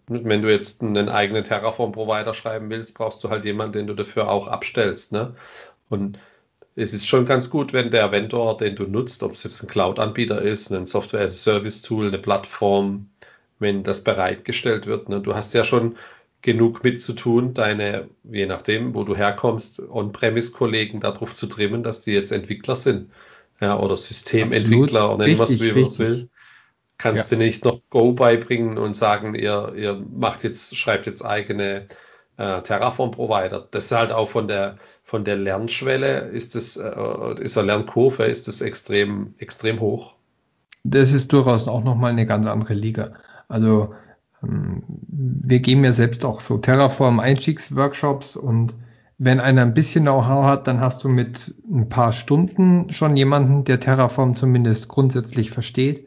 wenn 0.09 0.41
du 0.41 0.51
jetzt 0.51 0.81
einen 0.81 1.09
eigenen 1.09 1.43
Terraform-Provider 1.43 2.33
schreiben 2.33 2.69
willst, 2.69 2.97
brauchst 2.97 3.23
du 3.23 3.29
halt 3.29 3.45
jemanden, 3.45 3.73
den 3.73 3.87
du 3.87 3.93
dafür 3.93 4.29
auch 4.29 4.47
abstellst, 4.47 5.13
ne? 5.13 5.35
Und 5.87 6.19
es 6.75 6.93
ist 6.93 7.07
schon 7.07 7.25
ganz 7.25 7.49
gut, 7.49 7.73
wenn 7.73 7.91
der 7.91 8.11
Vendor, 8.11 8.57
den 8.57 8.75
du 8.75 8.83
nutzt, 8.83 9.23
ob 9.23 9.33
es 9.33 9.43
jetzt 9.43 9.63
ein 9.63 9.67
Cloud-Anbieter 9.67 10.41
ist, 10.41 10.71
ein 10.71 10.85
Software-as-a-Service-Tool, 10.85 12.07
eine 12.07 12.19
Plattform, 12.19 13.09
wenn 13.59 13.83
das 13.83 14.03
bereitgestellt 14.03 14.85
wird. 14.85 15.09
Ne? 15.09 15.21
Du 15.21 15.33
hast 15.33 15.53
ja 15.53 15.63
schon 15.63 15.95
genug 16.41 16.83
mit 16.83 17.01
zu 17.01 17.13
tun, 17.13 17.53
deine, 17.53 18.09
je 18.23 18.45
nachdem, 18.45 18.95
wo 18.95 19.03
du 19.03 19.15
herkommst, 19.15 19.81
On-Premise-Kollegen 19.89 20.99
darauf 20.99 21.33
zu 21.33 21.47
trimmen, 21.47 21.83
dass 21.83 22.01
die 22.01 22.13
jetzt 22.13 22.31
Entwickler 22.31 22.75
sind. 22.75 23.11
Ja, 23.59 23.79
oder 23.79 23.97
Systementwickler, 23.97 25.01
Absolut. 25.01 25.15
oder 25.15 25.25
nennen 25.25 25.39
was 25.39 25.59
wie 25.59 25.71
man 25.71 25.83
es 25.83 25.99
will 25.99 26.29
kannst 26.97 27.31
ja. 27.31 27.37
du 27.37 27.43
nicht 27.43 27.65
noch 27.65 27.81
Go 27.89 28.13
beibringen 28.13 28.77
und 28.77 28.95
sagen, 28.95 29.33
ihr, 29.35 29.73
ihr 29.75 30.03
macht 30.11 30.43
jetzt, 30.43 30.75
schreibt 30.75 31.05
jetzt 31.05 31.23
eigene 31.23 31.87
äh, 32.37 32.61
Terraform-Provider. 32.61 33.67
Das 33.71 33.85
ist 33.85 33.91
halt 33.91 34.11
auch 34.11 34.29
von 34.29 34.47
der, 34.47 34.77
von 35.03 35.23
der 35.23 35.35
Lernschwelle 35.35 36.19
ist 36.19 36.55
das, 36.55 36.77
äh, 36.77 37.41
ist 37.41 37.55
der 37.55 37.63
Lernkurve, 37.63 38.23
ist 38.23 38.47
das 38.47 38.61
extrem, 38.61 39.33
extrem 39.37 39.79
hoch. 39.79 40.15
Das 40.83 41.11
ist 41.11 41.33
durchaus 41.33 41.67
auch 41.67 41.83
nochmal 41.83 42.11
eine 42.11 42.25
ganz 42.25 42.47
andere 42.47 42.73
Liga. 42.73 43.13
Also, 43.47 43.93
ähm, 44.43 44.83
wir 45.07 45.59
geben 45.59 45.83
ja 45.83 45.93
selbst 45.93 46.23
auch 46.23 46.39
so 46.39 46.57
Terraform-Einstiegsworkshops 46.57 48.35
und 48.35 48.75
wenn 49.17 49.39
einer 49.39 49.63
ein 49.63 49.73
bisschen 49.73 50.03
Know-how 50.03 50.45
hat, 50.45 50.67
dann 50.67 50.79
hast 50.79 51.03
du 51.03 51.09
mit 51.09 51.55
ein 51.69 51.89
paar 51.89 52.13
Stunden 52.13 52.91
schon 52.91 53.17
jemanden, 53.17 53.63
der 53.63 53.79
Terraform 53.79 54.35
zumindest 54.35 54.87
grundsätzlich 54.89 55.49
versteht. 55.49 56.06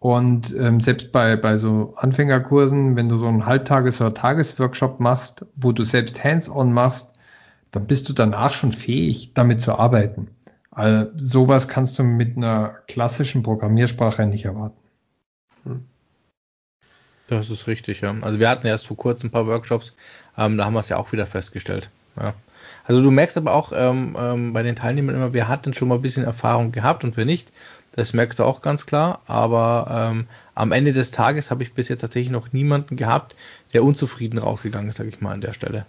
Und 0.00 0.54
ähm, 0.56 0.80
selbst 0.80 1.10
bei, 1.10 1.36
bei 1.36 1.56
so 1.56 1.94
Anfängerkursen, 1.96 2.94
wenn 2.94 3.08
du 3.08 3.16
so 3.16 3.26
einen 3.26 3.46
Halbtages- 3.46 4.00
oder 4.00 4.14
Tagesworkshop 4.14 5.00
machst, 5.00 5.44
wo 5.56 5.72
du 5.72 5.84
selbst 5.84 6.22
hands-on 6.22 6.72
machst, 6.72 7.14
dann 7.72 7.86
bist 7.86 8.08
du 8.08 8.12
danach 8.12 8.54
schon 8.54 8.72
fähig, 8.72 9.34
damit 9.34 9.60
zu 9.60 9.76
arbeiten. 9.76 10.28
Also 10.70 11.10
sowas 11.16 11.66
kannst 11.66 11.98
du 11.98 12.04
mit 12.04 12.36
einer 12.36 12.76
klassischen 12.86 13.42
Programmiersprache 13.42 14.26
nicht 14.26 14.44
erwarten. 14.44 14.78
Hm. 15.64 15.84
Das 17.26 17.50
ist 17.50 17.66
richtig, 17.66 18.00
ja. 18.00 18.14
Also 18.20 18.38
wir 18.38 18.48
hatten 18.48 18.66
erst 18.66 18.86
vor 18.86 18.96
kurzem 18.96 19.28
ein 19.28 19.32
paar 19.32 19.46
Workshops, 19.46 19.96
ähm, 20.36 20.56
da 20.56 20.64
haben 20.64 20.74
wir 20.74 20.80
es 20.80 20.88
ja 20.88 20.96
auch 20.96 21.10
wieder 21.12 21.26
festgestellt. 21.26 21.90
Ja. 22.16 22.34
Also 22.84 23.02
du 23.02 23.10
merkst 23.10 23.36
aber 23.36 23.52
auch 23.52 23.72
ähm, 23.74 24.16
ähm, 24.18 24.52
bei 24.52 24.62
den 24.62 24.76
Teilnehmern 24.76 25.14
immer, 25.14 25.32
wer 25.32 25.48
hat 25.48 25.66
denn 25.66 25.74
schon 25.74 25.88
mal 25.88 25.96
ein 25.96 26.02
bisschen 26.02 26.24
Erfahrung 26.24 26.72
gehabt 26.72 27.04
und 27.04 27.16
wer 27.16 27.24
nicht. 27.24 27.52
Das 27.98 28.12
merkst 28.12 28.38
du 28.38 28.44
auch 28.44 28.62
ganz 28.62 28.86
klar. 28.86 29.22
Aber 29.26 30.10
ähm, 30.12 30.28
am 30.54 30.70
Ende 30.70 30.92
des 30.92 31.10
Tages 31.10 31.50
habe 31.50 31.64
ich 31.64 31.74
bis 31.74 31.88
jetzt 31.88 32.00
tatsächlich 32.00 32.30
noch 32.30 32.52
niemanden 32.52 32.94
gehabt, 32.94 33.34
der 33.72 33.82
unzufrieden 33.82 34.38
rausgegangen 34.38 34.88
ist, 34.88 34.98
sage 34.98 35.08
ich 35.08 35.20
mal 35.20 35.32
an 35.32 35.40
der 35.40 35.52
Stelle. 35.52 35.84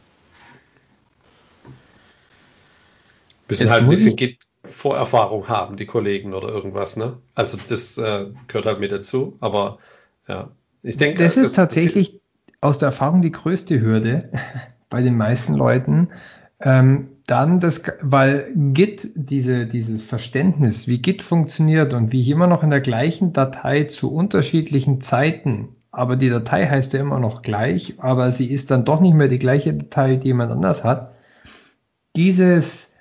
Müssen 3.48 3.70
halt 3.70 3.84
ein 3.84 3.90
bisschen 3.90 4.16
ich... 4.20 4.40
Vorerfahrung 4.64 5.50
haben, 5.50 5.78
die 5.78 5.86
Kollegen 5.86 6.34
oder 6.34 6.50
irgendwas, 6.50 6.98
ne? 6.98 7.18
Also 7.36 7.60
das 7.70 8.00
äh, 8.00 8.26
gehört 8.48 8.66
halt 8.66 8.80
mit 8.80 8.92
dazu. 8.92 9.38
Aber 9.40 9.78
ja, 10.28 10.50
ich 10.82 10.98
denke. 10.98 11.22
Das 11.22 11.38
ist 11.38 11.50
das, 11.50 11.54
tatsächlich 11.54 12.14
das 12.14 12.22
aus 12.62 12.80
der 12.80 12.88
Erfahrung 12.88 13.22
die 13.22 13.32
größte 13.32 13.80
Hürde 13.80 14.32
bei 14.90 15.04
den 15.04 15.16
meisten 15.16 15.54
Leuten. 15.54 16.10
Ähm, 16.60 17.10
dann 17.30 17.60
das, 17.60 17.84
weil 18.02 18.52
Git, 18.56 19.12
diese, 19.16 19.68
dieses 19.68 20.02
Verständnis, 20.02 20.88
wie 20.88 21.00
Git 21.00 21.22
funktioniert 21.22 21.94
und 21.94 22.12
wie 22.12 22.22
ich 22.22 22.30
immer 22.30 22.48
noch 22.48 22.64
in 22.64 22.70
der 22.70 22.82
gleichen 22.82 23.34
Datei 23.34 23.84
zu 23.84 24.12
unterschiedlichen 24.12 25.02
Zeiten, 25.02 25.76
aber 25.92 26.16
die 26.16 26.30
Datei 26.30 26.68
heißt 26.68 26.94
ja 26.94 27.00
immer 27.00 27.20
noch 27.20 27.42
gleich, 27.42 27.96
aber 28.00 28.32
sie 28.32 28.50
ist 28.50 28.72
dann 28.72 28.86
doch 28.86 29.00
nicht 29.00 29.14
mehr 29.14 29.28
die 29.28 29.40
gleiche 29.40 29.74
Datei, 29.74 30.16
die 30.16 30.28
jemand 30.28 30.52
anders 30.52 30.84
hat, 30.84 31.14
dieses, 32.16 32.94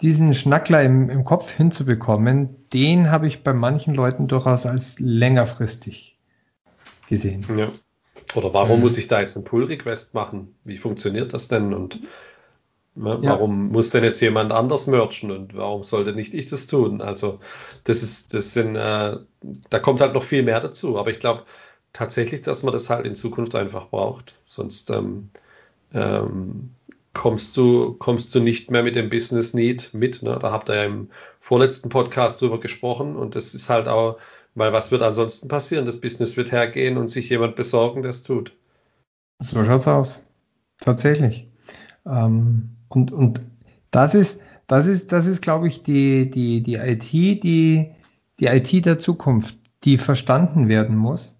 diesen 0.00 0.34
Schnackler 0.34 0.82
im, 0.82 1.08
im 1.08 1.24
Kopf 1.24 1.50
hinzubekommen, 1.50 2.68
den 2.72 3.10
habe 3.10 3.26
ich 3.26 3.42
bei 3.42 3.52
manchen 3.52 3.94
Leuten 3.94 4.28
durchaus 4.28 4.66
als 4.66 4.98
längerfristig 4.98 6.18
gesehen. 7.08 7.46
Ja. 7.56 7.68
Oder 8.34 8.54
warum 8.54 8.76
mhm. 8.76 8.82
muss 8.82 8.98
ich 8.98 9.08
da 9.08 9.20
jetzt 9.20 9.36
einen 9.36 9.44
Pull-Request 9.44 10.14
machen? 10.14 10.54
Wie 10.64 10.76
funktioniert 10.76 11.34
das 11.34 11.48
denn? 11.48 11.74
Und 11.74 11.98
Ne? 12.94 13.18
Ja. 13.22 13.30
Warum 13.30 13.68
muss 13.68 13.90
denn 13.90 14.04
jetzt 14.04 14.20
jemand 14.20 14.52
anders 14.52 14.86
merchen 14.86 15.30
und 15.30 15.56
warum 15.56 15.82
sollte 15.82 16.12
nicht 16.12 16.34
ich 16.34 16.50
das 16.50 16.66
tun? 16.66 17.00
Also 17.00 17.40
das 17.84 18.02
ist, 18.02 18.34
das 18.34 18.52
sind, 18.52 18.76
äh, 18.76 19.16
da 19.70 19.78
kommt 19.80 20.00
halt 20.00 20.12
noch 20.12 20.22
viel 20.22 20.42
mehr 20.42 20.60
dazu. 20.60 20.98
Aber 20.98 21.10
ich 21.10 21.18
glaube 21.18 21.44
tatsächlich, 21.92 22.42
dass 22.42 22.62
man 22.62 22.72
das 22.72 22.90
halt 22.90 23.06
in 23.06 23.14
Zukunft 23.14 23.54
einfach 23.54 23.88
braucht. 23.88 24.34
Sonst 24.44 24.90
ähm, 24.90 25.30
ähm, 25.94 26.70
kommst 27.14 27.56
du, 27.56 27.94
kommst 27.94 28.34
du 28.34 28.40
nicht 28.40 28.70
mehr 28.70 28.82
mit 28.82 28.94
dem 28.94 29.08
Business 29.08 29.54
Need 29.54 29.94
mit. 29.94 30.22
Ne? 30.22 30.38
Da 30.40 30.50
habt 30.50 30.68
ihr 30.68 30.76
ja 30.76 30.84
im 30.84 31.08
vorletzten 31.40 31.88
Podcast 31.88 32.42
drüber 32.42 32.60
gesprochen 32.60 33.16
und 33.16 33.36
das 33.36 33.54
ist 33.54 33.70
halt 33.70 33.88
auch, 33.88 34.18
weil 34.54 34.74
was 34.74 34.90
wird 34.90 35.02
ansonsten 35.02 35.48
passieren? 35.48 35.86
Das 35.86 36.00
Business 36.00 36.36
wird 36.36 36.52
hergehen 36.52 36.98
und 36.98 37.08
sich 37.08 37.30
jemand 37.30 37.56
besorgen, 37.56 38.02
der 38.02 38.10
es 38.10 38.22
tut. 38.22 38.52
So 39.38 39.64
schaut's 39.64 39.88
aus. 39.88 40.22
Tatsächlich. 40.78 41.48
Ähm, 42.06 42.76
Und, 42.94 43.12
und 43.12 43.40
das 43.90 44.14
ist, 44.14 44.40
das 44.66 44.86
ist, 44.86 45.12
das 45.12 45.26
ist, 45.26 45.42
glaube 45.42 45.68
ich, 45.68 45.82
die, 45.82 46.30
die, 46.30 46.62
die 46.62 46.76
IT, 46.76 47.12
die, 47.12 47.90
die 48.40 48.46
IT 48.46 48.84
der 48.84 48.98
Zukunft, 48.98 49.58
die 49.84 49.98
verstanden 49.98 50.68
werden 50.68 50.96
muss, 50.96 51.38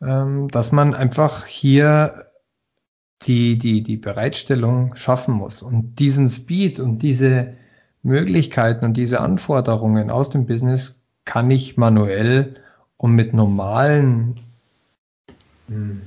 ähm, 0.00 0.48
dass 0.48 0.72
man 0.72 0.94
einfach 0.94 1.46
hier 1.46 2.24
die, 3.22 3.58
die, 3.58 3.82
die 3.82 3.96
Bereitstellung 3.96 4.94
schaffen 4.94 5.34
muss. 5.34 5.62
Und 5.62 5.98
diesen 5.98 6.28
Speed 6.28 6.78
und 6.78 7.02
diese 7.02 7.54
Möglichkeiten 8.02 8.84
und 8.84 8.96
diese 8.96 9.20
Anforderungen 9.20 10.10
aus 10.10 10.30
dem 10.30 10.46
Business 10.46 11.04
kann 11.24 11.50
ich 11.50 11.76
manuell 11.76 12.56
und 12.96 13.12
mit 13.12 13.34
normalen 13.34 14.40
hm, 15.68 16.02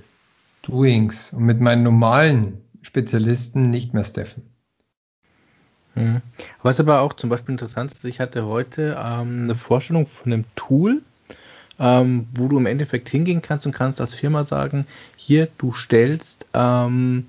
Doings 0.63 1.33
und 1.33 1.43
mit 1.43 1.59
meinen 1.59 1.83
normalen 1.83 2.61
Spezialisten 2.81 3.69
nicht 3.69 3.93
mehr 3.93 4.03
steffen. 4.03 4.43
Mhm. 5.95 6.21
Was 6.63 6.79
aber 6.79 7.01
auch 7.01 7.13
zum 7.13 7.29
Beispiel 7.29 7.53
interessant 7.53 7.91
ist, 7.91 8.05
ich 8.05 8.19
hatte 8.19 8.45
heute 8.45 8.97
ähm, 8.97 9.43
eine 9.43 9.57
Vorstellung 9.57 10.05
von 10.05 10.31
einem 10.31 10.45
Tool, 10.55 11.01
ähm, 11.79 12.27
wo 12.33 12.47
du 12.47 12.57
im 12.57 12.65
Endeffekt 12.65 13.09
hingehen 13.09 13.41
kannst 13.41 13.65
und 13.65 13.73
kannst 13.73 13.99
als 13.99 14.15
Firma 14.15 14.43
sagen, 14.43 14.85
hier, 15.15 15.47
du 15.57 15.73
stellst 15.73 16.45
ähm, 16.53 17.25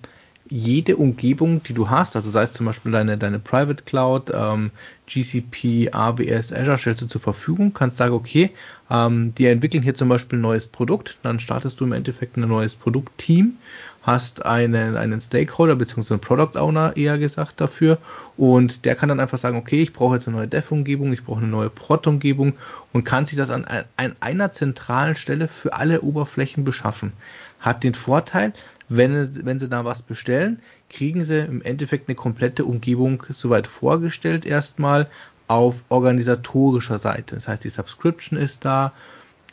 jede 0.48 0.96
Umgebung, 0.96 1.62
die 1.62 1.72
du 1.72 1.88
hast, 1.88 2.14
also 2.14 2.30
sei 2.30 2.42
es 2.42 2.52
zum 2.52 2.66
Beispiel 2.66 2.92
deine, 2.92 3.16
deine 3.16 3.38
Private 3.38 3.84
Cloud, 3.84 4.30
ähm, 4.34 4.70
GCP, 5.06 5.90
AWS, 5.92 6.52
Azure, 6.52 6.76
stellst 6.76 7.00
du 7.00 7.06
zur 7.06 7.22
Verfügung, 7.22 7.72
kannst 7.72 7.96
sagen, 7.96 8.12
okay, 8.12 8.50
ähm, 8.90 9.34
die 9.34 9.46
entwickeln 9.46 9.82
hier 9.82 9.94
zum 9.94 10.10
Beispiel 10.10 10.38
ein 10.38 10.42
neues 10.42 10.66
Produkt, 10.66 11.16
dann 11.22 11.40
startest 11.40 11.80
du 11.80 11.84
im 11.84 11.92
Endeffekt 11.92 12.36
ein 12.36 12.46
neues 12.46 12.74
Produktteam, 12.74 13.54
hast 14.02 14.44
einen, 14.44 14.96
einen 14.96 15.20
Stakeholder 15.20 15.76
bzw. 15.76 16.14
einen 16.14 16.20
Product 16.20 16.58
Owner 16.58 16.96
eher 16.96 17.18
gesagt 17.18 17.60
dafür 17.60 17.98
und 18.36 18.84
der 18.84 18.96
kann 18.96 19.08
dann 19.08 19.20
einfach 19.20 19.38
sagen, 19.38 19.56
okay, 19.56 19.82
ich 19.82 19.92
brauche 19.92 20.16
jetzt 20.16 20.26
eine 20.26 20.36
neue 20.36 20.48
Dev-Umgebung, 20.48 21.12
ich 21.12 21.24
brauche 21.24 21.40
eine 21.40 21.48
neue 21.48 21.70
Prod-Umgebung 21.70 22.54
und 22.92 23.04
kann 23.04 23.26
sich 23.26 23.38
das 23.38 23.50
an, 23.50 23.64
an 23.64 24.16
einer 24.20 24.50
zentralen 24.50 25.14
Stelle 25.14 25.48
für 25.48 25.72
alle 25.72 26.00
Oberflächen 26.00 26.64
beschaffen. 26.64 27.12
Hat 27.60 27.84
den 27.84 27.94
Vorteil, 27.94 28.52
wenn, 28.88 29.46
wenn 29.46 29.60
sie 29.60 29.68
da 29.68 29.84
was 29.84 30.02
bestellen, 30.02 30.60
kriegen 30.90 31.24
sie 31.24 31.38
im 31.38 31.62
Endeffekt 31.62 32.08
eine 32.08 32.16
komplette 32.16 32.64
Umgebung 32.64 33.22
soweit 33.30 33.68
vorgestellt 33.68 34.44
erstmal 34.44 35.08
auf 35.46 35.82
organisatorischer 35.88 36.98
Seite. 36.98 37.36
Das 37.36 37.46
heißt, 37.46 37.64
die 37.64 37.68
Subscription 37.68 38.38
ist 38.38 38.64
da, 38.64 38.92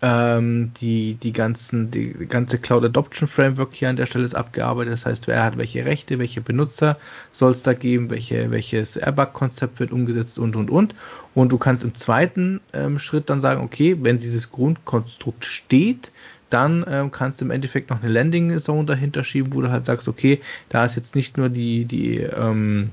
ähm, 0.02 0.72
die, 0.80 1.16
die 1.16 1.34
ganzen, 1.34 1.91
die 1.91 2.14
ganze 2.28 2.58
Cloud 2.58 2.86
Adoption 2.86 3.28
Framework 3.28 3.74
hier 3.74 3.89
an 3.89 3.97
der 3.97 4.06
Stelle 4.06 4.24
ist 4.24 4.36
abgearbeitet. 4.36 4.93
Das 4.93 5.06
heißt, 5.06 5.28
wer 5.28 5.43
hat 5.43 5.58
welche 5.58 5.86
Rechte, 5.86 6.20
welche 6.20 6.41
Benutzer 6.41 6.97
soll 7.32 7.52
es 7.52 7.64
da 7.64 7.74
geben, 7.74 8.10
welche, 8.10 8.52
welches 8.52 8.95
Airbag-Konzept 8.95 9.80
wird 9.80 9.91
umgesetzt 9.91 10.39
und 10.39 10.56
und 10.56 10.70
und. 10.70 10.95
Und 11.36 11.52
du 11.52 11.58
kannst 11.58 11.84
im 11.84 11.95
zweiten 11.95 12.62
ähm, 12.74 13.00
Schritt 13.00 13.30
dann 13.30 13.41
sagen, 13.41 13.62
okay, 13.62 13.97
wenn 14.02 14.20
dieses 14.20 14.52
Grundkonstrukt 14.52 15.43
steht, 15.45 16.12
dann 16.50 16.86
ähm, 16.88 17.12
kannst 17.12 17.41
du 17.41 17.45
im 17.45 17.52
Endeffekt 17.52 17.89
noch 17.89 18.02
eine 18.02 18.12
Landing 18.12 18.58
Zone 18.60 18.86
dahinter 18.86 19.24
schieben, 19.24 19.54
wo 19.54 19.62
du 19.62 19.70
halt 19.70 19.86
sagst, 19.86 20.08
okay, 20.08 20.41
da 20.70 20.86
ist 20.86 20.95
jetzt 20.95 21.16
nicht 21.16 21.38
nur 21.38 21.50
die, 21.50 21.86
die, 21.86 22.18
ähm, 22.20 22.89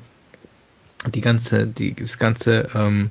die 1.14 1.20
ganze, 1.20 1.66
die, 1.66 1.94
das 1.94 2.18
ganze 2.18 2.68
ähm, 2.74 3.10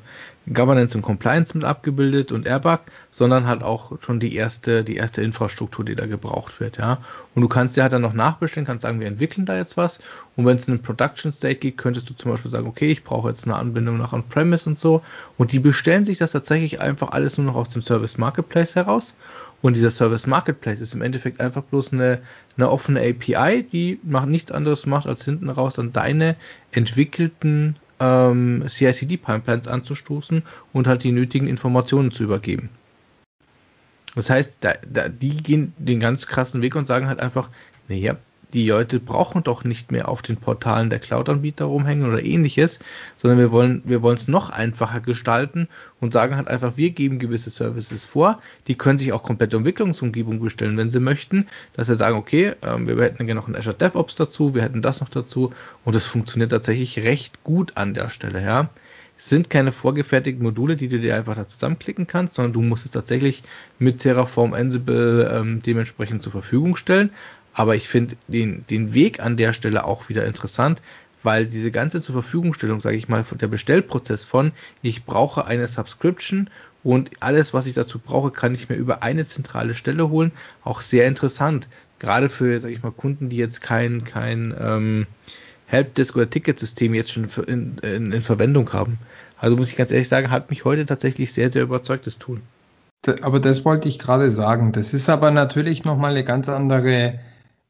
Governance 0.54 0.96
und 0.96 1.02
Compliance 1.02 1.58
mit 1.58 1.66
abgebildet 1.66 2.32
und 2.32 2.46
Airbag, 2.46 2.82
sondern 3.12 3.48
halt 3.48 3.64
auch 3.64 3.91
schon 4.02 4.20
die 4.20 4.36
erste, 4.36 4.84
die 4.84 4.96
erste 4.96 5.22
Infrastruktur, 5.22 5.84
die 5.84 5.96
da 5.96 6.06
gebraucht 6.06 6.60
wird, 6.60 6.78
ja. 6.78 7.00
Und 7.34 7.41
du 7.41 7.48
kannst 7.48 7.76
dir 7.76 7.82
halt 7.82 7.93
dann 7.93 8.02
noch 8.02 8.14
nachbestellen, 8.14 8.68
kannst 8.68 8.84
sagen, 8.84 9.00
wir 9.00 9.08
entwickeln 9.08 9.46
da 9.46 9.58
jetzt 9.58 9.76
was. 9.76 10.00
Und 10.36 10.46
wenn 10.46 10.58
es 10.58 10.68
in 10.68 10.76
den 10.76 10.84
Production 10.84 11.32
State 11.32 11.56
geht, 11.56 11.78
könntest 11.78 12.10
du 12.10 12.14
zum 12.14 12.32
Beispiel 12.32 12.52
sagen, 12.52 12.68
okay, 12.68 12.91
ich 12.91 13.04
brauche 13.04 13.30
jetzt 13.30 13.46
eine 13.46 13.56
Anbindung 13.56 13.98
nach 13.98 14.14
On-Premise 14.14 14.70
und 14.70 14.78
so. 14.78 15.02
Und 15.38 15.52
die 15.52 15.60
bestellen 15.60 16.06
sich 16.06 16.18
das 16.18 16.34
tatsächlich 16.34 16.80
einfach 16.80 17.12
alles 17.12 17.38
nur 17.38 17.48
noch 17.48 17.56
aus 17.56 17.70
dem 17.70 17.82
Service 17.82 18.18
Marketplace 18.18 18.76
heraus. 18.76 19.16
Und 19.62 19.76
dieser 19.76 19.89
Service 19.89 20.28
Marketplace 20.28 20.80
ist 20.80 20.93
im 20.93 21.02
Endeffekt 21.02 21.39
einfach 21.39 21.64
bloß 21.64 21.91
eine, 21.91 22.20
eine 22.56 22.70
offene 22.70 23.00
API, 23.02 23.64
die 23.64 24.00
macht 24.04 24.28
nichts 24.28 24.52
anderes 24.52 24.86
macht, 24.86 25.08
als 25.08 25.26
hinten 25.26 25.50
raus 25.50 25.80
an 25.80 25.91
deine 25.91 26.36
entwickelten 26.72 27.78
ähm, 28.00 28.64
CI/CD-Pipelines 28.68 29.68
anzustoßen 29.68 30.43
und 30.74 30.88
halt 30.88 31.04
die 31.04 31.12
nötigen 31.12 31.48
Informationen 31.48 32.12
zu 32.12 32.24
übergeben. 32.24 32.70
Das 34.16 34.30
heißt, 34.30 34.58
da, 34.62 34.74
da, 34.88 35.10
die 35.10 35.38
gehen 35.38 35.74
den 35.78 36.00
ganz 36.00 36.28
krassen 36.28 36.62
Weg 36.62 36.76
und 36.76 36.88
sagen 36.88 37.08
halt 37.08 37.20
einfach, 37.20 37.50
naja, 37.88 38.16
die 38.56 38.70
Leute 38.70 39.01
brauchen 39.01 39.43
doch 39.43 39.66
nicht 39.66 39.91
mehr 39.91 40.08
auf 40.08 40.22
den 40.22 40.38
Portalen 40.38 40.89
der 40.89 40.99
Cloud-Anbieter 40.99 41.66
rumhängen 41.66 42.08
oder 42.08 42.24
ähnliches, 42.24 42.80
sondern 43.18 43.38
wir 43.38 43.51
wollen, 43.51 43.82
wir 43.84 44.01
wollen 44.01 44.16
es 44.16 44.30
noch 44.30 44.49
einfacher 44.49 45.01
gestalten 45.01 45.68
und 45.99 46.14
sagen 46.14 46.38
halt 46.38 46.47
einfach, 46.47 46.78
wir 46.78 46.91
geben 46.91 47.20
gewisse 47.20 47.49
Services 47.49 48.06
vor, 48.06 48.41
die 48.68 48.76
können 48.76 48.97
sich 48.97 49.12
auch 49.12 49.24
komplette 49.24 49.58
Entwicklungsumgebung 49.58 50.39
bestellen, 50.39 50.78
wenn 50.78 50.89
sie 50.89 51.01
möchten, 51.01 51.47
dass 51.74 51.88
sie 51.88 51.97
sagen, 51.97 52.16
okay, 52.16 52.53
ähm, 52.62 52.88
wir 52.88 52.95
hätten 53.03 53.26
gerne 53.26 53.41
noch 53.41 53.49
ein 53.49 53.58
Azure 53.58 53.76
DevOps 53.76 54.16
dazu, 54.16 54.56
wir 54.56 54.62
hätten 54.62 54.82
das 54.82 55.01
noch 55.01 55.10
dazu 55.10 55.51
und 55.84 55.93
das 55.93 56.06
funktioniert 56.06 56.51
tatsächlich 56.51 56.99
recht 56.99 57.43
gut 57.43 57.74
an 57.76 57.93
der 57.93 58.08
Stelle, 58.08 58.41
ja 58.41 58.70
Es 59.18 59.28
sind 59.28 59.49
keine 59.49 59.74
vorgefertigten 59.74 60.43
Module, 60.43 60.78
die 60.78 60.88
du 60.88 60.97
dir 60.97 61.18
einfach 61.18 61.36
da 61.36 61.45
zusammenklicken 61.45 62.08
kannst, 62.08 62.36
sondern 62.36 62.53
du 62.53 62.62
musst 62.62 62.86
es 62.86 62.91
tatsächlich 62.91 63.43
mit 63.80 63.99
Terraform 63.99 64.53
Ansible 64.53 65.30
ähm, 65.30 65.62
dementsprechend 65.62 66.24
zur 66.24 66.32
Verfügung 66.32 66.78
stellen. 66.78 67.10
Aber 67.56 67.76
ich 67.76 67.88
finde 67.88 68.18
den, 68.28 68.66
den 68.70 68.93
Weg 68.93 69.22
an 69.22 69.38
der 69.38 69.53
Stelle 69.53 69.86
auch 69.86 70.10
wieder 70.10 70.26
interessant, 70.26 70.82
weil 71.24 71.47
diese 71.47 71.72
ganze 71.72 72.01
zur 72.01 72.14
Verfügungstellung, 72.14 72.82
sage 72.82 72.97
ich 72.97 73.08
mal, 73.08 73.26
der 73.32 73.47
Bestellprozess 73.47 74.26
von, 74.26 74.51
ich 74.82 75.06
brauche 75.06 75.45
eine 75.45 75.68
Subscription 75.68 76.49
und 76.84 77.12
alles, 77.22 77.53
was 77.53 77.66
ich 77.66 77.74
dazu 77.74 77.97
brauche, 77.97 78.30
kann 78.30 78.53
ich 78.53 78.68
mir 78.70 78.76
über 78.76 79.01
eine 79.01 79.26
zentrale 79.26 79.74
Stelle 79.74 80.10
holen, 80.10 80.34
auch 80.64 80.82
sehr 80.82 81.08
interessant. 81.08 81.70
Gerade 81.97 82.28
für, 82.28 82.60
sage 82.60 82.74
ich 82.74 82.84
mal, 82.84 82.91
Kunden, 82.91 83.30
die 83.30 83.38
jetzt 83.38 83.62
kein, 83.62 84.03
kein 84.03 84.53
ähm, 84.60 85.08
Helpdesk 85.66 86.16
oder 86.18 86.30
Ticketsystem 86.30 86.93
jetzt 86.93 87.14
schon 87.14 87.30
in, 87.47 87.78
in, 87.80 88.12
in 88.12 88.22
Verwendung 88.22 88.72
haben. 88.74 88.99
Also 89.39 89.56
muss 89.56 89.70
ich 89.70 89.78
ganz 89.78 89.91
ehrlich 89.91 90.10
sagen, 90.10 90.30
hat 90.30 90.49
mich 90.49 90.66
heute 90.66 90.86
tatsächlich 90.86 91.32
sehr, 91.32 91.49
sehr 91.49 91.64
überzeugt, 91.64 92.06
das 92.06 92.20
Tool. 92.20 92.41
Aber 93.22 93.39
das 93.39 93.64
wollte 93.64 93.88
ich 93.88 93.97
gerade 93.97 94.30
sagen. 94.30 94.74
Das 94.74 94.93
ist 94.93 95.10
aber 95.10 95.32
natürlich 95.32 95.86
nochmal 95.86 96.12
eine 96.12 96.26
ganz 96.26 96.49
andere 96.49 97.20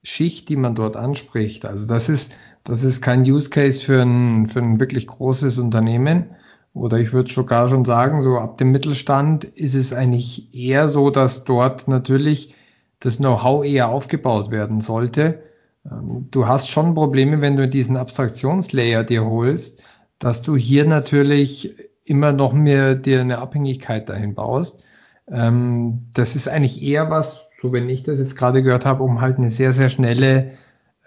Schicht, 0.06 0.50
die 0.50 0.56
man 0.56 0.76
dort 0.76 0.96
anspricht. 0.96 1.66
Also 1.66 1.88
das 1.88 2.10
ist, 2.10 2.36
das 2.64 2.84
ist 2.84 3.02
kein 3.02 3.22
Use 3.24 3.50
Case 3.50 3.82
für 3.82 4.02
ein, 4.02 4.46
für 4.46 4.60
ein 4.60 4.80
wirklich 4.80 5.08
großes 5.08 5.58
Unternehmen. 5.58 6.28
Oder 6.74 7.00
ich 7.00 7.12
würde 7.12 7.32
sogar 7.32 7.70
schon 7.70 7.86
sagen, 7.86 8.22
so 8.22 8.38
ab 8.38 8.58
dem 8.58 8.72
Mittelstand 8.72 9.46
ist 9.46 9.76
es 9.76 9.94
eigentlich 9.94 10.54
eher 10.54 10.90
so, 10.90 11.10
dass 11.10 11.44
dort 11.44 11.88
natürlich 11.88 12.54
das 13.00 13.18
Know-how 13.18 13.66
eher 13.66 13.90
aufgebaut 13.90 14.52
werden 14.52 14.82
sollte. 14.82 15.42
Ähm, 15.90 16.28
du 16.32 16.48
hast 16.48 16.70
schon 16.70 16.94
Probleme, 16.94 17.42
wenn 17.42 17.58
du 17.58 17.68
diesen 17.68 17.98
Abstraktionslayer 17.98 19.04
dir 19.04 19.26
holst, 19.26 19.82
dass 20.20 20.42
du 20.42 20.56
hier 20.56 20.86
natürlich 20.86 21.74
immer 22.04 22.32
noch 22.32 22.54
mehr 22.54 22.96
dir 22.96 23.22
eine 23.22 23.40
Abhängigkeit 23.40 24.08
dahin 24.10 24.36
baust. 24.36 24.84
Ähm, 25.28 26.10
das 26.14 26.36
ist 26.36 26.48
eigentlich 26.48 26.84
eher 26.84 27.10
was, 27.10 27.45
so 27.62 27.72
wenn 27.72 27.90
ich 27.90 28.04
das 28.04 28.20
jetzt 28.20 28.36
gerade 28.36 28.64
gehört 28.64 28.86
habe, 28.86 29.04
um 29.04 29.22
halt 29.22 29.38
eine 29.38 29.50
sehr, 29.50 29.74
sehr 29.74 29.90
schnelle 29.90 30.52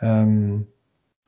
ähm, 0.01 0.67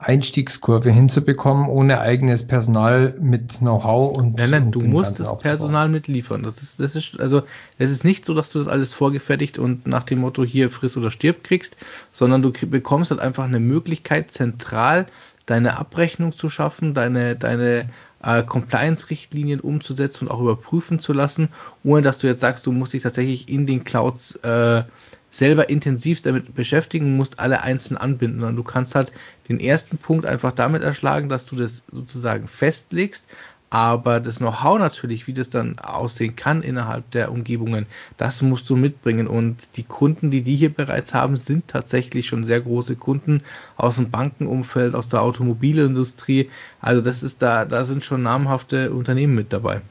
Einstiegskurve 0.01 0.91
hinzubekommen, 0.91 1.69
ohne 1.69 2.01
eigenes 2.01 2.47
Personal 2.47 3.15
mit 3.21 3.59
Know-how 3.59 4.17
und. 4.17 4.37
Nein, 4.39 4.51
nein, 4.51 4.71
du 4.73 4.81
musst 4.81 5.21
das 5.21 5.39
Personal 5.39 5.91
mitliefern. 5.91 6.43
Das 6.43 6.63
ist, 6.63 6.81
das 6.81 6.97
ist, 6.97 7.21
also, 7.21 7.43
es 7.77 7.91
ist 7.91 8.05
nicht 8.05 8.25
so, 8.25 8.35
dass 8.35 8.51
du 8.51 8.59
das 8.61 8.69
alles 8.69 8.95
vorgefertigt 8.95 9.59
und 9.59 9.87
nach 9.87 10.05
dem 10.05 10.21
Motto 10.21 10.43
hier 10.43 10.71
friss 10.71 10.97
oder 10.97 11.11
stirb 11.11 11.45
kriegst, 11.45 11.77
sondern 12.13 12.41
du 12.41 12.51
bekommst 12.51 13.11
halt 13.11 13.21
einfach 13.21 13.45
eine 13.45 13.61
Möglichkeit, 13.61 14.31
zentral 14.31 15.07
deine 15.45 15.79
Abrechnung 15.79 16.35
zu 16.35 16.49
schaffen, 16.49 16.95
deine, 16.95 17.37
deine 17.37 17.91
äh, 18.23 18.43
Compliance-Richtlinien 18.43 19.61
umzusetzen 19.61 20.29
und 20.29 20.31
auch 20.31 20.41
überprüfen 20.41 21.01
zu 21.01 21.13
lassen, 21.13 21.49
ohne 21.85 22.01
dass 22.01 22.19
du 22.19 22.27
jetzt 22.27 22.41
sagst, 22.41 22.67
du 22.67 22.73
musst 22.73 22.95
dich 22.95 23.03
tatsächlich 23.03 23.51
in 23.51 23.67
den 23.67 23.85
Clouds 23.85 24.37
äh, 24.37 24.85
selber 25.31 25.69
intensiv 25.71 26.23
damit 26.23 26.55
beschäftigen, 26.55 27.17
musst 27.17 27.39
alle 27.39 27.63
einzeln 27.63 27.97
anbinden. 27.97 28.43
Und 28.43 28.57
du 28.57 28.63
kannst 28.63 28.95
halt 28.95 29.13
den 29.49 29.61
ersten 29.61 29.99
Punkt 29.99 30.27
einfach 30.27 30.53
damit 30.53 30.83
erschlagen, 30.83 31.29
dass 31.29 31.47
du 31.47 31.57
das 31.57 31.85
sozusagen 31.93 32.47
festlegst, 32.49 33.27
aber 33.71 34.19
das 34.19 34.39
Know-how 34.39 34.81
natürlich, 34.81 35.29
wie 35.29 35.33
das 35.33 35.49
dann 35.49 35.79
aussehen 35.79 36.35
kann 36.35 36.63
innerhalb 36.63 37.09
der 37.13 37.31
Umgebungen, 37.31 37.87
das 38.17 38.43
musst 38.43 38.69
du 38.69 38.75
mitbringen. 38.75 39.29
Und 39.29 39.77
die 39.77 39.85
Kunden, 39.85 40.33
die 40.33 40.43
die 40.43 40.57
hier 40.57 40.75
bereits 40.75 41.15
haben, 41.15 41.37
sind 41.37 41.69
tatsächlich 41.69 42.27
schon 42.27 42.43
sehr 42.43 42.61
große 42.61 42.97
Kunden 42.97 43.43
aus 43.77 43.95
dem 43.97 44.11
Bankenumfeld, 44.11 44.97
aus 44.97 45.09
der 45.09 45.23
Automobilindustrie. 45.23 46.51
Also 46.81 47.01
das 47.01 47.23
ist 47.23 47.43
da, 47.43 47.65
da 47.65 47.85
sind 47.85 48.03
schon 48.05 48.25
namhafte 48.25 48.93
Unternehmen 48.93 49.37
mit 49.37 49.53
dabei. 49.53 49.83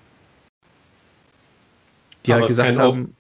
Die 2.26 2.34
aber 2.34 2.42
halt 2.42 2.50
gesagt 2.50 2.78
haben, 2.78 3.16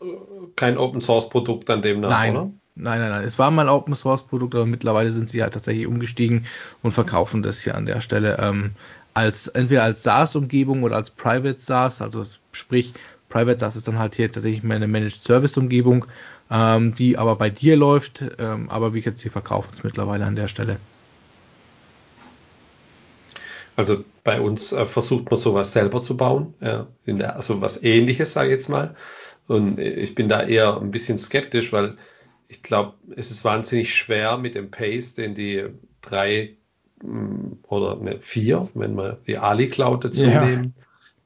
kein 0.55 0.77
Open 0.77 0.99
Source 0.99 1.29
Produkt 1.29 1.69
an 1.69 1.81
dem 1.81 2.01
nach, 2.01 2.09
nein, 2.09 2.35
oder? 2.35 2.51
Nein, 2.75 2.99
nein, 2.99 3.09
nein. 3.09 3.23
Es 3.23 3.37
war 3.39 3.51
mal 3.51 3.63
ein 3.63 3.69
Open 3.69 3.95
Source 3.95 4.23
Produkt, 4.23 4.55
aber 4.55 4.65
mittlerweile 4.65 5.11
sind 5.11 5.29
sie 5.29 5.41
halt 5.41 5.53
tatsächlich 5.53 5.85
umgestiegen 5.85 6.45
und 6.81 6.91
verkaufen 6.91 7.43
das 7.43 7.61
hier 7.61 7.75
an 7.75 7.85
der 7.85 8.01
Stelle 8.01 8.37
ähm, 8.41 8.71
als 9.13 9.47
entweder 9.47 9.83
als 9.83 10.03
SaaS-Umgebung 10.03 10.83
oder 10.83 10.95
als 10.95 11.09
Private 11.09 11.59
SaaS, 11.59 12.01
also 12.01 12.23
sprich 12.51 12.93
Private 13.27 13.59
SaaS 13.59 13.75
ist 13.75 13.87
dann 13.87 13.99
halt 13.99 14.15
hier 14.15 14.31
tatsächlich 14.31 14.63
eine 14.63 14.87
Managed 14.87 15.23
Service 15.23 15.57
Umgebung, 15.57 16.05
ähm, 16.49 16.95
die 16.95 17.17
aber 17.17 17.35
bei 17.35 17.49
dir 17.49 17.75
läuft, 17.75 18.23
ähm, 18.39 18.69
aber 18.69 18.93
wie 18.93 19.01
gesagt, 19.01 19.19
sie 19.19 19.29
verkaufen 19.29 19.69
es 19.73 19.83
mittlerweile 19.83 20.25
an 20.25 20.35
der 20.35 20.47
Stelle. 20.47 20.77
Also 23.79 24.03
bei 24.25 24.41
uns 24.41 24.73
äh, 24.73 24.85
versucht 24.85 25.31
man 25.31 25.39
sowas 25.39 25.71
selber 25.71 26.01
zu 26.01 26.17
bauen, 26.17 26.53
äh, 26.59 26.79
der, 27.07 27.37
also 27.37 27.61
was 27.61 27.81
ähnliches, 27.81 28.33
sage 28.33 28.49
ich 28.49 28.55
jetzt 28.55 28.67
mal. 28.67 28.93
Und 29.47 29.79
ich 29.79 30.15
bin 30.15 30.27
da 30.27 30.43
eher 30.43 30.81
ein 30.81 30.91
bisschen 30.91 31.17
skeptisch, 31.17 31.71
weil 31.71 31.95
ich 32.49 32.61
glaube, 32.61 32.95
es 33.15 33.31
ist 33.31 33.45
wahnsinnig 33.45 33.95
schwer 33.95 34.37
mit 34.37 34.55
dem 34.55 34.69
Pace, 34.69 35.15
den 35.15 35.33
die 35.33 35.67
drei 36.01 36.57
mm, 37.01 37.53
oder 37.69 37.95
ne, 37.95 38.19
vier, 38.19 38.67
wenn 38.73 38.97
wir 38.97 39.19
die 39.25 39.37
Ali 39.37 39.69
Cloud 39.69 40.03
dazu 40.03 40.25
ja. 40.25 40.43
nehmen, 40.43 40.73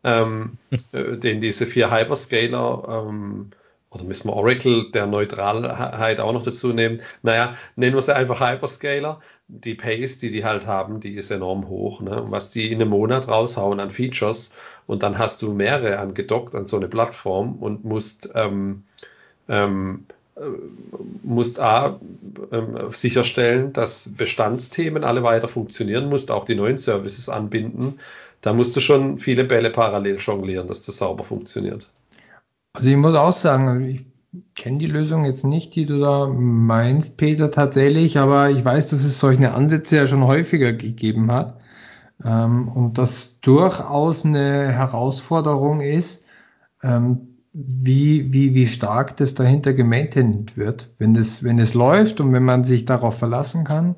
ähm, 0.03 0.59
äh, 0.91 1.17
den 1.17 1.41
diese 1.41 1.65
vier 1.65 1.89
Hyperscaler 1.89 3.07
ähm, 3.07 3.49
oder 3.89 4.03
müssen 4.03 4.27
wir 4.27 4.33
Oracle 4.33 4.91
der 4.91 5.07
Neutralheit 5.07 6.19
auch 6.19 6.33
noch 6.33 6.43
dazu 6.43 6.71
nehmen? 6.71 7.01
Naja, 7.23 7.55
nennen 7.75 7.95
wir 7.95 8.01
sie 8.03 8.15
einfach 8.15 8.41
Hyperscaler. 8.41 9.21
Die 9.59 9.75
Pace, 9.75 10.17
die 10.17 10.29
die 10.29 10.43
halt 10.43 10.67
haben, 10.67 10.99
die 10.99 11.13
ist 11.13 11.31
enorm 11.31 11.67
hoch. 11.67 12.01
Ne? 12.01 12.25
Was 12.29 12.49
die 12.49 12.71
in 12.71 12.81
einem 12.81 12.89
Monat 12.89 13.27
raushauen 13.27 13.79
an 13.79 13.91
Features 13.91 14.55
und 14.87 15.03
dann 15.03 15.17
hast 15.17 15.41
du 15.41 15.53
mehrere 15.53 15.99
angedockt 15.99 16.55
an 16.55 16.67
so 16.67 16.77
eine 16.77 16.87
Plattform 16.87 17.55
und 17.55 17.85
musst, 17.85 18.31
ähm, 18.33 18.83
ähm, 19.47 20.05
äh, 20.35 20.41
musst 21.23 21.59
A, 21.59 21.99
ähm, 22.51 22.77
sicherstellen, 22.91 23.73
dass 23.73 24.13
Bestandsthemen 24.17 25.03
alle 25.03 25.23
weiter 25.23 25.47
funktionieren, 25.47 26.09
musst 26.09 26.31
auch 26.31 26.45
die 26.45 26.55
neuen 26.55 26.77
Services 26.77 27.29
anbinden. 27.29 27.99
Da 28.41 28.53
musst 28.53 28.75
du 28.75 28.81
schon 28.81 29.19
viele 29.19 29.43
Bälle 29.43 29.69
parallel 29.69 30.17
jonglieren, 30.17 30.67
dass 30.67 30.81
das 30.81 30.97
sauber 30.97 31.23
funktioniert. 31.23 31.89
Also 32.73 32.89
ich 32.89 32.97
muss 32.97 33.15
auch 33.15 33.31
sagen, 33.31 33.69
also 33.69 33.85
ich 33.85 34.01
kenne 34.55 34.79
die 34.79 34.87
Lösung 34.87 35.25
jetzt 35.25 35.45
nicht, 35.45 35.75
die 35.75 35.85
du 35.85 35.99
da 35.99 36.27
meinst, 36.27 37.17
Peter, 37.17 37.51
tatsächlich, 37.51 38.17
aber 38.17 38.49
ich 38.49 38.63
weiß, 38.63 38.89
dass 38.89 39.03
es 39.03 39.19
solche 39.19 39.53
Ansätze 39.53 39.97
ja 39.97 40.07
schon 40.07 40.23
häufiger 40.23 40.73
gegeben 40.73 41.31
hat 41.31 41.63
ähm, 42.23 42.67
und 42.67 42.97
das 42.97 43.39
durchaus 43.41 44.25
eine 44.25 44.71
Herausforderung 44.71 45.81
ist, 45.81 46.25
ähm, 46.81 47.29
wie, 47.53 48.33
wie, 48.33 48.55
wie 48.55 48.65
stark 48.65 49.15
das 49.17 49.35
dahinter 49.35 49.73
gemaintained 49.73 50.57
wird. 50.57 50.89
Wenn 50.97 51.13
das, 51.13 51.43
wenn 51.43 51.59
es 51.59 51.75
läuft 51.75 52.19
und 52.19 52.33
wenn 52.33 52.43
man 52.43 52.63
sich 52.63 52.85
darauf 52.85 53.19
verlassen 53.19 53.63
kann, 53.63 53.97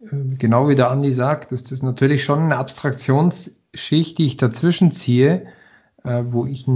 äh, 0.00 0.36
genau 0.38 0.68
wie 0.68 0.76
der 0.76 0.90
Andi 0.90 1.12
sagt, 1.12 1.50
ist 1.50 1.72
das 1.72 1.82
natürlich 1.82 2.22
schon 2.22 2.40
eine 2.40 2.56
Abstraktionsschicht, 2.58 4.18
die 4.18 4.26
ich 4.26 4.36
dazwischen 4.36 4.92
ziehe, 4.92 5.46
äh, 6.04 6.22
wo 6.28 6.46
ich 6.46 6.68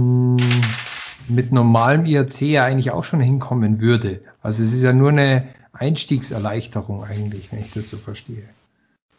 mit 1.27 1.51
normalem 1.51 2.05
IRC 2.05 2.41
ja 2.41 2.65
eigentlich 2.65 2.91
auch 2.91 3.03
schon 3.03 3.19
hinkommen 3.19 3.81
würde. 3.81 4.21
Also 4.41 4.63
es 4.63 4.73
ist 4.73 4.81
ja 4.81 4.93
nur 4.93 5.09
eine 5.09 5.47
Einstiegserleichterung 5.73 7.03
eigentlich, 7.03 7.51
wenn 7.51 7.59
ich 7.59 7.71
das 7.71 7.89
so 7.89 7.97
verstehe. 7.97 8.43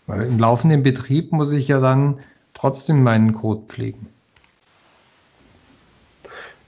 Weil 0.07 0.23
im 0.23 0.39
laufenden 0.39 0.83
Betrieb 0.83 1.33
muss 1.33 1.53
ich 1.53 1.69
ja 1.69 1.81
dann 1.81 2.19
trotzdem 2.55 3.03
meinen 3.03 3.33
Code 3.33 3.67
pflegen. 3.67 4.09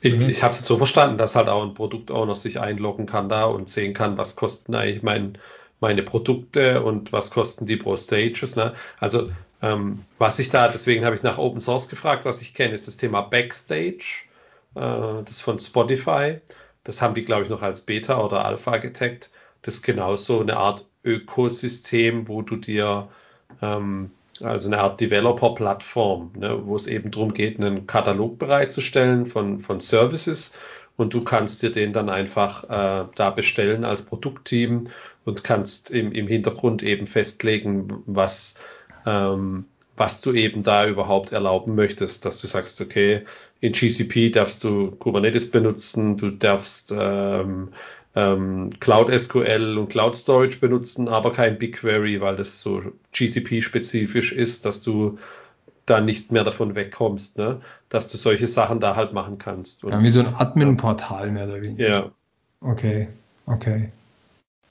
Ich, 0.01 0.15
ich 0.15 0.43
habe 0.43 0.51
es 0.51 0.59
jetzt 0.59 0.65
so 0.65 0.77
verstanden, 0.79 1.17
dass 1.17 1.37
halt 1.37 1.49
auch 1.49 1.63
ein 1.63 1.75
Produktowner 1.75 2.35
sich 2.35 2.59
einloggen 2.59 3.07
kann 3.07 3.29
da 3.29 3.45
und 3.45 3.69
sehen 3.69 3.95
kann, 3.95 4.19
was 4.19 4.35
kosten 4.35 4.75
eigentlich 4.75 5.03
mein, 5.03 5.39
meine 5.81 6.03
Produkte 6.03 6.83
und 6.83 7.13
was 7.13 7.31
kosten 7.31 7.67
die 7.67 7.77
pro 7.77 7.97
Stages. 7.97 8.57
Ne? 8.57 8.73
Also 8.99 9.31
ähm, 9.63 10.01
was 10.19 10.41
ich 10.41 10.51
da, 10.51 10.69
deswegen 10.69 11.05
habe 11.05 11.15
ich 11.15 11.23
nach 11.23 11.39
Open 11.39 11.61
Source 11.61 11.89
gefragt, 11.89 12.25
was 12.25 12.43
ich 12.43 12.53
kenne, 12.53 12.75
ist 12.75 12.89
das 12.89 12.97
Thema 12.97 13.21
Backstage. 13.21 14.25
Äh, 14.75 15.23
das 15.25 15.41
von 15.41 15.59
Spotify. 15.59 16.41
Das 16.85 17.03
haben 17.03 17.15
die, 17.15 17.25
glaube 17.25 17.45
ich, 17.45 17.49
noch 17.49 17.63
als 17.63 17.83
Beta 17.83 18.21
oder 18.21 18.45
Alpha 18.45 18.79
getaggt. 18.79 19.31
Das 19.63 19.75
ist 19.75 19.83
genauso 19.83 20.41
eine 20.41 20.57
Art 20.57 20.87
Ökosystem, 21.05 22.29
wo 22.29 22.43
du 22.43 22.57
dir, 22.57 23.09
ähm, 23.61 24.11
also 24.41 24.69
eine 24.69 24.81
Art 24.81 25.01
Developer-Plattform, 25.01 26.33
ne, 26.37 26.67
wo 26.67 26.75
es 26.75 26.87
eben 26.87 27.11
darum 27.11 27.33
geht, 27.33 27.61
einen 27.61 27.87
Katalog 27.87 28.39
bereitzustellen 28.39 29.27
von, 29.27 29.61
von 29.61 29.81
Services 29.81 30.59
und 30.97 31.15
du 31.15 31.23
kannst 31.23 31.63
dir 31.63 31.71
den 31.71 31.93
dann 31.93 32.09
einfach 32.09 32.65
äh, 32.65 33.07
da 33.15 33.31
bestellen 33.31 33.85
als 33.85 34.03
Produktteam 34.03 34.85
und 35.25 35.45
kannst 35.45 35.91
im, 35.91 36.13
im 36.13 36.27
Hintergrund 36.27 36.83
eben 36.83 37.07
festlegen, 37.07 38.03
was, 38.07 38.61
ähm, 39.07 39.67
was 39.97 40.21
du 40.21 40.33
eben 40.33 40.63
da 40.63 40.87
überhaupt 40.87 41.33
erlauben 41.33 41.75
möchtest, 41.75 42.25
dass 42.25 42.41
du 42.41 42.47
sagst, 42.47 42.81
okay, 42.81 43.23
in 43.61 43.73
GCP 43.73 44.31
darfst 44.31 44.65
du 44.65 44.91
Kubernetes 44.91 45.51
benutzen, 45.51 46.17
du 46.17 46.31
darfst 46.31 46.95
ähm, 46.97 47.69
ähm, 48.15 48.71
Cloud 48.81 49.13
SQL 49.13 49.79
und 49.79 49.89
Cloud 49.89 50.17
Storage 50.17 50.59
benutzen, 50.59 51.09
aber 51.09 51.33
kein 51.33 51.59
BigQuery, 51.59 52.21
weil 52.21 52.37
das 52.37 52.61
so 52.61 52.83
GCP-spezifisch 53.13 54.33
ist, 54.33 54.65
dass 54.65 54.83
du 54.83 55.19
da 55.87 56.01
nicht 56.01 56.31
mehr 56.31 56.45
davon 56.45 56.75
wegkommst, 56.75 57.39
ne? 57.39 57.61
dass 57.89 58.09
du 58.09 58.17
solche 58.17 58.47
Sachen 58.47 58.81
da 58.81 58.97
halt 58.97 59.13
machen 59.13 59.39
kannst. 59.39 59.85
Und, 59.85 59.93
ja, 59.93 60.03
wie 60.03 60.11
so 60.11 60.21
ein 60.21 60.35
Admin-Portal 60.35 61.31
mehr 61.31 61.45
oder 61.45 61.63
weniger. 61.63 61.89
Ja. 61.89 62.11
Okay, 62.61 63.09
okay. 63.47 63.91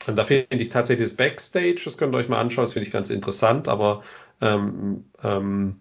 Und 0.07 0.15
da 0.15 0.23
finde 0.23 0.47
ich 0.51 0.69
tatsächlich 0.69 1.09
das 1.09 1.17
Backstage, 1.17 1.81
das 1.85 1.97
könnt 1.97 2.13
ihr 2.13 2.17
euch 2.17 2.29
mal 2.29 2.39
anschauen, 2.39 2.65
das 2.65 2.73
finde 2.73 2.87
ich 2.87 2.93
ganz 2.93 3.09
interessant, 3.09 3.67
aber 3.67 4.01
ähm, 4.41 5.05
ähm, 5.23 5.75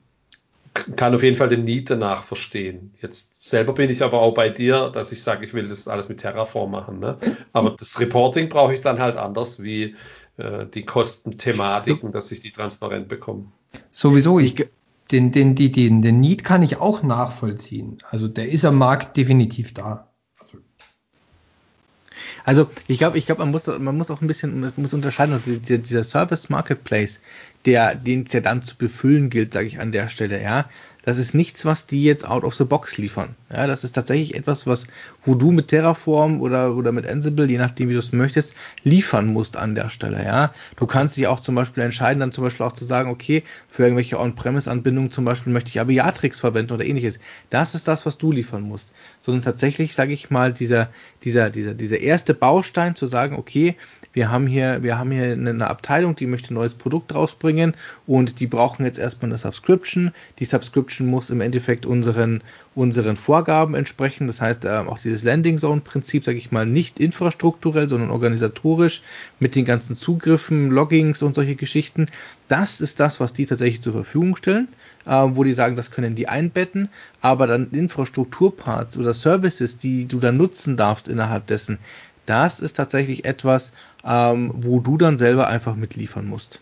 kann 0.74 1.14
auf 1.14 1.22
jeden 1.22 1.36
Fall 1.36 1.48
den 1.48 1.64
Need 1.64 1.90
danach 1.90 2.22
verstehen. 2.22 2.94
Jetzt 3.00 3.48
selber 3.48 3.72
bin 3.72 3.90
ich 3.90 4.02
aber 4.02 4.20
auch 4.20 4.34
bei 4.34 4.48
dir, 4.48 4.90
dass 4.90 5.12
ich 5.12 5.22
sage, 5.22 5.44
ich 5.44 5.52
will 5.52 5.66
das 5.68 5.88
alles 5.88 6.08
mit 6.08 6.18
Terraform 6.18 6.70
machen. 6.70 7.00
Ne? 7.00 7.18
Aber 7.52 7.74
das 7.78 7.98
Reporting 7.98 8.48
brauche 8.48 8.74
ich 8.74 8.80
dann 8.80 9.00
halt 9.00 9.16
anders 9.16 9.62
wie 9.62 9.96
äh, 10.36 10.66
die 10.66 10.84
Kostenthematiken, 10.84 12.12
dass 12.12 12.30
ich 12.30 12.40
die 12.40 12.52
transparent 12.52 13.08
bekomme. 13.08 13.46
Sowieso, 13.90 14.38
ich, 14.38 14.68
den, 15.10 15.32
den, 15.32 15.54
die, 15.54 15.72
den, 15.72 16.02
den 16.02 16.20
Need 16.20 16.44
kann 16.44 16.62
ich 16.62 16.76
auch 16.76 17.02
nachvollziehen. 17.02 17.98
Also 18.10 18.28
der 18.28 18.48
ist 18.48 18.64
am 18.64 18.76
Markt 18.76 19.16
definitiv 19.16 19.74
da. 19.74 20.09
Also 22.50 22.68
ich 22.88 22.98
glaube, 22.98 23.16
ich 23.16 23.26
glaube, 23.26 23.42
man 23.42 23.52
muss, 23.52 23.68
man 23.68 23.96
muss 23.96 24.10
auch 24.10 24.22
ein 24.22 24.26
bisschen 24.26 24.72
muss 24.74 24.92
unterscheiden. 24.92 25.34
Also 25.34 25.54
dieser, 25.54 26.02
Service 26.02 26.48
Marketplace, 26.48 27.20
der, 27.64 27.94
den 27.94 28.24
es 28.26 28.32
ja 28.32 28.40
dann 28.40 28.64
zu 28.64 28.74
befüllen 28.74 29.30
gilt, 29.30 29.52
sage 29.52 29.68
ich 29.68 29.78
an 29.78 29.92
der 29.92 30.08
Stelle, 30.08 30.42
ja. 30.42 30.68
Das 31.04 31.16
ist 31.16 31.32
nichts, 31.32 31.64
was 31.64 31.86
die 31.86 32.02
jetzt 32.02 32.26
out 32.26 32.44
of 32.44 32.54
the 32.54 32.64
box 32.64 32.98
liefern. 32.98 33.36
Ja, 33.50 33.66
das 33.66 33.84
ist 33.84 33.92
tatsächlich 33.92 34.34
etwas, 34.34 34.66
was, 34.66 34.86
wo 35.22 35.34
du 35.34 35.52
mit 35.52 35.68
Terraform 35.68 36.40
oder, 36.42 36.76
oder 36.76 36.90
mit 36.92 37.06
Ansible, 37.06 37.46
je 37.46 37.56
nachdem, 37.56 37.88
wie 37.88 37.94
du 37.94 38.00
es 38.00 38.12
möchtest, 38.12 38.54
liefern 38.82 39.26
musst 39.26 39.56
an 39.56 39.74
der 39.76 39.88
Stelle. 39.88 40.22
Ja, 40.22 40.52
du 40.76 40.86
kannst 40.86 41.16
dich 41.16 41.28
auch 41.28 41.40
zum 41.40 41.54
Beispiel 41.54 41.84
entscheiden, 41.84 42.20
dann 42.20 42.32
zum 42.32 42.44
Beispiel 42.44 42.66
auch 42.66 42.72
zu 42.72 42.84
sagen, 42.84 43.10
okay, 43.10 43.44
für 43.68 43.84
irgendwelche 43.84 44.18
On-Premise-Anbindungen 44.18 45.10
zum 45.10 45.24
Beispiel 45.24 45.52
möchte 45.52 45.70
ich 45.70 45.80
Aviatrix 45.80 46.40
verwenden 46.40 46.72
oder 46.72 46.84
ähnliches. 46.84 47.20
Das 47.48 47.74
ist 47.74 47.86
das, 47.88 48.04
was 48.04 48.18
du 48.18 48.32
liefern 48.32 48.62
musst. 48.62 48.92
Sondern 49.20 49.42
tatsächlich, 49.42 49.94
sage 49.94 50.12
ich 50.12 50.30
mal, 50.30 50.52
dieser, 50.52 50.88
dieser, 51.24 51.50
dieser, 51.50 51.74
dieser 51.74 51.98
erste 51.98 52.34
Baustein 52.34 52.96
zu 52.96 53.06
sagen, 53.06 53.36
okay, 53.36 53.76
wir 54.12 54.30
haben 54.30 54.46
hier, 54.46 54.82
wir 54.82 54.98
haben 54.98 55.12
hier 55.12 55.32
eine 55.32 55.68
Abteilung, 55.68 56.16
die 56.16 56.26
möchte 56.26 56.52
ein 56.52 56.54
neues 56.54 56.74
Produkt 56.74 57.14
rausbringen 57.14 57.76
und 58.06 58.40
die 58.40 58.48
brauchen 58.48 58.84
jetzt 58.84 58.98
erstmal 58.98 59.30
eine 59.30 59.38
Subscription. 59.38 60.10
Die 60.40 60.44
Subscription 60.44 61.06
muss 61.06 61.30
im 61.30 61.40
Endeffekt 61.40 61.86
unseren, 61.86 62.42
unseren 62.74 63.16
Vorgaben 63.16 63.74
entsprechen. 63.74 64.26
Das 64.26 64.40
heißt, 64.40 64.64
äh, 64.64 64.84
auch 64.86 64.98
dieses 64.98 65.24
Landing 65.24 65.58
Zone 65.58 65.80
Prinzip, 65.80 66.24
sage 66.24 66.38
ich 66.38 66.52
mal, 66.52 66.66
nicht 66.66 67.00
infrastrukturell, 67.00 67.88
sondern 67.88 68.10
organisatorisch 68.10 69.02
mit 69.38 69.56
den 69.56 69.64
ganzen 69.64 69.96
Zugriffen, 69.96 70.70
Loggings 70.70 71.22
und 71.22 71.34
solche 71.34 71.56
Geschichten. 71.56 72.06
Das 72.48 72.80
ist 72.80 73.00
das, 73.00 73.20
was 73.20 73.32
die 73.32 73.46
tatsächlich 73.46 73.82
zur 73.82 73.92
Verfügung 73.92 74.36
stellen. 74.36 74.68
Äh, 75.06 75.28
wo 75.30 75.44
die 75.44 75.54
sagen, 75.54 75.76
das 75.76 75.90
können 75.90 76.14
die 76.14 76.28
einbetten, 76.28 76.90
aber 77.22 77.46
dann 77.46 77.70
Infrastrukturparts 77.70 78.98
oder 78.98 79.14
Services, 79.14 79.78
die 79.78 80.06
du 80.06 80.20
dann 80.20 80.36
nutzen 80.36 80.76
darfst 80.76 81.08
innerhalb 81.08 81.46
dessen, 81.46 81.78
das 82.26 82.60
ist 82.60 82.74
tatsächlich 82.74 83.24
etwas, 83.24 83.72
ähm, 84.04 84.52
wo 84.54 84.80
du 84.80 84.98
dann 84.98 85.18
selber 85.18 85.48
einfach 85.48 85.74
mitliefern 85.74 86.26
musst. 86.26 86.60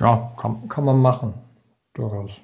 Ja, 0.00 0.32
kann, 0.38 0.66
kann 0.68 0.84
man 0.84 0.98
machen. 0.98 1.34
Durchaus. 1.92 2.40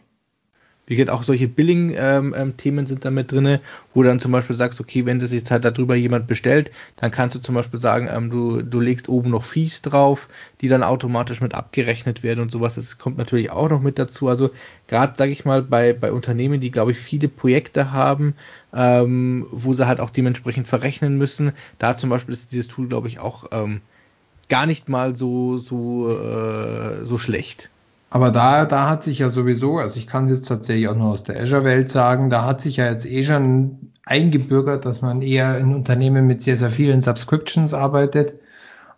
Wie 0.89 0.95
gesagt, 0.95 1.11
auch 1.11 1.25
solche 1.25 1.49
Billing-Themen 1.49 2.33
ähm, 2.33 2.55
ähm, 2.79 2.87
sind 2.87 3.05
da 3.05 3.11
mit 3.11 3.33
drin, 3.33 3.59
wo 3.93 4.03
du 4.03 4.09
dann 4.09 4.21
zum 4.21 4.31
Beispiel 4.31 4.55
sagst, 4.55 4.81
okay, 4.81 5.05
wenn 5.05 5.19
das 5.19 5.33
jetzt 5.33 5.51
halt 5.51 5.65
darüber 5.65 5.97
jemand 5.97 6.29
bestellt, 6.29 6.71
dann 6.97 7.11
kannst 7.11 7.35
du 7.35 7.41
zum 7.41 7.57
Beispiel 7.57 7.81
sagen, 7.81 8.09
ähm, 8.09 8.31
du, 8.31 8.63
du 8.63 8.79
legst 8.79 9.09
oben 9.09 9.31
noch 9.31 9.43
Fees 9.43 9.83
drauf, 9.83 10.29
die 10.61 10.69
dann 10.69 10.85
automatisch 10.85 11.41
mit 11.41 11.55
abgerechnet 11.55 12.23
werden 12.23 12.39
und 12.41 12.53
sowas. 12.53 12.77
Das 12.77 12.99
kommt 12.99 13.19
natürlich 13.19 13.51
auch 13.51 13.69
noch 13.69 13.81
mit 13.81 13.99
dazu. 13.99 14.29
Also 14.29 14.51
gerade, 14.87 15.15
sage 15.17 15.33
ich 15.33 15.45
mal, 15.45 15.63
bei, 15.63 15.93
bei 15.93 16.13
Unternehmen, 16.13 16.61
die, 16.61 16.71
glaube 16.71 16.93
ich, 16.93 16.99
viele 16.99 17.27
Projekte 17.27 17.91
haben, 17.91 18.35
ähm, 18.73 19.47
wo 19.51 19.75
sie 19.75 19.89
halt 19.89 19.99
auch 19.99 20.11
dementsprechend 20.11 20.69
verrechnen 20.69 21.19
müssen, 21.19 21.53
da 21.81 21.97
zum 21.97 22.11
Beispiel 22.11 22.33
ist 22.35 22.53
dieses 22.53 22.69
Tool, 22.69 22.87
glaube 22.87 23.09
ich, 23.09 23.19
auch 23.19 23.47
ähm, 23.51 23.81
gar 24.49 24.67
nicht 24.67 24.89
mal 24.89 25.17
so, 25.17 25.57
so, 25.57 26.17
äh, 26.17 27.05
so 27.05 27.19
schlecht. 27.19 27.71
Aber 28.09 28.31
da, 28.31 28.65
da 28.65 28.89
hat 28.89 29.03
sich 29.05 29.19
ja 29.19 29.31
sowieso, 29.31 29.79
also 29.79 29.97
ich 29.97 30.07
kann 30.07 30.25
es 30.25 30.31
jetzt 30.31 30.49
tatsächlich 30.49 30.89
auch 30.89 30.97
nur 30.97 31.11
aus 31.11 31.25
der 31.25 31.41
Azure-Welt 31.41 31.91
sagen, 31.91 32.31
da 32.31 32.45
hat 32.45 32.61
sich 32.61 32.77
ja 32.77 32.91
jetzt 32.91 33.07
eh 33.07 33.25
schon 33.25 33.93
eingebürgert, 34.05 34.85
dass 34.85 35.03
man 35.03 35.23
eher 35.23 35.59
in 35.59 35.75
Unternehmen 35.75 36.27
mit 36.27 36.43
sehr, 36.43 36.57
sehr 36.57 36.71
vielen 36.71 37.01
Subscriptions 37.01 37.75
arbeitet 37.75 38.35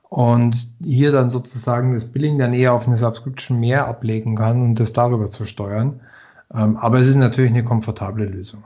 und 0.03 0.69
hier 0.83 1.13
dann 1.13 1.31
sozusagen 1.31 1.95
das 1.95 2.05
Billing 2.05 2.39
dann 2.39 2.53
eher 2.53 2.75
auf 2.75 2.87
eine 2.87 2.97
Subscription 2.97 3.59
mehr 3.59 3.89
ablegen 3.89 4.37
kann 4.37 4.63
und 4.63 4.75
das 4.81 4.93
darüber 4.93 5.31
zu 5.31 5.47
steuern. 5.47 6.01
Ähm, 6.53 6.77
aber 6.77 7.01
es 7.01 7.09
ist 7.09 7.17
natürlich 7.17 7.51
eine 7.51 7.65
komfortable 7.65 8.27
Lösung. 8.27 8.65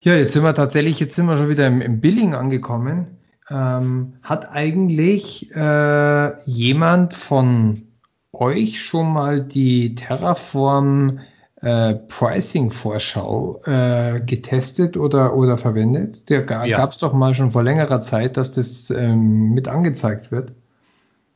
Ja, 0.00 0.14
jetzt 0.14 0.32
sind 0.32 0.42
wir 0.42 0.54
tatsächlich, 0.54 0.98
jetzt 1.00 1.14
sind 1.14 1.26
wir 1.26 1.36
schon 1.36 1.48
wieder 1.48 1.66
im, 1.66 1.80
im 1.80 2.00
Billing 2.00 2.34
angekommen. 2.34 3.18
Ähm, 3.48 4.14
hat 4.22 4.50
eigentlich 4.50 5.54
äh, 5.54 6.40
jemand 6.44 7.14
von 7.14 7.91
euch 8.32 8.82
schon 8.82 9.12
mal 9.12 9.42
die 9.42 9.94
Terraform 9.94 11.20
äh, 11.60 11.94
Pricing 11.94 12.70
Vorschau 12.70 13.60
äh, 13.64 14.20
getestet 14.20 14.96
oder, 14.96 15.36
oder 15.36 15.58
verwendet? 15.58 16.28
Der 16.28 16.42
ga, 16.42 16.64
ja. 16.64 16.78
gab 16.78 16.90
es 16.90 16.98
doch 16.98 17.12
mal 17.12 17.34
schon 17.34 17.50
vor 17.50 17.62
längerer 17.62 18.02
Zeit, 18.02 18.36
dass 18.36 18.52
das 18.52 18.90
ähm, 18.90 19.52
mit 19.54 19.68
angezeigt 19.68 20.32
wird. 20.32 20.52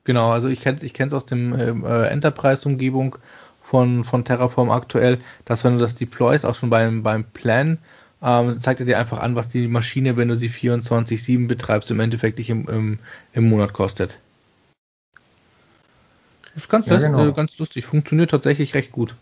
Genau, 0.05 0.31
also 0.31 0.49
ich 0.49 0.61
kenne 0.61 0.79
es 0.79 0.83
ich 0.83 0.95
kenn's 0.95 1.13
aus 1.13 1.27
dem 1.27 1.59
ähm, 1.59 1.85
äh, 1.85 2.07
Enterprise-Umgebung 2.07 3.17
von, 3.61 4.05
von 4.05 4.25
Terraform 4.25 4.71
aktuell, 4.71 5.19
dass 5.45 5.65
wenn 5.65 5.75
du 5.75 5.81
das 5.81 5.97
deployst, 5.97 6.47
auch 6.47 6.55
schon 6.55 6.71
beim, 6.71 7.03
beim 7.03 7.25
Plan, 7.25 7.79
ähm, 8.23 8.55
zeigt 8.61 8.81
er 8.81 8.87
dir 8.87 8.99
einfach 8.99 9.19
an, 9.19 9.35
was 9.35 9.49
die 9.49 9.69
Maschine, 9.69 10.17
wenn 10.17 10.29
du 10.29 10.37
sie 10.37 10.49
24-7 10.49 11.49
betreibst, 11.49 11.91
im 11.91 12.01
Endeffekt 12.01 12.39
dich 12.39 12.51
im, 12.51 12.69
im, 12.69 12.99
im 13.33 13.49
Monat 13.49 13.73
kostet. 13.73 14.19
Ist 16.57 16.69
ganz, 16.71 16.87
ja, 16.87 16.97
genau. 16.97 17.33
ganz 17.33 17.59
lustig. 17.59 17.85
Funktioniert 17.85 18.31
tatsächlich 18.31 18.75
recht 18.75 18.91
gut. 18.91 19.15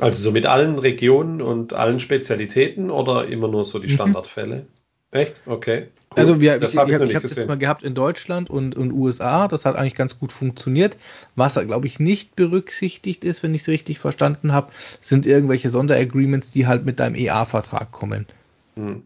Also 0.00 0.22
so 0.22 0.30
mit 0.30 0.46
allen 0.46 0.78
Regionen 0.78 1.42
und 1.42 1.72
allen 1.72 2.00
Spezialitäten 2.00 2.90
oder 2.90 3.26
immer 3.26 3.48
nur 3.48 3.64
so 3.64 3.78
die 3.78 3.88
mhm. 3.88 3.92
Standardfälle? 3.92 4.56
Mhm. 4.56 4.66
Echt? 5.10 5.42
Okay. 5.46 5.88
Cool. 6.10 6.18
Also 6.18 6.40
wir, 6.40 6.58
das 6.58 6.74
ich, 6.74 6.78
hab 6.78 6.88
ich, 6.88 6.94
ich 6.94 7.14
habe 7.14 7.26
es 7.26 7.34
jetzt 7.34 7.48
mal 7.48 7.56
gehabt 7.56 7.82
in 7.82 7.94
Deutschland 7.94 8.50
und, 8.50 8.76
und 8.76 8.92
USA. 8.92 9.48
Das 9.48 9.64
hat 9.64 9.76
eigentlich 9.76 9.94
ganz 9.94 10.18
gut 10.18 10.32
funktioniert. 10.32 10.96
Was 11.36 11.54
da, 11.54 11.64
glaube 11.64 11.86
ich, 11.86 11.98
nicht 11.98 12.36
berücksichtigt 12.36 13.24
ist, 13.24 13.42
wenn 13.42 13.54
ich 13.54 13.62
es 13.62 13.68
richtig 13.68 13.98
verstanden 13.98 14.52
habe, 14.52 14.72
sind 15.00 15.26
irgendwelche 15.26 15.70
Sonderagreements, 15.70 16.50
die 16.50 16.66
halt 16.66 16.84
mit 16.84 17.00
deinem 17.00 17.14
EA-Vertrag 17.14 17.92
kommen. 17.92 18.26
Hm. 18.74 19.02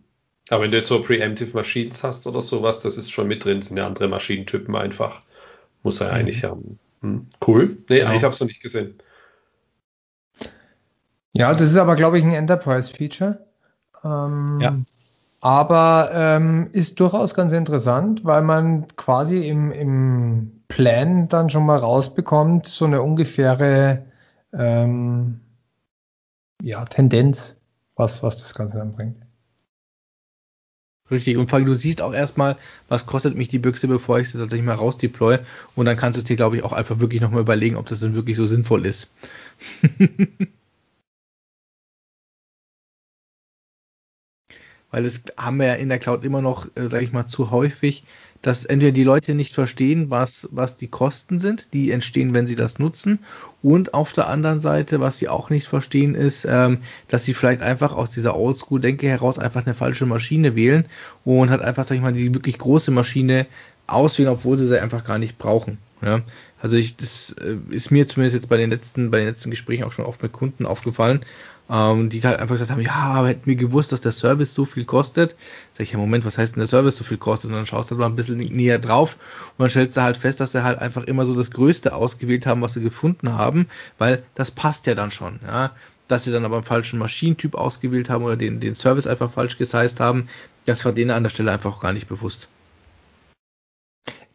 Aber 0.48 0.64
wenn 0.64 0.72
du 0.72 0.78
jetzt 0.78 0.88
so 0.88 1.00
Preemptive 1.00 1.56
Machines 1.56 2.02
hast 2.02 2.26
oder 2.26 2.40
sowas, 2.40 2.80
das 2.80 2.96
ist 2.96 3.12
schon 3.12 3.28
mit 3.28 3.44
drin, 3.44 3.62
sind 3.62 3.76
ja 3.76 3.86
andere 3.86 4.08
Maschinentypen 4.08 4.74
einfach. 4.74 5.20
Muss 5.82 6.00
er 6.00 6.08
mhm. 6.08 6.14
eigentlich 6.14 6.44
haben. 6.44 6.78
Hm, 7.02 7.26
cool. 7.46 7.78
Nee, 7.88 8.00
genau. 8.00 8.12
ich 8.12 8.22
habe 8.22 8.34
es 8.34 8.40
noch 8.40 8.48
nicht 8.48 8.62
gesehen. 8.62 8.94
Ja, 11.32 11.54
das 11.54 11.70
ist 11.70 11.76
aber, 11.76 11.96
glaube 11.96 12.18
ich, 12.18 12.24
ein 12.24 12.32
Enterprise-Feature. 12.32 13.46
Ähm, 14.04 14.58
ja. 14.60 14.76
Aber 15.40 16.10
ähm, 16.12 16.68
ist 16.72 17.00
durchaus 17.00 17.34
ganz 17.34 17.52
interessant, 17.52 18.24
weil 18.24 18.42
man 18.42 18.88
quasi 18.96 19.48
im, 19.48 19.72
im 19.72 20.62
Plan 20.68 21.28
dann 21.28 21.48
schon 21.48 21.64
mal 21.64 21.78
rausbekommt, 21.78 22.66
so 22.66 22.84
eine 22.84 23.00
ungefähre 23.00 24.04
ähm, 24.52 25.40
ja, 26.60 26.84
Tendenz, 26.84 27.58
was, 27.96 28.22
was 28.22 28.38
das 28.38 28.54
Ganze 28.54 28.82
anbringt. 28.82 29.16
Richtig, 31.10 31.36
und 31.36 31.50
vor 31.50 31.58
allem 31.58 31.66
du 31.66 31.74
siehst 31.74 32.00
auch 32.02 32.12
erstmal, 32.14 32.56
was 32.88 33.04
kostet 33.06 33.36
mich 33.36 33.48
die 33.48 33.58
Büchse, 33.58 33.86
bevor 33.88 34.18
ich 34.20 34.30
sie 34.30 34.38
tatsächlich 34.38 34.64
mal 34.66 34.74
rausdeploy. 34.74 35.38
Und 35.74 35.84
dann 35.86 35.96
kannst 35.96 36.18
du 36.18 36.22
dir, 36.22 36.36
glaube 36.36 36.56
ich, 36.56 36.62
auch 36.64 36.72
einfach 36.72 37.00
wirklich 37.00 37.20
nochmal 37.20 37.40
überlegen, 37.42 37.76
ob 37.76 37.86
das 37.86 38.00
denn 38.00 38.14
wirklich 38.14 38.36
so 38.36 38.46
sinnvoll 38.46 38.86
ist. 38.86 39.10
Weil 44.90 45.04
das 45.04 45.22
haben 45.36 45.58
wir 45.58 45.66
ja 45.66 45.74
in 45.74 45.88
der 45.88 45.98
Cloud 45.98 46.24
immer 46.24 46.42
noch, 46.42 46.66
äh, 46.74 46.88
sage 46.88 47.04
ich 47.04 47.12
mal, 47.12 47.26
zu 47.28 47.50
häufig, 47.50 48.04
dass 48.42 48.64
entweder 48.64 48.92
die 48.92 49.04
Leute 49.04 49.34
nicht 49.34 49.54
verstehen, 49.54 50.10
was, 50.10 50.48
was 50.50 50.76
die 50.76 50.88
Kosten 50.88 51.38
sind, 51.38 51.74
die 51.74 51.90
entstehen, 51.90 52.32
wenn 52.34 52.46
sie 52.46 52.56
das 52.56 52.78
nutzen, 52.78 53.18
und 53.62 53.92
auf 53.92 54.12
der 54.14 54.28
anderen 54.28 54.60
Seite, 54.60 55.00
was 55.00 55.18
sie 55.18 55.28
auch 55.28 55.50
nicht 55.50 55.68
verstehen, 55.68 56.14
ist, 56.14 56.46
ähm, 56.48 56.78
dass 57.08 57.24
sie 57.24 57.34
vielleicht 57.34 57.60
einfach 57.60 57.92
aus 57.92 58.10
dieser 58.10 58.36
Oldschool-Denke 58.36 59.06
heraus 59.06 59.38
einfach 59.38 59.66
eine 59.66 59.74
falsche 59.74 60.06
Maschine 60.06 60.56
wählen 60.56 60.86
und 61.24 61.50
hat 61.50 61.60
einfach, 61.60 61.84
sag 61.84 61.96
ich 61.96 62.00
mal, 62.00 62.14
die 62.14 62.34
wirklich 62.34 62.56
große 62.56 62.90
Maschine 62.90 63.46
auswählen, 63.92 64.30
obwohl 64.30 64.58
sie 64.58 64.66
sie 64.66 64.80
einfach 64.80 65.04
gar 65.04 65.18
nicht 65.18 65.38
brauchen. 65.38 65.78
Ja? 66.02 66.20
Also 66.60 66.76
ich, 66.76 66.96
das 66.96 67.34
äh, 67.40 67.56
ist 67.74 67.90
mir 67.90 68.06
zumindest 68.06 68.34
jetzt 68.34 68.48
bei 68.48 68.56
den 68.56 68.70
letzten, 68.70 69.10
bei 69.10 69.18
den 69.18 69.26
letzten 69.28 69.50
Gesprächen 69.50 69.84
auch 69.84 69.92
schon 69.92 70.04
oft 70.04 70.22
mit 70.22 70.32
Kunden 70.32 70.66
aufgefallen, 70.66 71.24
ähm, 71.70 72.10
die 72.10 72.20
halt 72.22 72.38
einfach 72.38 72.54
gesagt 72.54 72.70
haben, 72.70 72.80
ja, 72.80 72.94
aber 72.94 73.28
hätten 73.28 73.46
wir 73.46 73.56
gewusst, 73.56 73.92
dass 73.92 74.00
der 74.00 74.12
Service 74.12 74.54
so 74.54 74.64
viel 74.64 74.84
kostet. 74.84 75.36
Sag 75.72 75.84
ich, 75.84 75.92
ja, 75.92 75.98
Moment, 75.98 76.24
was 76.24 76.36
heißt 76.36 76.56
denn 76.56 76.60
der 76.60 76.66
Service 76.66 76.96
so 76.96 77.04
viel 77.04 77.16
kostet? 77.16 77.50
Und 77.50 77.56
dann 77.56 77.66
schaust 77.66 77.90
du 77.90 77.94
halt 77.94 78.00
mal 78.00 78.06
ein 78.06 78.16
bisschen 78.16 78.38
näher 78.38 78.78
drauf 78.78 79.16
und 79.56 79.62
dann 79.62 79.70
stellst 79.70 79.96
du 79.96 80.02
halt 80.02 80.16
fest, 80.16 80.40
dass 80.40 80.52
sie 80.52 80.64
halt 80.64 80.80
einfach 80.80 81.04
immer 81.04 81.24
so 81.24 81.34
das 81.34 81.50
Größte 81.50 81.94
ausgewählt 81.94 82.46
haben, 82.46 82.60
was 82.60 82.74
sie 82.74 82.82
gefunden 82.82 83.32
haben, 83.32 83.68
weil 83.98 84.22
das 84.34 84.50
passt 84.50 84.86
ja 84.86 84.94
dann 84.94 85.10
schon, 85.10 85.40
ja. 85.46 85.70
Dass 86.08 86.24
sie 86.24 86.32
dann 86.32 86.44
aber 86.44 86.56
einen 86.56 86.64
falschen 86.64 86.98
Maschinentyp 86.98 87.54
ausgewählt 87.54 88.10
haben 88.10 88.24
oder 88.24 88.36
den, 88.36 88.58
den 88.58 88.74
Service 88.74 89.06
einfach 89.06 89.30
falsch 89.30 89.58
gesized 89.58 90.00
haben, 90.00 90.26
das 90.64 90.84
war 90.84 90.92
denen 90.92 91.12
an 91.12 91.22
der 91.22 91.30
Stelle 91.30 91.52
einfach 91.52 91.78
gar 91.80 91.92
nicht 91.92 92.08
bewusst. 92.08 92.48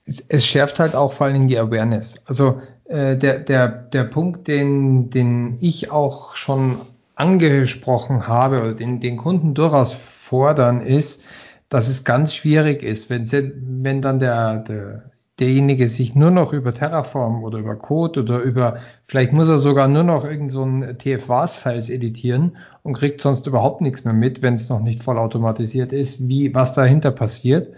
Es, 0.06 0.45
schärft 0.45 0.80
halt 0.80 0.95
auch 0.95 1.14
vor 1.14 1.26
allen 1.26 1.34
Dingen 1.34 1.47
die 1.47 1.58
Awareness. 1.58 2.22
Also 2.26 2.62
äh, 2.86 3.18
der, 3.18 3.39
der, 3.39 3.68
der 3.68 4.03
Punkt, 4.03 4.47
den, 4.47 5.10
den 5.10 5.58
ich 5.62 5.91
auch 5.91 6.36
schon 6.36 6.78
angesprochen 7.16 8.28
habe 8.28 8.62
oder 8.62 8.74
den, 8.74 8.99
den 8.99 9.18
Kunden 9.18 9.53
durchaus 9.53 9.93
fordern, 9.93 10.82
ist, 10.82 11.24
dass 11.70 11.88
es 11.88 12.03
ganz 12.03 12.36
schwierig 12.36 12.84
ist, 12.84 13.10
wenn, 13.10 13.26
sie, 13.26 13.53
wenn 13.56 14.01
dann 14.01 14.20
der, 14.20 14.60
der, 14.60 15.03
derjenige 15.39 15.89
sich 15.89 16.16
nur 16.16 16.32
noch 16.32 16.53
über 16.53 16.74
Terraform 16.74 17.43
oder 17.43 17.60
über 17.60 17.76
Code 17.76 18.22
oder 18.22 18.39
über, 18.39 18.78
vielleicht 19.03 19.34
muss 19.34 19.49
er 19.49 19.58
sogar 19.58 19.88
nur 19.88 20.03
noch 20.03 20.24
irgend 20.24 20.51
so 20.51 20.64
ein 20.64 20.97
TFWAS-Files 20.97 21.89
editieren 21.89 22.58
und 22.84 22.93
kriegt 22.93 23.22
sonst 23.22 23.47
überhaupt 23.47 23.82
nichts 23.82 24.06
mehr 24.06 24.14
mit, 24.14 24.41
wenn 24.41 24.53
es 24.53 24.70
noch 24.70 24.80
nicht 24.80 25.03
vollautomatisiert 25.03 25.91
ist, 25.91 26.28
wie, 26.28 26.53
was 26.53 26.74
dahinter 26.74 27.12
passiert. 27.12 27.74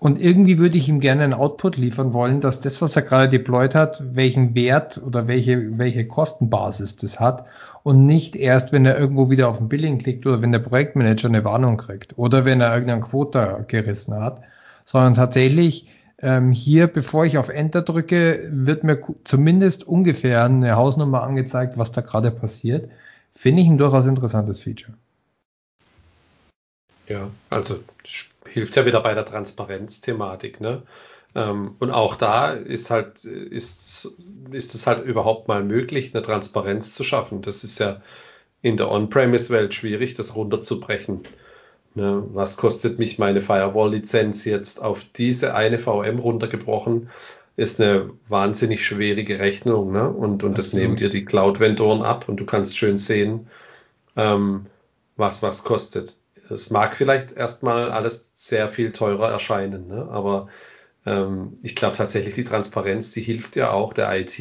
Und 0.00 0.18
irgendwie 0.18 0.58
würde 0.58 0.78
ich 0.78 0.88
ihm 0.88 0.98
gerne 1.00 1.24
einen 1.24 1.34
Output 1.34 1.76
liefern 1.76 2.14
wollen, 2.14 2.40
dass 2.40 2.62
das, 2.62 2.80
was 2.80 2.96
er 2.96 3.02
gerade 3.02 3.28
deployed 3.28 3.74
hat, 3.74 4.02
welchen 4.14 4.54
Wert 4.54 4.96
oder 4.96 5.28
welche, 5.28 5.78
welche 5.78 6.06
Kostenbasis 6.06 6.96
das 6.96 7.20
hat 7.20 7.44
und 7.82 8.06
nicht 8.06 8.34
erst, 8.34 8.72
wenn 8.72 8.86
er 8.86 8.98
irgendwo 8.98 9.28
wieder 9.28 9.50
auf 9.50 9.58
den 9.58 9.68
Billing 9.68 9.98
klickt 9.98 10.26
oder 10.26 10.40
wenn 10.40 10.52
der 10.52 10.60
Projektmanager 10.60 11.28
eine 11.28 11.44
Warnung 11.44 11.76
kriegt 11.76 12.16
oder 12.16 12.46
wenn 12.46 12.62
er 12.62 12.72
irgendeinen 12.72 13.02
Quota 13.02 13.60
gerissen 13.68 14.14
hat, 14.14 14.40
sondern 14.86 15.16
tatsächlich 15.16 15.90
ähm, 16.22 16.50
hier, 16.50 16.86
bevor 16.86 17.26
ich 17.26 17.36
auf 17.36 17.50
Enter 17.50 17.82
drücke, 17.82 18.48
wird 18.50 18.84
mir 18.84 19.00
zumindest 19.24 19.86
ungefähr 19.86 20.44
eine 20.44 20.76
Hausnummer 20.76 21.24
angezeigt, 21.24 21.76
was 21.76 21.92
da 21.92 22.00
gerade 22.00 22.30
passiert. 22.30 22.88
Finde 23.32 23.60
ich 23.60 23.68
ein 23.68 23.76
durchaus 23.76 24.06
interessantes 24.06 24.60
Feature. 24.60 24.94
Ja, 27.10 27.28
also 27.50 27.80
hilft 28.46 28.76
ja 28.76 28.86
wieder 28.86 29.00
bei 29.00 29.14
der 29.14 29.24
Transparenzthematik, 29.24 30.60
ne? 30.60 30.82
Ähm, 31.34 31.74
und 31.80 31.90
auch 31.90 32.14
da 32.14 32.52
ist 32.52 32.90
halt, 32.90 33.24
ist, 33.24 34.14
ist 34.52 34.74
es 34.76 34.86
halt 34.86 35.04
überhaupt 35.04 35.48
mal 35.48 35.64
möglich, 35.64 36.14
eine 36.14 36.22
Transparenz 36.22 36.94
zu 36.94 37.02
schaffen. 37.02 37.42
Das 37.42 37.64
ist 37.64 37.80
ja 37.80 38.00
in 38.62 38.76
der 38.76 38.90
On-Premise-Welt 38.92 39.74
schwierig, 39.74 40.14
das 40.14 40.36
runterzubrechen. 40.36 41.22
Ne, 41.96 42.22
was 42.32 42.56
kostet 42.56 43.00
mich 43.00 43.18
meine 43.18 43.40
Firewall-Lizenz 43.40 44.44
jetzt 44.44 44.80
auf 44.80 45.04
diese 45.16 45.54
eine 45.54 45.80
VM 45.80 46.20
runtergebrochen? 46.20 47.10
Ist 47.56 47.80
eine 47.80 48.10
wahnsinnig 48.28 48.86
schwierige 48.86 49.40
Rechnung. 49.40 49.90
Ne? 49.90 50.08
Und, 50.08 50.44
und 50.44 50.58
das 50.58 50.72
nehmen 50.72 50.94
dir 50.94 51.10
die 51.10 51.24
Cloud-Vendoren 51.24 52.02
ab 52.02 52.28
und 52.28 52.36
du 52.38 52.46
kannst 52.46 52.78
schön 52.78 52.98
sehen, 52.98 53.48
ähm, 54.16 54.66
was 55.16 55.42
was 55.42 55.64
kostet. 55.64 56.19
Es 56.50 56.70
mag 56.70 56.96
vielleicht 56.96 57.32
erstmal 57.32 57.90
alles 57.90 58.32
sehr 58.34 58.68
viel 58.68 58.92
teurer 58.92 59.30
erscheinen, 59.30 59.88
ne? 59.88 60.08
aber 60.10 60.48
ähm, 61.06 61.56
ich 61.62 61.76
glaube 61.76 61.96
tatsächlich, 61.96 62.34
die 62.34 62.44
Transparenz, 62.44 63.10
die 63.10 63.22
hilft 63.22 63.56
ja 63.56 63.70
auch 63.70 63.92
der 63.92 64.14
IT, 64.18 64.38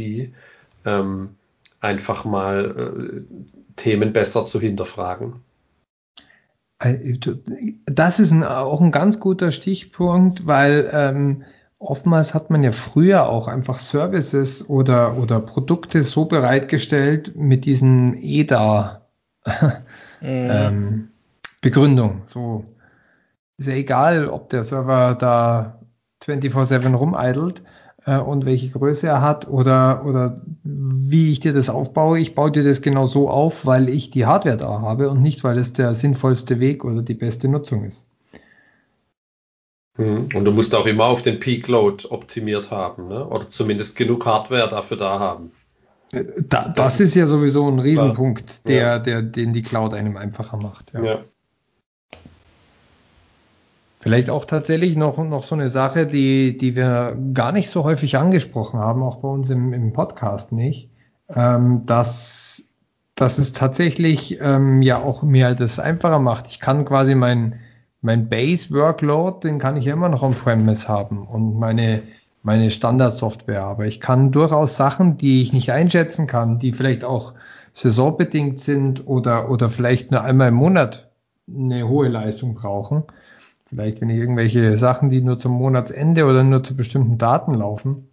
ähm, 0.86 1.36
einfach 1.80 2.26
mal 2.26 3.26
äh, 3.30 3.36
Themen 3.76 4.14
besser 4.14 4.46
zu 4.46 4.60
hinterfragen. 4.60 5.42
Äh, 6.80 7.18
das 7.86 8.20
ist 8.20 8.32
ein, 8.32 8.44
auch 8.44 8.82
ein 8.82 8.92
ganz 8.92 9.20
guter 9.20 9.52
Stichpunkt, 9.52 10.48
weil 10.48 10.90
ähm, 10.92 11.44
oftmals 11.78 12.34
hat 12.34 12.50
man 12.50 12.64
ja 12.64 12.72
früher 12.72 13.30
auch 13.30 13.48
einfach 13.48 13.80
Services 13.80 14.70
oder, 14.70 15.18
oder 15.18 15.40
Produkte 15.40 16.04
so 16.04 16.26
bereitgestellt 16.26 17.36
mit 17.36 17.66
diesen 17.66 18.16
EDA 18.16 19.08
mhm. 19.46 19.82
ähm, 20.22 21.08
Begründung. 21.62 22.22
So 22.26 22.66
ist 23.58 23.68
ja 23.68 23.74
egal, 23.74 24.28
ob 24.30 24.50
der 24.50 24.64
Server 24.64 25.16
da 25.16 25.80
24/7 26.24 26.94
rumeidelt 26.96 27.62
äh, 28.06 28.18
und 28.18 28.46
welche 28.46 28.70
Größe 28.70 29.08
er 29.08 29.22
hat 29.22 29.48
oder, 29.48 30.06
oder 30.06 30.42
wie 30.64 31.32
ich 31.32 31.40
dir 31.40 31.54
das 31.54 31.70
aufbaue. 31.70 32.20
Ich 32.20 32.36
baue 32.36 32.52
dir 32.52 32.64
das 32.64 32.82
genau 32.82 33.08
so 33.08 33.30
auf, 33.30 33.66
weil 33.66 33.90
ich 33.90 34.10
die 34.12 34.26
Hardware 34.26 34.58
da 34.58 34.82
habe 34.82 35.10
und 35.10 35.22
nicht, 35.22 35.44
weil 35.44 35.58
es 35.58 35.74
der 35.74 35.96
sinnvollste 35.96 36.60
Weg 36.60 36.86
oder 36.86 37.02
die 37.02 37.14
beste 37.14 37.50
Nutzung 37.50 37.84
ist. 37.84 38.06
Mhm. 39.98 40.30
Und 40.34 40.46
du 40.46 40.52
musst 40.52 40.74
auch 40.74 40.86
immer 40.86 41.06
auf 41.06 41.22
den 41.22 41.40
Peak 41.40 41.68
Load 41.68 42.08
optimiert 42.10 42.72
haben, 42.72 43.10
ne? 43.10 43.28
oder 43.28 43.50
zumindest 43.50 43.98
genug 43.98 44.26
Hardware 44.26 44.70
dafür 44.70 44.98
da 44.98 45.20
haben. 45.20 45.52
Äh, 46.14 46.24
da, 46.48 46.70
das, 46.70 46.98
das, 46.98 47.02
ist 47.02 47.16
ja 47.16 47.28
sowieso 47.28 47.68
ein 47.68 47.80
Riesenpunkt, 47.80 48.68
der, 48.68 48.82
ja. 48.82 49.00
der, 49.00 49.22
den 49.22 49.54
die 49.54 49.62
Cloud 49.62 49.94
einem 49.94 50.16
einfacher 50.16 50.58
macht. 50.58 50.94
Ja. 50.94 51.04
ja. 51.04 51.20
Vielleicht 54.02 54.30
auch 54.30 54.46
tatsächlich 54.46 54.96
noch, 54.96 55.18
noch 55.18 55.44
so 55.44 55.56
eine 55.56 55.68
Sache, 55.68 56.08
die, 56.08 56.58
die 56.58 56.76
wir 56.76 57.18
gar 57.34 57.52
nicht 57.52 57.70
so 57.70 57.84
häufig 57.84 58.18
angesprochen 58.18 58.80
haben, 58.80 59.04
auch 59.04 59.18
bei 59.18 59.28
uns 59.28 59.50
im, 59.50 59.74
im 59.74 59.92
Podcast 59.92 60.54
nicht, 60.54 60.90
ähm, 61.36 61.86
dass, 61.86 62.74
dass 63.16 63.38
es 63.40 63.52
tatsächlich 63.52 64.40
ähm, 64.40 64.82
ja 64.82 64.98
auch 65.00 65.24
mir 65.24 65.54
das 65.54 65.80
einfacher 65.80 66.20
macht. 66.20 66.48
Ich 66.48 66.62
kann 66.62 66.86
quasi 66.86 67.14
mein, 67.14 67.60
mein 68.02 68.30
Base-Workload, 68.30 69.46
den 69.46 69.60
kann 69.60 69.76
ich 69.76 69.84
ja 69.84 69.94
immer 69.94 70.08
noch 70.08 70.24
on-premise 70.24 70.88
haben 70.88 71.28
und 71.28 71.60
meine, 71.60 72.02
meine 72.42 72.72
Standard-Software. 72.72 73.64
Aber 73.64 73.86
ich 73.86 74.00
kann 74.00 74.32
durchaus 74.32 74.78
Sachen, 74.78 75.18
die 75.18 75.42
ich 75.42 75.52
nicht 75.52 75.74
einschätzen 75.74 76.26
kann, 76.26 76.58
die 76.58 76.72
vielleicht 76.72 77.04
auch 77.04 77.34
saisonbedingt 77.74 78.62
sind 78.62 79.06
oder, 79.08 79.52
oder 79.52 79.70
vielleicht 79.70 80.12
nur 80.12 80.24
einmal 80.24 80.48
im 80.48 80.56
Monat 80.56 81.12
eine 81.54 81.86
hohe 81.90 82.08
Leistung 82.08 82.56
brauchen. 82.56 83.04
Vielleicht, 83.70 84.02
wenn 84.02 84.10
ich 84.10 84.18
irgendwelche 84.18 84.80
Sachen, 84.80 85.12
die 85.12 85.22
nur 85.22 85.38
zum 85.38 85.52
Monatsende 85.52 86.26
oder 86.26 86.44
nur 86.44 86.64
zu 86.64 86.76
bestimmten 86.76 87.20
Daten 87.20 87.54
laufen, 87.54 88.10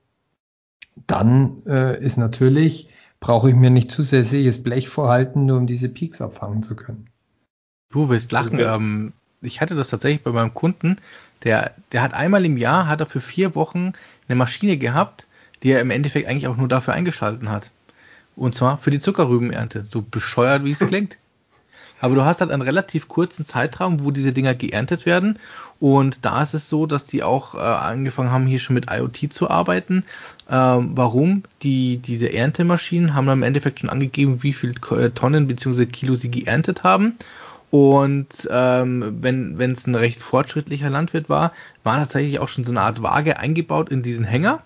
dann 1.07 1.63
äh, 1.67 1.99
ist 1.99 2.19
natürlich, 2.19 2.91
brauche 3.21 3.49
ich 3.49 3.57
mir 3.57 3.71
nicht 3.71 3.91
zusätzliches 3.91 4.63
Blech 4.63 4.91
vorhalten, 4.91 5.47
nur 5.47 5.57
um 5.57 5.67
diese 5.67 5.89
Peaks 5.89 6.21
abfangen 6.21 6.63
zu 6.63 6.77
können. 6.77 7.09
Du 7.89 8.11
wirst 8.11 8.33
lachen. 8.33 8.57
Okay. 8.57 8.75
Ähm, 8.75 9.13
ich 9.41 9.63
hatte 9.63 9.75
das 9.75 9.89
tatsächlich 9.89 10.23
bei 10.23 10.33
meinem 10.33 10.53
Kunden, 10.53 10.97
der, 11.45 11.75
der 11.91 12.03
hat 12.03 12.13
einmal 12.13 12.45
im 12.45 12.59
Jahr, 12.59 12.87
hat 12.87 13.01
er 13.01 13.07
für 13.07 13.23
vier 13.23 13.55
Wochen 13.55 13.95
eine 14.29 14.37
Maschine 14.37 14.77
gehabt, 14.77 15.27
die 15.63 15.71
er 15.71 15.81
im 15.81 15.91
Endeffekt 15.91 16.29
eigentlich 16.29 16.49
auch 16.49 16.59
nur 16.59 16.69
dafür 16.69 16.93
eingeschalten 16.93 17.51
hat. 17.51 17.71
Und 18.35 18.55
zwar 18.55 18.77
für 18.77 18.91
die 18.91 19.01
Zuckerrübenernte. 19.01 19.87
So 19.91 20.03
bescheuert, 20.03 20.65
wie 20.67 20.73
es 20.73 20.79
klingt. 20.87 21.17
Aber 22.01 22.15
du 22.15 22.25
hast 22.25 22.41
halt 22.41 22.51
einen 22.51 22.63
relativ 22.63 23.09
kurzen 23.09 23.47
Zeitraum, 23.47 24.05
wo 24.05 24.11
diese 24.11 24.33
Dinger 24.33 24.55
geerntet 24.55 25.07
werden. 25.07 25.39
Und 25.81 26.25
da 26.25 26.43
ist 26.43 26.55
es 26.55 26.69
so, 26.69 26.87
dass 26.87 27.05
die 27.05 27.23
auch 27.23 27.55
äh, 27.55 27.59
angefangen 27.59 28.31
haben, 28.31 28.47
hier 28.47 28.59
schon 28.59 28.75
mit 28.75 28.91
IoT 28.91 29.33
zu 29.33 29.51
arbeiten. 29.51 30.05
Ähm, 30.51 30.93
warum? 30.95 31.43
Die, 31.63 31.99
diese 31.99 32.33
Erntemaschinen 32.33 33.15
haben 33.15 33.27
dann 33.27 33.39
im 33.39 33.43
Endeffekt 33.43 33.81
schon 33.81 33.91
angegeben, 33.91 34.43
wie 34.43 34.53
viele 34.53 34.75
Tonnen 35.15 35.47
bzw. 35.47 35.87
Kilo 35.87 36.15
sie 36.15 36.31
geerntet 36.31 36.83
haben. 36.83 37.17
Und 37.71 38.49
ähm, 38.51 39.19
wenn 39.21 39.73
es 39.73 39.87
ein 39.87 39.95
recht 39.95 40.23
fortschrittlicher 40.23 40.89
Landwirt 40.89 41.29
war, 41.29 41.53
war 41.83 41.97
tatsächlich 41.97 42.39
auch 42.39 42.49
schon 42.49 42.65
so 42.65 42.71
eine 42.71 42.81
Art 42.81 43.03
Waage 43.03 43.39
eingebaut 43.39 43.91
in 43.91 44.03
diesen 44.03 44.25
Hänger. 44.25 44.63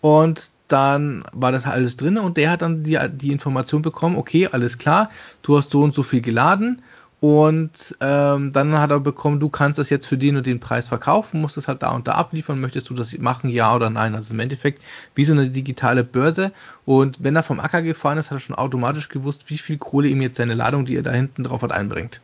Und 0.00 0.50
dann 0.72 1.24
war 1.32 1.52
das 1.52 1.66
alles 1.66 1.96
drin 1.96 2.18
und 2.18 2.36
der 2.36 2.50
hat 2.50 2.62
dann 2.62 2.82
die, 2.84 2.98
die 3.12 3.32
Information 3.32 3.82
bekommen, 3.82 4.16
okay, 4.16 4.48
alles 4.50 4.78
klar, 4.78 5.10
du 5.42 5.56
hast 5.56 5.70
so 5.70 5.82
und 5.82 5.94
so 5.94 6.02
viel 6.02 6.20
geladen 6.20 6.82
und 7.20 7.96
ähm, 8.00 8.52
dann 8.52 8.78
hat 8.78 8.90
er 8.90 8.98
bekommen, 8.98 9.40
du 9.40 9.50
kannst 9.50 9.78
das 9.78 9.90
jetzt 9.90 10.06
für 10.06 10.16
den 10.16 10.38
und 10.38 10.46
den 10.46 10.58
Preis 10.58 10.88
verkaufen, 10.88 11.42
musst 11.42 11.58
es 11.58 11.68
halt 11.68 11.82
da 11.82 11.90
und 11.90 12.08
da 12.08 12.12
abliefern, 12.12 12.60
möchtest 12.60 12.88
du 12.88 12.94
das 12.94 13.16
machen, 13.18 13.50
ja 13.50 13.74
oder 13.76 13.90
nein. 13.90 14.14
Also 14.14 14.32
im 14.32 14.40
Endeffekt 14.40 14.82
wie 15.14 15.24
so 15.26 15.34
eine 15.34 15.50
digitale 15.50 16.02
Börse. 16.02 16.50
Und 16.86 17.22
wenn 17.22 17.36
er 17.36 17.42
vom 17.42 17.60
Acker 17.60 17.82
gefahren 17.82 18.16
ist, 18.16 18.30
hat 18.30 18.38
er 18.38 18.40
schon 18.40 18.56
automatisch 18.56 19.10
gewusst, 19.10 19.50
wie 19.50 19.58
viel 19.58 19.76
Kohle 19.76 20.08
ihm 20.08 20.22
jetzt 20.22 20.38
seine 20.38 20.54
Ladung, 20.54 20.86
die 20.86 20.96
er 20.96 21.02
da 21.02 21.12
hinten 21.12 21.44
drauf 21.44 21.60
hat, 21.60 21.72
einbringt. 21.72 22.22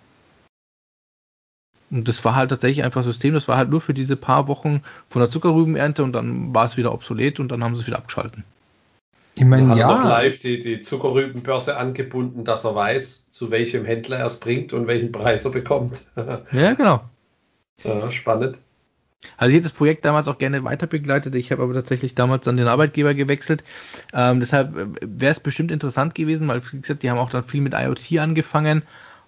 Und 1.90 2.08
das 2.08 2.24
war 2.24 2.34
halt 2.34 2.50
tatsächlich 2.50 2.84
einfach 2.84 3.04
System, 3.04 3.34
das 3.34 3.46
war 3.48 3.56
halt 3.56 3.70
nur 3.70 3.80
für 3.80 3.94
diese 3.94 4.16
paar 4.16 4.48
Wochen 4.48 4.82
von 5.08 5.20
der 5.20 5.30
Zuckerrübenernte 5.30 6.02
und 6.02 6.12
dann 6.12 6.54
war 6.54 6.64
es 6.64 6.76
wieder 6.76 6.92
obsolet 6.92 7.38
und 7.38 7.52
dann 7.52 7.62
haben 7.62 7.74
sie 7.76 7.82
es 7.82 7.86
wieder 7.86 7.98
abgeschalten. 7.98 8.44
Ich 9.38 9.44
meine, 9.44 9.76
ja. 9.76 9.88
Noch 9.88 10.04
live 10.04 10.38
die, 10.38 10.60
die 10.60 10.80
Zuckerrübenbörse 10.80 11.76
angebunden, 11.76 12.44
dass 12.44 12.64
er 12.64 12.74
weiß, 12.74 13.30
zu 13.30 13.50
welchem 13.50 13.84
Händler 13.84 14.18
er 14.18 14.26
es 14.26 14.40
bringt 14.40 14.72
und 14.72 14.86
welchen 14.86 15.12
Preis 15.12 15.44
er 15.44 15.50
bekommt. 15.50 16.00
ja, 16.52 16.72
genau. 16.72 17.02
Ja, 17.84 18.10
spannend. 18.10 18.60
Also 19.36 19.50
ich 19.50 19.56
hätte 19.56 19.68
das 19.68 19.72
Projekt 19.72 20.04
damals 20.04 20.28
auch 20.28 20.38
gerne 20.38 20.64
weiter 20.64 20.86
begleitet. 20.86 21.34
Ich 21.34 21.52
habe 21.52 21.62
aber 21.62 21.74
tatsächlich 21.74 22.14
damals 22.14 22.48
an 22.48 22.56
den 22.56 22.68
Arbeitgeber 22.68 23.12
gewechselt. 23.12 23.64
Ähm, 24.14 24.40
deshalb 24.40 24.76
äh, 24.76 24.86
wäre 25.02 25.32
es 25.32 25.40
bestimmt 25.40 25.70
interessant 25.70 26.14
gewesen, 26.14 26.48
weil 26.48 26.62
wie 26.72 26.80
gesagt, 26.80 27.02
die 27.02 27.10
haben 27.10 27.18
auch 27.18 27.30
dann 27.30 27.44
viel 27.44 27.60
mit 27.60 27.74
IoT 27.74 28.18
angefangen. 28.18 28.82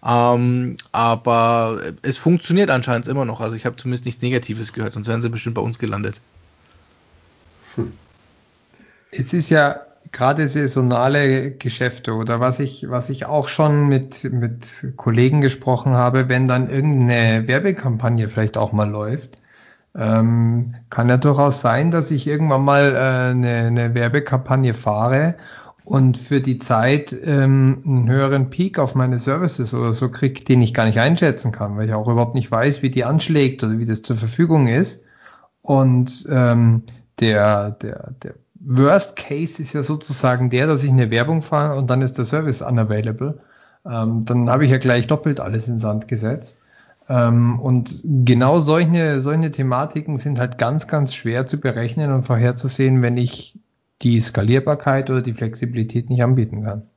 Ähm, 0.04 0.76
aber 0.92 1.80
es 2.02 2.18
funktioniert 2.18 2.70
anscheinend 2.70 3.08
immer 3.08 3.24
noch. 3.24 3.40
Also 3.40 3.56
ich 3.56 3.66
habe 3.66 3.76
zumindest 3.76 4.04
nichts 4.04 4.22
Negatives 4.22 4.72
gehört, 4.72 4.92
sonst 4.92 5.08
wären 5.08 5.22
sie 5.22 5.28
bestimmt 5.28 5.56
bei 5.56 5.62
uns 5.62 5.78
gelandet. 5.78 6.20
Hm. 7.74 7.92
Es 9.10 9.32
ist 9.32 9.50
ja 9.50 9.80
gerade 10.12 10.46
saisonale 10.48 11.52
Geschäfte 11.52 12.14
oder 12.14 12.40
was 12.40 12.60
ich, 12.60 12.88
was 12.88 13.10
ich 13.10 13.26
auch 13.26 13.48
schon 13.48 13.88
mit, 13.88 14.24
mit 14.24 14.92
Kollegen 14.96 15.40
gesprochen 15.40 15.94
habe, 15.94 16.28
wenn 16.28 16.48
dann 16.48 16.68
irgendeine 16.68 17.48
Werbekampagne 17.48 18.28
vielleicht 18.28 18.56
auch 18.56 18.72
mal 18.72 18.88
läuft, 18.88 19.38
ähm, 19.96 20.74
kann 20.90 21.08
ja 21.08 21.16
durchaus 21.16 21.60
sein, 21.60 21.90
dass 21.90 22.10
ich 22.10 22.26
irgendwann 22.26 22.64
mal 22.64 22.94
äh, 22.94 23.30
eine, 23.30 23.66
eine 23.66 23.94
Werbekampagne 23.94 24.74
fahre 24.74 25.34
und 25.88 26.18
für 26.18 26.42
die 26.42 26.58
Zeit 26.58 27.16
ähm, 27.24 27.82
einen 27.86 28.10
höheren 28.10 28.50
Peak 28.50 28.78
auf 28.78 28.94
meine 28.94 29.18
Services 29.18 29.72
oder 29.72 29.94
so 29.94 30.10
kriege, 30.10 30.44
den 30.44 30.60
ich 30.60 30.74
gar 30.74 30.84
nicht 30.84 30.98
einschätzen 30.98 31.50
kann, 31.50 31.78
weil 31.78 31.86
ich 31.86 31.94
auch 31.94 32.08
überhaupt 32.08 32.34
nicht 32.34 32.50
weiß, 32.50 32.82
wie 32.82 32.90
die 32.90 33.04
anschlägt 33.04 33.64
oder 33.64 33.78
wie 33.78 33.86
das 33.86 34.02
zur 34.02 34.16
Verfügung 34.16 34.66
ist. 34.66 35.06
Und 35.62 36.26
ähm, 36.30 36.82
der, 37.20 37.70
der, 37.70 38.12
der 38.22 38.34
Worst 38.60 39.16
Case 39.16 39.62
ist 39.62 39.72
ja 39.72 39.82
sozusagen 39.82 40.50
der, 40.50 40.66
dass 40.66 40.84
ich 40.84 40.90
eine 40.90 41.10
Werbung 41.10 41.40
fahre 41.40 41.78
und 41.78 41.88
dann 41.88 42.02
ist 42.02 42.18
der 42.18 42.26
Service 42.26 42.60
unavailable. 42.60 43.40
Ähm, 43.86 44.26
dann 44.26 44.50
habe 44.50 44.66
ich 44.66 44.70
ja 44.70 44.78
gleich 44.78 45.06
doppelt 45.06 45.40
alles 45.40 45.68
in 45.68 45.78
Sand 45.78 46.06
gesetzt. 46.06 46.60
Ähm, 47.08 47.58
und 47.60 48.02
genau 48.04 48.60
solche, 48.60 49.22
solche 49.22 49.50
Thematiken 49.50 50.18
sind 50.18 50.38
halt 50.38 50.58
ganz, 50.58 50.86
ganz 50.86 51.14
schwer 51.14 51.46
zu 51.46 51.58
berechnen 51.58 52.12
und 52.12 52.24
vorherzusehen, 52.24 53.00
wenn 53.00 53.16
ich 53.16 53.58
die 54.02 54.20
Skalierbarkeit 54.20 55.10
oder 55.10 55.22
die 55.22 55.32
Flexibilität 55.32 56.08
nicht 56.10 56.22
anbieten 56.22 56.62
kann. 56.62 56.88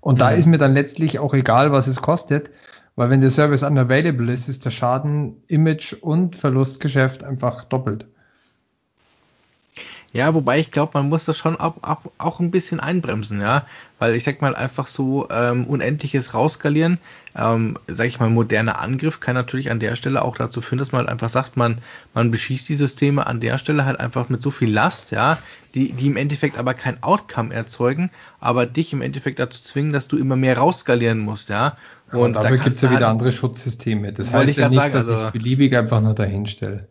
Und 0.00 0.16
mhm. 0.16 0.18
da 0.18 0.30
ist 0.30 0.46
mir 0.46 0.58
dann 0.58 0.74
letztlich 0.74 1.18
auch 1.18 1.34
egal, 1.34 1.72
was 1.72 1.86
es 1.86 2.00
kostet, 2.00 2.50
weil 2.96 3.10
wenn 3.10 3.20
der 3.20 3.30
Service 3.30 3.62
unavailable 3.62 4.32
ist, 4.32 4.48
ist 4.48 4.64
der 4.64 4.70
Schaden 4.70 5.42
Image 5.46 5.94
und 5.94 6.36
Verlustgeschäft 6.36 7.22
einfach 7.24 7.64
doppelt. 7.64 8.08
Ja, 10.14 10.32
wobei 10.32 10.58
ich 10.58 10.70
glaube, 10.70 10.92
man 10.94 11.10
muss 11.10 11.26
das 11.26 11.36
schon 11.36 11.56
auch, 11.56 11.74
auch, 11.82 12.00
auch 12.16 12.40
ein 12.40 12.50
bisschen 12.50 12.80
einbremsen, 12.80 13.42
ja. 13.42 13.66
Weil 13.98 14.14
ich 14.14 14.24
sag 14.24 14.40
mal, 14.40 14.56
einfach 14.56 14.86
so 14.86 15.28
ähm, 15.30 15.66
unendliches 15.66 16.32
Rauskalieren, 16.32 16.98
ähm, 17.36 17.76
sag 17.88 18.06
ich 18.06 18.18
mal, 18.18 18.30
moderner 18.30 18.80
Angriff 18.80 19.20
kann 19.20 19.34
natürlich 19.34 19.70
an 19.70 19.80
der 19.80 19.96
Stelle 19.96 20.22
auch 20.22 20.36
dazu 20.36 20.62
führen, 20.62 20.78
dass 20.78 20.92
man 20.92 21.00
halt 21.00 21.10
einfach 21.10 21.28
sagt, 21.28 21.58
man, 21.58 21.78
man 22.14 22.30
beschießt 22.30 22.66
die 22.70 22.74
Systeme 22.74 23.26
an 23.26 23.40
der 23.40 23.58
Stelle 23.58 23.84
halt 23.84 24.00
einfach 24.00 24.30
mit 24.30 24.42
so 24.42 24.50
viel 24.50 24.70
Last, 24.70 25.10
ja, 25.10 25.38
die, 25.74 25.92
die 25.92 26.06
im 26.06 26.16
Endeffekt 26.16 26.56
aber 26.56 26.72
kein 26.72 27.02
Outcome 27.02 27.52
erzeugen, 27.52 28.10
aber 28.40 28.64
dich 28.64 28.94
im 28.94 29.02
Endeffekt 29.02 29.38
dazu 29.38 29.60
zwingen, 29.60 29.92
dass 29.92 30.08
du 30.08 30.16
immer 30.16 30.36
mehr 30.36 30.56
rauskalieren 30.56 31.18
musst, 31.18 31.50
ja. 31.50 31.76
Und 32.12 32.34
ja, 32.34 32.42
dafür 32.42 32.56
da 32.56 32.64
gibt 32.64 32.76
es 32.76 32.82
ja 32.82 32.90
wieder 32.90 33.00
halt, 33.00 33.10
andere 33.10 33.32
Schutzsysteme. 33.32 34.14
Das 34.14 34.32
heißt 34.32 34.56
ja 34.56 34.70
nicht, 34.70 34.78
sagen, 34.78 34.94
dass 34.94 35.08
also, 35.08 35.26
ich 35.26 35.32
beliebig 35.32 35.76
einfach 35.76 36.00
nur 36.00 36.14
dahin 36.14 36.46
stelle. 36.46 36.88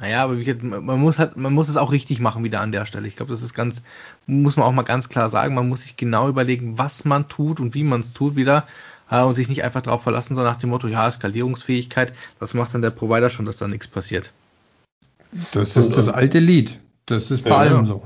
Naja, 0.00 0.24
aber 0.24 0.34
man 0.80 1.00
muss 1.00 1.18
halt, 1.18 1.36
man 1.36 1.52
muss 1.52 1.68
es 1.68 1.76
auch 1.76 1.92
richtig 1.92 2.18
machen 2.18 2.42
wieder 2.42 2.60
an 2.60 2.72
der 2.72 2.86
Stelle. 2.86 3.06
Ich 3.06 3.16
glaube, 3.16 3.30
das 3.30 3.42
ist 3.42 3.54
ganz, 3.54 3.82
muss 4.26 4.56
man 4.56 4.66
auch 4.66 4.72
mal 4.72 4.82
ganz 4.82 5.08
klar 5.08 5.28
sagen. 5.28 5.54
Man 5.54 5.68
muss 5.68 5.82
sich 5.82 5.96
genau 5.96 6.28
überlegen, 6.28 6.78
was 6.78 7.04
man 7.04 7.28
tut 7.28 7.60
und 7.60 7.74
wie 7.74 7.84
man 7.84 8.00
es 8.00 8.12
tut 8.12 8.34
wieder 8.34 8.66
äh, 9.10 9.20
und 9.20 9.34
sich 9.34 9.48
nicht 9.48 9.62
einfach 9.62 9.82
darauf 9.82 10.02
verlassen, 10.02 10.34
so 10.34 10.42
nach 10.42 10.56
dem 10.56 10.70
Motto, 10.70 10.88
ja, 10.88 11.10
Skalierungsfähigkeit, 11.10 12.14
das 12.40 12.54
macht 12.54 12.74
dann 12.74 12.82
der 12.82 12.90
Provider 12.90 13.30
schon, 13.30 13.46
dass 13.46 13.58
da 13.58 13.68
nichts 13.68 13.86
passiert. 13.86 14.32
Das 15.52 15.76
ist 15.76 15.96
das 15.96 16.08
alte 16.08 16.38
Lied. 16.38 16.78
Das 17.06 17.30
ist 17.30 17.44
bei 17.44 17.50
ja, 17.50 17.56
allem 17.56 17.86
so. 17.86 18.02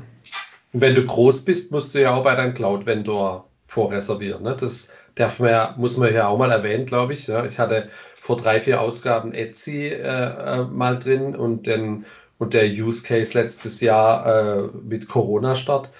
Und 0.73 0.81
wenn 0.81 0.95
du 0.95 1.05
groß 1.05 1.45
bist, 1.45 1.73
musst 1.73 1.95
du 1.95 2.03
ja 2.03 2.13
auch 2.13 2.25
bei 2.25 2.35
deinem 2.35 2.55
Cloud-Vendor 2.55 3.49
vorreservieren. 3.67 4.43
Ne? 4.43 4.57
Das 4.59 4.95
darf 5.15 5.39
man 5.41 5.51
ja, 5.51 5.75
muss 5.77 5.97
man 5.97 6.13
ja 6.13 6.29
auch 6.29 6.39
mal 6.39 6.51
erwähnen, 6.51 6.87
glaube 6.87 7.13
ich. 7.13 7.27
Ja? 7.27 7.45
Ich 7.45 7.59
hatte 7.59 7.89
vor 8.27 8.37
drei, 8.37 8.59
vier 8.59 8.81
Ausgaben 8.81 9.33
Etsy 9.33 9.87
äh, 9.87 10.01
äh, 10.01 10.65
mal 10.65 10.99
drin 10.99 11.37
und, 11.37 11.69
den, 11.69 12.07
und 12.39 12.55
der 12.55 12.67
Use 12.67 13.07
Case 13.07 13.39
letztes 13.39 13.81
Jahr 13.81 14.27
äh, 14.27 14.63
mit 14.83 15.09
Corona-Start. 15.09 15.91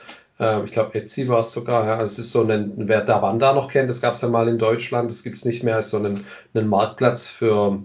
Äh, 0.41 0.65
ich 0.65 0.73
glaube, 0.73 0.97
Etsy 0.97 1.29
war 1.29 1.39
es 1.39 1.53
sogar. 1.53 1.87
Ja? 1.87 1.93
Also 1.93 2.05
es 2.07 2.19
ist 2.19 2.33
so 2.33 2.43
ein, 2.43 2.73
wer 2.77 3.03
da 3.03 3.23
Wanda 3.23 3.53
noch 3.53 3.71
kennt, 3.71 3.89
das 3.89 4.01
gab 4.01 4.15
es 4.15 4.23
ja 4.23 4.29
mal 4.29 4.49
in 4.49 4.59
Deutschland, 4.59 5.09
das 5.09 5.23
gibt 5.23 5.37
es 5.37 5.45
nicht 5.45 5.63
mehr, 5.63 5.79
ist 5.79 5.91
so 5.91 5.99
ein, 5.99 6.25
ein 6.53 6.67
Marktplatz 6.67 7.29
für 7.29 7.79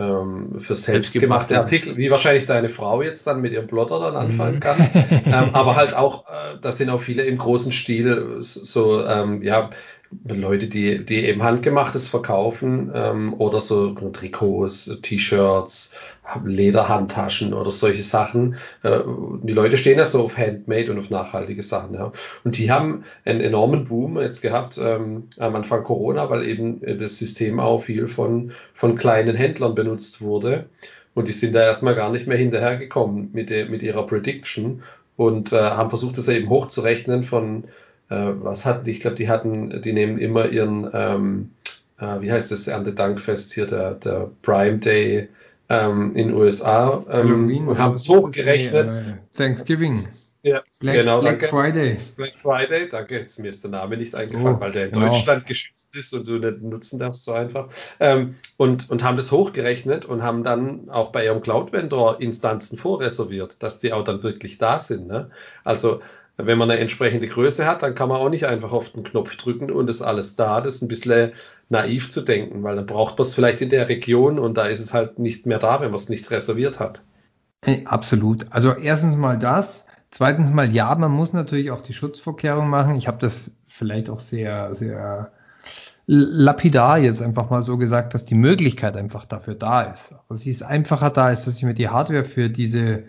ähm, 0.00 0.58
für 0.58 0.74
selbstgemachte 0.74 1.56
Artikel, 1.56 1.96
wie 1.96 2.10
wahrscheinlich 2.10 2.46
deine 2.46 2.68
Frau 2.68 3.02
jetzt 3.02 3.26
dann 3.26 3.40
mit 3.40 3.52
ihrem 3.52 3.68
Plotter 3.68 4.00
dann 4.00 4.16
anfangen 4.16 4.56
mhm. 4.56 4.60
kann. 4.60 4.90
ähm, 5.26 5.50
aber 5.54 5.76
halt 5.76 5.94
auch, 5.94 6.26
äh, 6.26 6.58
das 6.60 6.78
sind 6.78 6.90
auch 6.90 7.00
viele 7.00 7.22
im 7.22 7.38
großen 7.38 7.70
Stil 7.70 8.38
so, 8.40 9.04
ähm, 9.06 9.42
ja, 9.42 9.70
Leute, 10.24 10.66
die, 10.66 11.04
die 11.04 11.24
eben 11.24 11.42
Handgemachtes 11.42 12.08
verkaufen 12.08 12.90
ähm, 12.92 13.34
oder 13.34 13.60
so 13.60 13.92
Trikots, 13.92 14.98
T-Shirts, 15.02 15.96
Lederhandtaschen 16.44 17.54
oder 17.54 17.70
solche 17.70 18.02
Sachen. 18.02 18.56
Äh, 18.82 19.00
die 19.42 19.52
Leute 19.52 19.78
stehen 19.78 19.98
ja 19.98 20.04
so 20.04 20.24
auf 20.24 20.36
Handmade 20.36 20.90
und 20.90 20.98
auf 20.98 21.10
nachhaltige 21.10 21.62
Sachen. 21.62 21.94
Ja. 21.94 22.10
Und 22.42 22.58
die 22.58 22.72
haben 22.72 23.04
einen 23.24 23.40
enormen 23.40 23.84
Boom 23.84 24.18
jetzt 24.20 24.40
gehabt 24.40 24.78
ähm, 24.82 25.28
am 25.38 25.54
Anfang 25.54 25.84
Corona, 25.84 26.28
weil 26.28 26.46
eben 26.46 26.80
das 26.98 27.18
System 27.18 27.60
auch 27.60 27.84
viel 27.84 28.08
von, 28.08 28.50
von 28.74 28.96
kleinen 28.96 29.36
Händlern 29.36 29.76
benutzt 29.76 30.20
wurde. 30.20 30.66
Und 31.14 31.28
die 31.28 31.32
sind 31.32 31.54
da 31.54 31.62
erstmal 31.62 31.94
gar 31.94 32.10
nicht 32.10 32.26
mehr 32.26 32.38
hinterhergekommen 32.38 33.30
mit, 33.32 33.50
de, 33.50 33.68
mit 33.68 33.82
ihrer 33.82 34.06
Prediction 34.06 34.82
und 35.16 35.52
äh, 35.52 35.60
haben 35.60 35.90
versucht, 35.90 36.18
das 36.18 36.28
eben 36.28 36.48
hochzurechnen 36.48 37.22
von 37.22 37.64
äh, 37.64 37.66
was 38.14 38.66
hatten 38.66 38.84
die? 38.84 38.90
Ich 38.90 39.00
glaube, 39.00 39.16
die 39.16 39.28
hatten, 39.28 39.80
die 39.82 39.92
nehmen 39.92 40.18
immer 40.18 40.48
ihren, 40.48 40.90
ähm, 40.92 41.50
äh, 41.98 42.20
wie 42.20 42.32
heißt 42.32 42.50
das 42.50 42.66
Erntedankfest 42.66 43.52
hier, 43.52 43.66
der, 43.66 43.94
der 43.94 44.30
Prime 44.42 44.78
Day 44.78 45.28
ähm, 45.68 46.14
in 46.16 46.34
USA 46.34 47.04
ähm, 47.10 47.68
und 47.68 47.78
haben 47.78 47.94
es 47.94 48.08
hochgerechnet. 48.08 48.90
Äh, 48.90 49.02
Thanksgiving. 49.36 49.98
Ja, 50.42 50.62
Black, 50.78 50.94
genau, 50.94 51.20
Black 51.20 51.44
Friday. 51.44 51.98
Black 52.16 52.34
Friday, 52.34 52.88
danke. 52.88 53.18
Jetzt 53.18 53.38
mir 53.38 53.48
ist 53.48 53.62
der 53.62 53.70
Name 53.70 53.98
nicht 53.98 54.14
eingefallen, 54.14 54.56
oh, 54.56 54.60
weil 54.60 54.72
der 54.72 54.86
in 54.86 54.92
genau. 54.92 55.08
Deutschland 55.08 55.44
geschützt 55.44 55.94
ist 55.94 56.14
und 56.14 56.26
du 56.26 56.38
nicht 56.38 56.62
nutzen 56.62 56.98
darfst 56.98 57.24
so 57.24 57.32
einfach. 57.32 57.68
Ähm, 58.00 58.36
und, 58.56 58.88
und 58.90 59.04
haben 59.04 59.18
das 59.18 59.32
hochgerechnet 59.32 60.06
und 60.06 60.22
haben 60.22 60.42
dann 60.42 60.88
auch 60.88 61.12
bei 61.12 61.26
ihrem 61.26 61.42
Cloud-Vendor 61.42 62.22
Instanzen 62.22 62.78
vorreserviert, 62.78 63.62
dass 63.62 63.80
die 63.80 63.92
auch 63.92 64.02
dann 64.02 64.22
wirklich 64.22 64.56
da 64.56 64.78
sind. 64.78 65.08
Ne? 65.08 65.30
Also 65.62 66.00
wenn 66.36 66.58
man 66.58 66.70
eine 66.70 66.80
entsprechende 66.80 67.28
Größe 67.28 67.66
hat, 67.66 67.82
dann 67.82 67.94
kann 67.94 68.08
man 68.08 68.18
auch 68.18 68.28
nicht 68.28 68.46
einfach 68.46 68.72
auf 68.72 68.90
den 68.90 69.04
Knopf 69.04 69.36
drücken 69.36 69.70
und 69.70 69.88
ist 69.88 70.02
alles 70.02 70.36
da. 70.36 70.60
Das 70.60 70.76
ist 70.76 70.82
ein 70.82 70.88
bisschen 70.88 71.32
naiv 71.68 72.10
zu 72.10 72.22
denken, 72.22 72.62
weil 72.62 72.76
dann 72.76 72.86
braucht 72.86 73.18
man 73.18 73.26
es 73.26 73.34
vielleicht 73.34 73.60
in 73.60 73.70
der 73.70 73.88
Region 73.88 74.38
und 74.38 74.56
da 74.56 74.66
ist 74.66 74.80
es 74.80 74.94
halt 74.94 75.18
nicht 75.18 75.46
mehr 75.46 75.58
da, 75.58 75.80
wenn 75.80 75.88
man 75.88 75.96
es 75.96 76.08
nicht 76.08 76.30
reserviert 76.30 76.80
hat. 76.80 77.02
Hey, 77.64 77.82
absolut. 77.84 78.46
Also 78.50 78.74
erstens 78.74 79.16
mal 79.16 79.38
das. 79.38 79.86
Zweitens 80.10 80.50
mal, 80.50 80.72
ja, 80.72 80.94
man 80.96 81.12
muss 81.12 81.32
natürlich 81.32 81.70
auch 81.70 81.82
die 81.82 81.92
Schutzvorkehrungen 81.92 82.68
machen. 82.68 82.96
Ich 82.96 83.06
habe 83.06 83.18
das 83.18 83.52
vielleicht 83.64 84.10
auch 84.10 84.18
sehr, 84.18 84.74
sehr 84.74 85.30
lapidar 86.06 86.98
jetzt 86.98 87.22
einfach 87.22 87.50
mal 87.50 87.62
so 87.62 87.76
gesagt, 87.76 88.14
dass 88.14 88.24
die 88.24 88.34
Möglichkeit 88.34 88.96
einfach 88.96 89.24
dafür 89.24 89.54
da 89.54 89.82
ist. 89.82 90.12
Aber 90.12 90.36
sie 90.36 90.50
ist 90.50 90.62
einfacher 90.62 91.10
da, 91.10 91.30
ist, 91.30 91.46
dass 91.46 91.56
ich 91.56 91.62
mir 91.62 91.74
die 91.74 91.88
Hardware 91.88 92.24
für 92.24 92.50
diese 92.50 93.04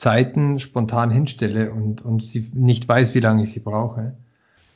Zeiten 0.00 0.58
spontan 0.58 1.10
hinstelle 1.10 1.70
und, 1.70 2.02
und 2.02 2.22
sie 2.22 2.50
nicht 2.54 2.88
weiß, 2.88 3.14
wie 3.14 3.20
lange 3.20 3.42
ich 3.42 3.52
sie 3.52 3.60
brauche. 3.60 4.14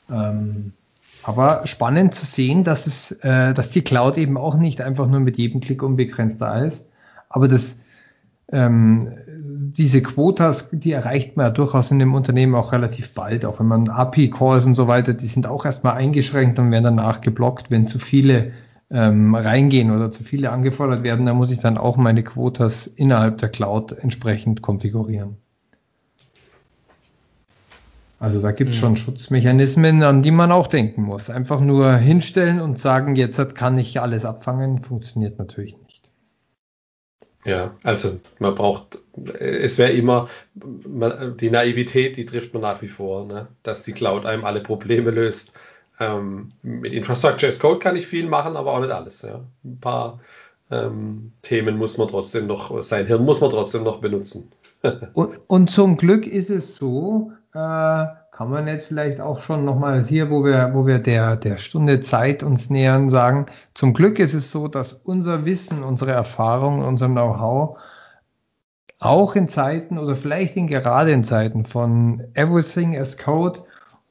Ähm, 0.07 0.73
aber 1.23 1.65
spannend 1.65 2.13
zu 2.13 2.27
sehen, 2.27 2.63
dass 2.63 2.85
es, 2.85 3.11
äh, 3.23 3.55
dass 3.55 3.71
die 3.71 3.81
Cloud 3.81 4.19
eben 4.19 4.37
auch 4.37 4.55
nicht 4.55 4.81
einfach 4.81 5.07
nur 5.07 5.21
mit 5.21 5.39
jedem 5.39 5.61
Klick 5.61 5.81
unbegrenzt 5.81 6.41
da 6.41 6.59
ist, 6.59 6.87
aber 7.27 7.47
dass 7.47 7.79
ähm, 8.51 9.13
diese 9.25 10.03
Quotas, 10.03 10.69
die 10.71 10.91
erreicht 10.91 11.35
man 11.35 11.47
ja 11.47 11.51
durchaus 11.51 11.89
in 11.89 11.97
dem 11.97 12.13
Unternehmen 12.13 12.53
auch 12.53 12.71
relativ 12.71 13.15
bald, 13.15 13.45
auch 13.45 13.59
wenn 13.59 13.65
man 13.65 13.89
API-Calls 13.89 14.65
und 14.65 14.75
so 14.75 14.87
weiter, 14.87 15.15
die 15.15 15.25
sind 15.25 15.47
auch 15.47 15.65
erstmal 15.65 15.95
eingeschränkt 15.95 16.59
und 16.59 16.69
werden 16.69 16.83
danach 16.83 17.21
geblockt, 17.21 17.71
wenn 17.71 17.87
zu 17.87 17.97
viele 17.97 18.51
ähm, 18.91 19.33
reingehen 19.33 19.91
oder 19.91 20.11
zu 20.11 20.23
viele 20.23 20.51
angefordert 20.51 21.03
werden, 21.03 21.25
dann 21.25 21.37
muss 21.37 21.51
ich 21.51 21.59
dann 21.59 21.77
auch 21.77 21.97
meine 21.97 22.23
Quotas 22.23 22.87
innerhalb 22.87 23.39
der 23.39 23.49
Cloud 23.49 23.91
entsprechend 23.91 24.61
konfigurieren. 24.61 25.37
Also 28.19 28.41
da 28.41 28.51
gibt 28.51 28.71
es 28.71 28.77
mhm. 28.77 28.79
schon 28.79 28.97
Schutzmechanismen, 28.97 30.01
an 30.03 30.21
die 30.21 30.31
man 30.31 30.51
auch 30.51 30.67
denken 30.67 31.03
muss. 31.03 31.29
Einfach 31.29 31.59
nur 31.59 31.95
hinstellen 31.95 32.61
und 32.61 32.79
sagen, 32.79 33.15
jetzt 33.15 33.55
kann 33.55 33.77
ich 33.77 33.99
alles 33.99 34.25
abfangen, 34.25 34.79
funktioniert 34.79 35.37
natürlich 35.37 35.77
nicht. 35.77 36.11
Ja, 37.45 37.75
also 37.83 38.19
man 38.39 38.55
braucht, 38.55 38.97
es 39.39 39.77
wäre 39.77 39.91
immer, 39.91 40.27
man, 40.55 41.37
die 41.37 41.51
Naivität, 41.51 42.17
die 42.17 42.25
trifft 42.25 42.53
man 42.53 42.63
nach 42.63 42.81
wie 42.81 42.87
vor, 42.87 43.27
ne? 43.27 43.47
dass 43.61 43.83
die 43.83 43.91
Cloud 43.91 44.25
einem 44.25 44.45
alle 44.45 44.61
Probleme 44.61 45.11
löst. 45.11 45.53
Ähm, 45.99 46.49
mit 46.61 46.93
Infrastructure 46.93 47.47
as 47.47 47.59
Code 47.59 47.79
kann 47.79 47.95
ich 47.95 48.07
viel 48.07 48.27
machen, 48.27 48.57
aber 48.57 48.73
auch 48.73 48.79
nicht 48.79 48.91
alles. 48.91 49.21
Ja. 49.21 49.41
Ein 49.63 49.79
paar 49.79 50.19
ähm, 50.71 51.31
Themen 51.41 51.77
muss 51.77 51.97
man 51.97 52.07
trotzdem 52.07 52.47
noch, 52.47 52.81
sein 52.81 53.05
Hirn 53.05 53.23
muss 53.23 53.41
man 53.41 53.49
trotzdem 53.49 53.83
noch 53.83 54.01
benutzen. 54.01 54.51
und, 55.13 55.39
und, 55.47 55.69
zum 55.69 55.97
Glück 55.97 56.27
ist 56.27 56.49
es 56.49 56.75
so, 56.75 57.31
äh, 57.53 57.57
kann 57.57 58.49
man 58.49 58.67
jetzt 58.67 58.87
vielleicht 58.87 59.21
auch 59.21 59.39
schon 59.39 59.63
nochmal 59.63 60.03
hier, 60.03 60.29
wo 60.29 60.43
wir, 60.43 60.71
wo 60.73 60.85
wir 60.85 60.99
der, 60.99 61.37
der 61.37 61.57
Stunde 61.57 62.01
Zeit 62.01 62.43
uns 62.43 62.69
nähern, 62.69 63.09
sagen, 63.09 63.45
zum 63.73 63.93
Glück 63.93 64.19
ist 64.19 64.33
es 64.33 64.51
so, 64.51 64.67
dass 64.67 64.93
unser 64.93 65.45
Wissen, 65.45 65.83
unsere 65.83 66.11
Erfahrung, 66.11 66.83
unser 66.83 67.07
Know-how 67.07 67.77
auch 68.99 69.35
in 69.35 69.47
Zeiten 69.47 69.97
oder 69.97 70.15
vielleicht 70.15 70.55
in 70.55 70.67
gerade 70.67 71.11
in 71.11 71.23
Zeiten 71.23 71.63
von 71.63 72.23
Everything 72.33 72.97
as 72.97 73.17
Code 73.17 73.61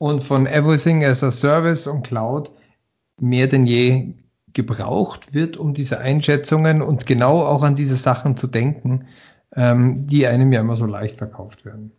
und 0.04 0.22
von 0.22 0.46
Everything 0.46 1.02
as 1.02 1.24
a 1.24 1.30
Service 1.30 1.86
und 1.86 2.06
Cloud 2.06 2.50
mehr 3.18 3.46
denn 3.46 3.64
je 3.64 4.12
gebraucht 4.52 5.32
wird, 5.32 5.56
um 5.56 5.72
diese 5.72 5.98
Einschätzungen 5.98 6.82
und 6.82 7.06
genau 7.06 7.42
auch 7.42 7.62
an 7.62 7.74
diese 7.74 7.96
Sachen 7.96 8.36
zu 8.36 8.46
denken, 8.46 9.08
ähm, 9.56 10.06
die 10.06 10.26
einem 10.26 10.52
ja 10.52 10.60
immer 10.60 10.76
so 10.76 10.84
leicht 10.84 11.16
verkauft 11.16 11.64
werden. 11.64 11.90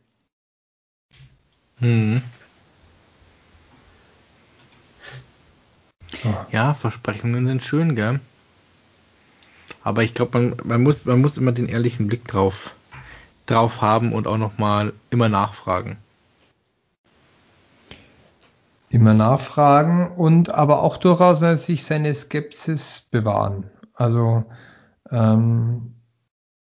Hm. 1.80 2.22
Ja, 6.52 6.76
Versprechungen 6.76 7.48
sind 7.48 7.64
schön, 7.64 7.96
gell? 7.96 8.20
Aber 9.84 10.04
ich 10.04 10.14
glaube, 10.14 10.40
man, 10.40 10.58
man, 10.64 10.84
muss, 10.84 11.06
man 11.06 11.22
muss 11.22 11.40
immer 11.40 11.54
den 11.54 11.68
ehrlichen 11.68 12.06
Blick 12.06 12.28
drauf, 12.28 12.76
drauf 13.48 13.82
haben 13.82 14.14
und 14.14 14.28
auch 14.28 14.38
nochmal 14.38 14.94
immer 15.10 15.28
nachfragen 15.28 15.98
immer 18.96 19.14
nachfragen 19.14 20.12
und 20.12 20.54
aber 20.54 20.82
auch 20.82 20.98
durchaus 20.98 21.40
sich 21.40 21.84
seine 21.84 22.14
Skepsis 22.14 23.08
bewahren. 23.12 23.70
Also 23.94 24.46
ähm, 25.12 25.94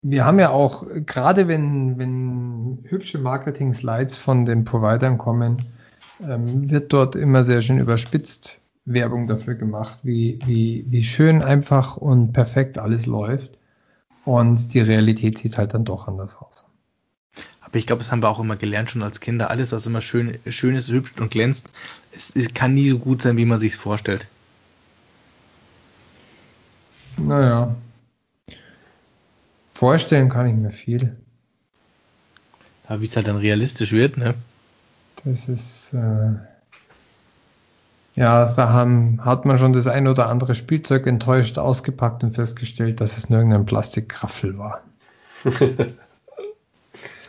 wir 0.03 0.25
haben 0.25 0.39
ja 0.39 0.51
auch, 0.51 0.85
gerade 1.07 1.49
wenn, 1.49 1.99
wenn 1.99 2.85
hübsche 2.85 3.19
Marketing-Slides 3.19 4.17
von 4.17 4.45
den 4.45 4.65
Providern 4.65 5.19
kommen, 5.19 5.59
ähm, 6.23 6.71
wird 6.71 6.93
dort 6.93 7.17
immer 7.17 7.45
sehr 7.45 7.63
schön 7.63 7.79
überspitzt 7.79 8.61
Werbung 8.85 9.27
dafür 9.27 9.55
gemacht, 9.55 10.01
wie, 10.03 10.39
wie, 10.47 10.87
wie 10.89 11.03
schön 11.03 11.43
einfach 11.43 11.97
und 11.97 12.33
perfekt 12.33 12.79
alles 12.79 13.07
läuft. 13.07 13.59
Und 14.25 14.75
die 14.75 14.81
Realität 14.81 15.39
sieht 15.39 15.59
halt 15.59 15.75
dann 15.75 15.85
doch 15.85 16.09
anders 16.09 16.37
aus. 16.37 16.67
Aber 17.71 17.79
ich 17.79 17.87
glaube, 17.87 18.03
das 18.03 18.11
haben 18.11 18.23
wir 18.23 18.29
auch 18.29 18.41
immer 18.41 18.57
gelernt 18.57 18.91
schon 18.91 19.03
als 19.03 19.21
Kinder. 19.21 19.49
Alles, 19.49 19.71
was 19.71 19.87
immer 19.87 20.01
schön, 20.01 20.41
schön 20.49 20.75
ist, 20.75 20.89
hübsch 20.89 21.13
und 21.21 21.31
glänzt, 21.31 21.69
es, 22.13 22.35
es 22.35 22.53
kann 22.53 22.75
nie 22.75 22.91
so 22.91 22.99
gut 22.99 23.23
sein, 23.23 23.37
wie 23.37 23.45
man 23.45 23.61
sich 23.61 23.77
vorstellt. 23.77 24.27
Naja. 27.17 27.77
Vorstellen 29.73 30.29
kann 30.29 30.49
ich 30.49 30.55
mir 30.55 30.73
viel. 30.73 31.17
Aber 32.89 33.01
wie 33.03 33.07
es 33.07 33.15
halt 33.15 33.29
dann 33.29 33.37
realistisch 33.37 33.93
wird, 33.93 34.17
ne? 34.17 34.35
Das 35.25 35.49
ist. 35.49 35.95
Äh 35.95 36.33
ja, 38.17 38.53
da 38.53 38.71
haben, 38.71 39.25
hat 39.25 39.45
man 39.45 39.59
schon 39.59 39.73
das 39.73 39.87
ein 39.87 40.09
oder 40.09 40.29
andere 40.29 40.57
Spielzeug 40.57 41.07
enttäuscht 41.07 41.57
ausgepackt 41.57 42.25
und 42.25 42.35
festgestellt, 42.35 43.01
dass 43.01 43.17
es 43.17 43.31
nur 43.31 43.39
irgendein 43.39 43.65
Plastikkraffel 43.65 44.59
war. 44.59 44.83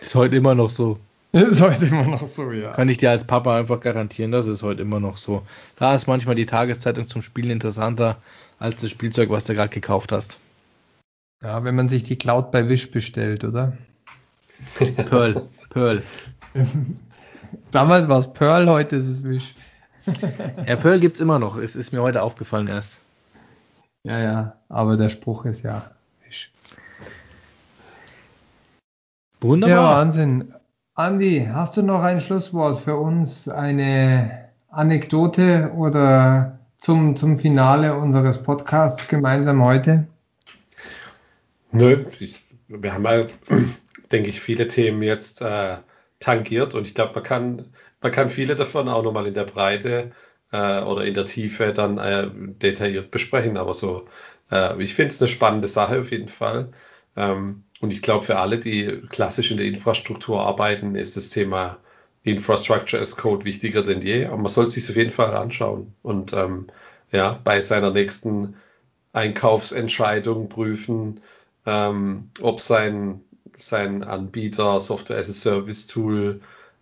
Ist 0.01 0.15
heute 0.15 0.35
immer 0.35 0.55
noch 0.55 0.69
so. 0.69 0.99
Ist 1.31 1.61
heute 1.61 1.85
immer 1.85 2.05
noch 2.05 2.25
so, 2.25 2.51
ja. 2.51 2.73
Kann 2.73 2.89
ich 2.89 2.97
dir 2.97 3.11
als 3.11 3.25
Papa 3.25 3.57
einfach 3.57 3.79
garantieren, 3.79 4.33
das 4.33 4.47
ist 4.47 4.63
heute 4.63 4.81
immer 4.81 4.99
noch 4.99 5.15
so. 5.15 5.43
Da 5.77 5.95
ist 5.95 6.05
manchmal 6.05 6.35
die 6.35 6.45
Tageszeitung 6.45 7.07
zum 7.07 7.21
Spielen 7.21 7.51
interessanter 7.51 8.17
als 8.59 8.81
das 8.81 8.89
Spielzeug, 8.89 9.29
was 9.29 9.45
du 9.45 9.53
gerade 9.53 9.73
gekauft 9.73 10.11
hast. 10.11 10.37
Ja, 11.41 11.63
wenn 11.63 11.75
man 11.75 11.87
sich 11.87 12.03
die 12.03 12.17
Cloud 12.17 12.51
bei 12.51 12.67
Wish 12.67 12.91
bestellt, 12.91 13.45
oder? 13.45 13.77
Pearl, 15.09 15.47
Pearl. 15.69 16.03
Damals 17.71 18.07
war 18.09 18.19
es 18.19 18.33
Pearl, 18.33 18.69
heute 18.69 18.97
ist 18.97 19.07
es 19.07 19.23
Wish. 19.23 19.55
ja, 20.67 20.75
Pearl 20.75 20.99
gibt 20.99 21.15
es 21.15 21.21
immer 21.21 21.39
noch. 21.39 21.57
Es 21.57 21.75
ist 21.75 21.93
mir 21.93 22.01
heute 22.01 22.23
aufgefallen 22.23 22.67
erst. 22.67 23.01
Ja, 24.03 24.19
ja, 24.19 24.55
aber 24.67 24.97
der 24.97 25.09
Spruch 25.09 25.45
ist 25.45 25.63
ja 25.63 25.91
Wish. 26.25 26.51
Wunderbar. 29.41 29.75
Ja, 29.75 29.97
Wahnsinn. 29.97 30.53
Andi, 30.93 31.47
hast 31.51 31.75
du 31.75 31.81
noch 31.81 32.03
ein 32.03 32.21
Schlusswort 32.21 32.79
für 32.79 32.95
uns? 32.95 33.49
Eine 33.49 34.49
Anekdote 34.69 35.71
oder 35.75 36.59
zum, 36.77 37.15
zum 37.15 37.37
Finale 37.37 37.95
unseres 37.95 38.43
Podcasts 38.43 39.07
gemeinsam 39.07 39.63
heute? 39.63 40.05
Nö, 41.71 42.05
ich, 42.19 42.43
wir 42.67 42.93
haben 42.93 43.05
ja, 43.05 43.25
denke 44.11 44.29
ich, 44.29 44.41
viele 44.41 44.67
Themen 44.67 45.01
jetzt 45.01 45.41
äh, 45.41 45.77
tangiert 46.19 46.75
und 46.75 46.85
ich 46.85 46.93
glaube, 46.93 47.15
man 47.15 47.23
kann, 47.23 47.65
man 47.99 48.11
kann 48.11 48.29
viele 48.29 48.55
davon 48.55 48.89
auch 48.89 49.03
nochmal 49.03 49.25
in 49.25 49.33
der 49.33 49.45
Breite 49.45 50.11
äh, 50.51 50.81
oder 50.81 51.03
in 51.05 51.15
der 51.15 51.25
Tiefe 51.25 51.73
dann 51.73 51.97
äh, 51.97 52.29
detailliert 52.31 53.09
besprechen. 53.09 53.57
Aber 53.57 53.73
so, 53.73 54.05
äh, 54.51 54.81
ich 54.83 54.93
finde 54.93 55.09
es 55.09 55.21
eine 55.21 55.29
spannende 55.29 55.67
Sache 55.67 55.99
auf 55.99 56.11
jeden 56.11 56.27
Fall. 56.27 56.69
Ähm, 57.15 57.63
und 57.81 57.91
ich 57.91 58.01
glaube, 58.01 58.25
für 58.25 58.37
alle, 58.37 58.57
die 58.59 59.01
klassisch 59.09 59.51
in 59.51 59.57
der 59.57 59.65
Infrastruktur 59.65 60.41
arbeiten, 60.41 60.95
ist 60.95 61.17
das 61.17 61.29
Thema 61.29 61.77
Infrastructure 62.23 63.01
as 63.01 63.17
Code 63.17 63.45
wichtiger 63.45 63.81
denn 63.81 64.01
je. 64.01 64.25
Aber 64.25 64.37
man 64.37 64.47
sollte 64.47 64.71
sich 64.71 64.89
auf 64.89 64.95
jeden 64.95 65.09
Fall 65.11 65.35
anschauen 65.35 65.93
und 66.03 66.33
ähm, 66.33 66.67
ja, 67.11 67.39
bei 67.43 67.61
seiner 67.61 67.91
nächsten 67.91 68.55
Einkaufsentscheidung 69.13 70.47
prüfen, 70.49 71.21
ähm, 71.65 72.29
ob 72.41 72.61
sein, 72.61 73.21
sein 73.57 74.03
Anbieter 74.03 74.79
Software 74.79 75.17
as 75.19 75.29
a 75.29 75.33
Service 75.33 75.87
Tool 75.87 76.41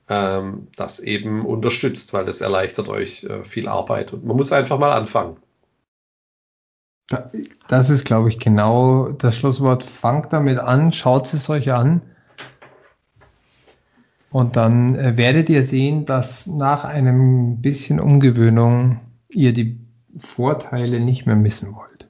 ähm, 0.10 0.68
das 0.76 1.00
eben 1.00 1.46
unterstützt, 1.46 2.14
weil 2.14 2.26
das 2.26 2.42
erleichtert 2.42 2.90
euch 2.90 3.24
äh, 3.24 3.44
viel 3.46 3.68
Arbeit 3.68 4.14
und 4.14 4.26
man 4.26 4.38
muss 4.38 4.52
einfach 4.52 4.80
mal 4.80 4.92
anfangen. 4.92 5.38
Das 7.68 7.90
ist, 7.90 8.06
glaube 8.06 8.30
ich, 8.30 8.40
genau 8.40 9.10
das 9.10 9.38
Schlusswort. 9.38 9.84
Fangt 9.84 10.32
damit 10.32 10.60
an, 10.60 10.92
schaut 10.92 11.34
es 11.34 11.50
euch 11.50 11.72
an. 11.72 12.02
Und 14.30 14.56
dann 14.56 14.96
äh, 14.96 15.18
werdet 15.18 15.50
ihr 15.50 15.64
sehen, 15.64 16.06
dass 16.06 16.46
nach 16.46 16.84
einem 16.84 17.62
bisschen 17.62 18.00
Umgewöhnung 18.00 19.00
ihr 19.30 19.54
die 19.54 19.80
Vorteile 20.18 21.00
nicht 21.00 21.26
mehr 21.26 21.36
missen 21.36 21.74
wollt. 21.74 22.08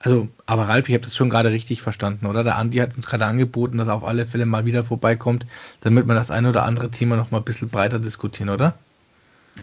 Also, 0.00 0.28
aber 0.44 0.68
Ralf, 0.68 0.90
ich 0.90 0.94
habe 0.94 1.04
das 1.04 1.16
schon 1.16 1.30
gerade 1.30 1.50
richtig 1.50 1.80
verstanden, 1.80 2.26
oder? 2.26 2.44
Der 2.44 2.56
Andi 2.56 2.76
hat 2.76 2.94
uns 2.94 3.06
gerade 3.06 3.24
angeboten, 3.24 3.78
dass 3.78 3.88
er 3.88 3.94
auf 3.94 4.04
alle 4.04 4.26
Fälle 4.26 4.44
mal 4.44 4.66
wieder 4.66 4.84
vorbeikommt, 4.84 5.46
damit 5.80 6.06
wir 6.06 6.14
das 6.14 6.30
ein 6.30 6.44
oder 6.44 6.64
andere 6.64 6.90
Thema 6.90 7.16
noch 7.16 7.30
mal 7.30 7.38
ein 7.38 7.44
bisschen 7.44 7.70
breiter 7.70 7.98
diskutieren, 7.98 8.50
oder? 8.50 8.74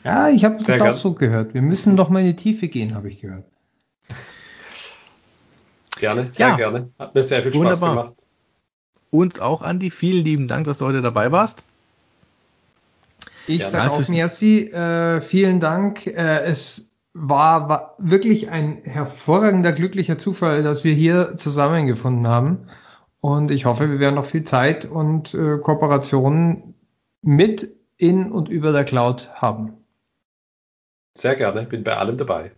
Ja, 0.03 0.29
ich 0.29 0.45
habe 0.45 0.55
das 0.55 0.81
auch 0.81 0.95
so 0.95 1.13
gehört. 1.13 1.53
Wir 1.53 1.61
müssen 1.61 1.95
doch 1.95 2.09
mal 2.09 2.19
in 2.19 2.27
die 2.27 2.35
Tiefe 2.35 2.67
gehen, 2.67 2.95
habe 2.95 3.09
ich 3.09 3.21
gehört. 3.21 3.45
Gerne, 5.99 6.29
sehr 6.31 6.49
ja. 6.49 6.55
gerne. 6.55 6.89
Hat 6.97 7.13
mir 7.13 7.23
sehr 7.23 7.43
viel 7.43 7.53
Spaß 7.53 7.81
Wunderbar. 7.81 7.89
gemacht. 7.89 8.23
Und 9.11 9.41
auch, 9.41 9.61
Andi, 9.61 9.91
vielen 9.91 10.23
lieben 10.25 10.47
Dank, 10.47 10.65
dass 10.65 10.79
du 10.79 10.85
heute 10.85 11.01
dabei 11.01 11.31
warst. 11.31 11.63
Ich 13.45 13.65
sage 13.65 13.91
auch 13.91 14.07
merci, 14.07 14.67
äh, 14.67 15.21
vielen 15.21 15.59
Dank. 15.59 16.07
Äh, 16.07 16.43
es 16.43 16.97
war, 17.13 17.69
war 17.69 17.95
wirklich 17.97 18.49
ein 18.49 18.79
hervorragender, 18.83 19.73
glücklicher 19.73 20.17
Zufall, 20.17 20.63
dass 20.63 20.83
wir 20.83 20.93
hier 20.93 21.37
zusammengefunden 21.37 22.27
haben. 22.27 22.69
Und 23.19 23.51
ich 23.51 23.65
hoffe, 23.65 23.91
wir 23.91 23.99
werden 23.99 24.15
noch 24.15 24.25
viel 24.25 24.43
Zeit 24.43 24.85
und 24.85 25.33
äh, 25.33 25.57
Kooperationen 25.57 26.73
mit, 27.21 27.69
in 27.97 28.31
und 28.31 28.49
über 28.49 28.71
der 28.71 28.85
Cloud 28.85 29.29
haben. 29.35 29.80
Sehr 31.13 31.35
gerne, 31.35 31.63
bin 31.63 31.83
bei 31.83 31.97
allem 31.97 32.17
dabei. 32.17 32.51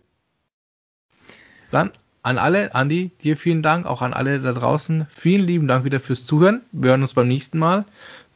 Dann 1.70 1.90
an 2.22 2.38
alle, 2.38 2.74
Andi, 2.74 3.10
dir 3.22 3.36
vielen 3.36 3.62
Dank, 3.62 3.84
auch 3.84 4.00
an 4.00 4.14
alle 4.14 4.40
da 4.40 4.52
draußen. 4.52 5.06
Vielen 5.10 5.46
lieben 5.46 5.68
Dank 5.68 5.84
wieder 5.84 6.00
fürs 6.00 6.24
Zuhören. 6.24 6.62
Wir 6.72 6.90
hören 6.90 7.02
uns 7.02 7.14
beim 7.14 7.28
nächsten 7.28 7.58
Mal. 7.58 7.84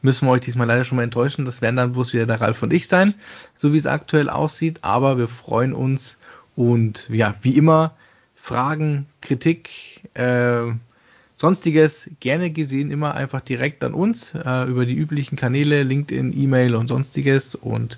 Müssen 0.01 0.27
wir 0.27 0.31
euch 0.31 0.41
diesmal 0.41 0.67
leider 0.67 0.83
schon 0.83 0.97
mal 0.97 1.03
enttäuschen. 1.03 1.45
Das 1.45 1.61
werden 1.61 1.77
dann 1.77 1.93
bloß 1.93 2.13
wieder 2.13 2.25
der 2.25 2.39
Ralf 2.39 2.61
und 2.61 2.71
ich 2.71 2.87
sein, 2.87 3.15
so 3.55 3.73
wie 3.73 3.77
es 3.77 3.87
aktuell 3.87 4.29
aussieht. 4.29 4.79
Aber 4.83 5.17
wir 5.17 5.27
freuen 5.27 5.73
uns 5.73 6.19
und 6.55 7.07
ja, 7.09 7.33
wie 7.41 7.57
immer, 7.57 7.95
Fragen, 8.35 9.07
Kritik, 9.21 10.01
äh, 10.13 10.71
sonstiges 11.37 12.09
gerne 12.19 12.51
gesehen, 12.51 12.91
immer 12.91 13.15
einfach 13.15 13.41
direkt 13.41 13.83
an 13.83 13.93
uns 13.93 14.33
äh, 14.35 14.69
über 14.69 14.85
die 14.85 14.95
üblichen 14.95 15.35
Kanäle, 15.35 15.83
LinkedIn, 15.83 16.37
E-Mail 16.37 16.75
und 16.75 16.87
sonstiges. 16.87 17.55
Und 17.55 17.97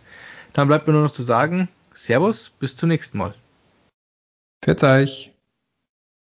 dann 0.53 0.67
bleibt 0.67 0.87
mir 0.87 0.93
nur 0.93 1.03
noch 1.03 1.11
zu 1.11 1.23
sagen, 1.23 1.67
Servus, 1.93 2.49
bis 2.49 2.75
zum 2.75 2.89
nächsten 2.89 3.17
Mal. 3.17 3.35
Pfiat 4.63 4.83
euch. 4.83 5.33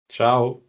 Ciao. 0.09 0.62